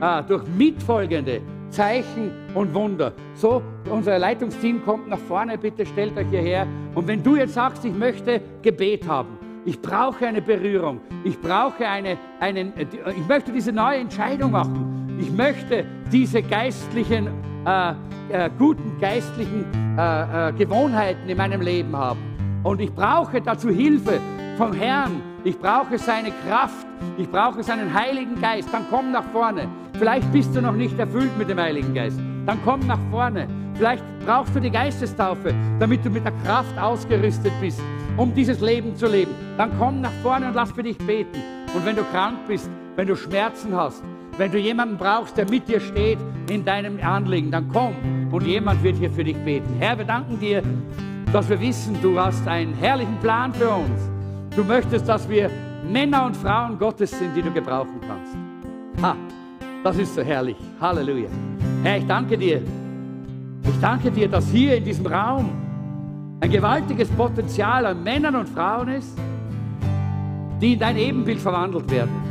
äh, 0.00 0.22
durch 0.24 0.44
mitfolgende 0.56 1.40
Zeichen 1.70 2.30
und 2.54 2.72
Wunder. 2.74 3.12
So, 3.34 3.62
unser 3.90 4.18
Leitungsteam 4.18 4.84
kommt 4.84 5.08
nach 5.08 5.18
vorne, 5.18 5.58
bitte 5.58 5.84
stellt 5.84 6.16
euch 6.16 6.28
hierher. 6.30 6.66
Und 6.94 7.06
wenn 7.08 7.22
du 7.22 7.36
jetzt 7.36 7.54
sagst, 7.54 7.84
ich 7.84 7.94
möchte 7.94 8.40
Gebet 8.62 9.06
haben, 9.06 9.38
ich 9.64 9.80
brauche 9.80 10.26
eine 10.26 10.40
Berührung, 10.40 11.00
ich 11.24 11.38
brauche 11.40 11.86
eine, 11.86 12.16
einen, 12.40 12.72
ich 12.78 13.28
möchte 13.28 13.52
diese 13.52 13.72
neue 13.72 13.98
Entscheidung 13.98 14.52
machen, 14.52 15.18
ich 15.20 15.30
möchte 15.30 15.84
diese 16.12 16.42
geistlichen, 16.42 17.28
äh, 17.66 17.90
äh, 18.28 18.50
guten 18.58 18.98
geistlichen 19.00 19.64
äh, 19.98 20.48
äh 20.48 20.52
Gewohnheiten 20.52 21.28
in 21.28 21.36
meinem 21.36 21.60
Leben 21.60 21.94
haben. 21.96 22.20
Und 22.62 22.80
ich 22.80 22.92
brauche 22.92 23.40
dazu 23.40 23.68
Hilfe 23.68 24.20
vom 24.56 24.72
Herrn, 24.72 25.20
ich 25.44 25.58
brauche 25.58 25.98
seine 25.98 26.32
Kraft, 26.46 26.86
ich 27.18 27.28
brauche 27.28 27.62
seinen 27.62 27.92
Heiligen 27.92 28.40
Geist, 28.40 28.68
dann 28.72 28.84
komm 28.90 29.12
nach 29.12 29.24
vorne. 29.32 29.68
Vielleicht 29.98 30.30
bist 30.32 30.54
du 30.54 30.62
noch 30.62 30.72
nicht 30.72 30.98
erfüllt 30.98 31.36
mit 31.38 31.48
dem 31.48 31.58
Heiligen 31.58 31.94
Geist, 31.94 32.18
dann 32.46 32.58
komm 32.64 32.86
nach 32.86 32.98
vorne. 33.10 33.46
Vielleicht 33.74 34.02
brauchst 34.24 34.54
du 34.56 34.60
die 34.60 34.70
Geistestaufe, 34.70 35.54
damit 35.78 36.04
du 36.04 36.10
mit 36.10 36.24
der 36.24 36.32
Kraft 36.44 36.78
ausgerüstet 36.78 37.52
bist, 37.60 37.80
um 38.16 38.34
dieses 38.34 38.60
Leben 38.60 38.96
zu 38.96 39.06
leben. 39.06 39.32
Dann 39.58 39.70
komm 39.78 40.00
nach 40.00 40.12
vorne 40.22 40.48
und 40.48 40.54
lass 40.54 40.72
für 40.72 40.82
dich 40.82 40.96
beten. 40.98 41.38
Und 41.74 41.84
wenn 41.84 41.96
du 41.96 42.02
krank 42.04 42.38
bist, 42.48 42.70
wenn 42.96 43.06
du 43.06 43.14
Schmerzen 43.14 43.76
hast, 43.76 44.02
wenn 44.38 44.52
du 44.52 44.58
jemanden 44.58 44.96
brauchst, 44.96 45.36
der 45.36 45.48
mit 45.48 45.68
dir 45.68 45.80
steht 45.80 46.18
in 46.50 46.64
deinem 46.64 46.98
Anliegen, 47.00 47.50
dann 47.50 47.68
komm 47.68 47.94
und 48.30 48.46
jemand 48.46 48.82
wird 48.82 48.96
hier 48.96 49.10
für 49.10 49.24
dich 49.24 49.36
beten. 49.38 49.76
Herr, 49.78 49.96
wir 49.96 50.04
danken 50.04 50.38
dir, 50.38 50.62
dass 51.32 51.48
wir 51.48 51.60
wissen, 51.60 51.96
du 52.02 52.18
hast 52.18 52.46
einen 52.46 52.74
herrlichen 52.74 53.18
Plan 53.18 53.52
für 53.54 53.70
uns. 53.70 54.10
Du 54.54 54.64
möchtest, 54.64 55.08
dass 55.08 55.28
wir 55.28 55.50
Männer 55.90 56.26
und 56.26 56.36
Frauen 56.36 56.78
Gottes 56.78 57.10
sind, 57.10 57.34
die 57.34 57.42
du 57.42 57.50
gebrauchen 57.50 58.00
kannst. 58.06 58.36
Ha, 59.02 59.16
das 59.82 59.98
ist 59.98 60.14
so 60.14 60.22
herrlich. 60.22 60.56
Halleluja. 60.80 61.28
Herr, 61.82 61.98
ich 61.98 62.06
danke 62.06 62.36
dir. 62.36 62.62
Ich 63.68 63.80
danke 63.80 64.10
dir, 64.10 64.28
dass 64.28 64.48
hier 64.48 64.76
in 64.76 64.84
diesem 64.84 65.06
Raum 65.06 65.50
ein 66.40 66.50
gewaltiges 66.50 67.08
Potenzial 67.10 67.86
an 67.86 68.02
Männern 68.02 68.36
und 68.36 68.48
Frauen 68.48 68.88
ist, 68.88 69.18
die 70.60 70.74
in 70.74 70.78
dein 70.78 70.96
Ebenbild 70.96 71.40
verwandelt 71.40 71.90
werden, 71.90 72.25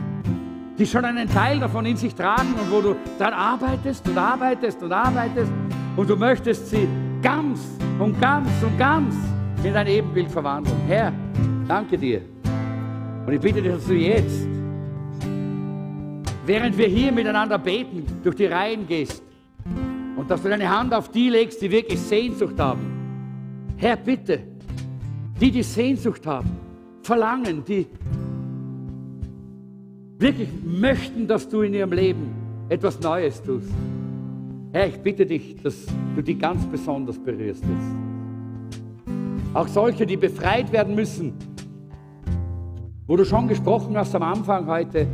die 0.77 0.85
schon 0.85 1.05
einen 1.05 1.29
Teil 1.29 1.59
davon 1.59 1.85
in 1.85 1.97
sich 1.97 2.13
tragen 2.13 2.53
und 2.53 2.71
wo 2.71 2.81
du 2.81 2.95
dann 3.17 3.33
arbeitest 3.33 4.07
und 4.07 4.17
arbeitest 4.17 4.81
und 4.83 4.91
arbeitest 4.91 5.51
und 5.95 6.09
du 6.09 6.15
möchtest 6.15 6.69
sie 6.69 6.87
ganz 7.21 7.59
und 7.99 8.19
ganz 8.19 8.49
und 8.61 8.77
ganz 8.77 9.15
in 9.63 9.73
dein 9.73 9.87
Ebenbild 9.87 10.29
verwandeln. 10.29 10.77
Herr, 10.87 11.13
Danke 11.67 11.97
dir. 11.97 12.21
Und 13.25 13.33
ich 13.33 13.39
bitte 13.39 13.61
dich, 13.61 13.71
dass 13.71 13.85
du 13.85 13.95
jetzt, 13.95 14.47
während 16.45 16.77
wir 16.77 16.87
hier 16.87 17.11
miteinander 17.11 17.57
beten, 17.57 18.05
durch 18.23 18.35
die 18.35 18.45
Reihen 18.45 18.87
gehst 18.87 19.23
und 20.15 20.29
dass 20.29 20.43
du 20.43 20.49
deine 20.49 20.69
Hand 20.69 20.93
auf 20.93 21.09
die 21.09 21.29
legst, 21.29 21.59
die 21.61 21.71
wirklich 21.71 21.99
Sehnsucht 21.99 22.59
haben. 22.59 23.73
Herr, 23.77 23.95
bitte, 23.97 24.43
die, 25.41 25.49
die 25.49 25.63
Sehnsucht 25.63 26.25
haben, 26.27 26.51
verlangen, 27.01 27.65
die 27.65 27.87
wirklich 30.17 30.49
möchten, 30.63 31.27
dass 31.27 31.47
du 31.47 31.61
in 31.61 31.73
ihrem 31.73 31.91
Leben 31.91 32.33
etwas 32.69 32.99
Neues 32.99 33.41
tust. 33.41 33.69
Herr, 34.71 34.87
ich 34.87 34.97
bitte 34.99 35.25
dich, 35.25 35.55
dass 35.61 35.85
du 36.15 36.21
die 36.21 36.37
ganz 36.37 36.65
besonders 36.65 37.17
berührst 37.17 37.63
jetzt. 37.63 39.13
Auch 39.53 39.67
solche, 39.67 40.05
die 40.05 40.17
befreit 40.17 40.71
werden 40.71 40.95
müssen 40.95 41.33
wo 43.07 43.15
du 43.15 43.25
schon 43.25 43.47
gesprochen 43.47 43.95
hast 43.97 44.15
am 44.15 44.23
Anfang 44.23 44.65
heute, 44.67 45.07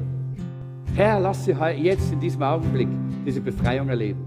Herr, 0.96 1.20
lass 1.20 1.46
sie 1.46 1.52
jetzt 1.52 2.12
in 2.12 2.20
diesem 2.20 2.44
Augenblick 2.44 2.88
diese 3.26 3.42
Befreiung 3.42 3.90
erleben. 3.90 4.26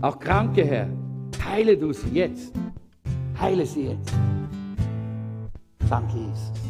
Auch 0.00 0.18
Kranke, 0.18 0.64
Herr, 0.64 0.88
heile 1.44 1.76
du 1.76 1.92
sie 1.92 2.08
jetzt. 2.10 2.54
Heile 3.38 3.66
sie 3.66 3.88
jetzt. 3.88 4.12
Danke, 5.88 6.16
Jesus. 6.16 6.63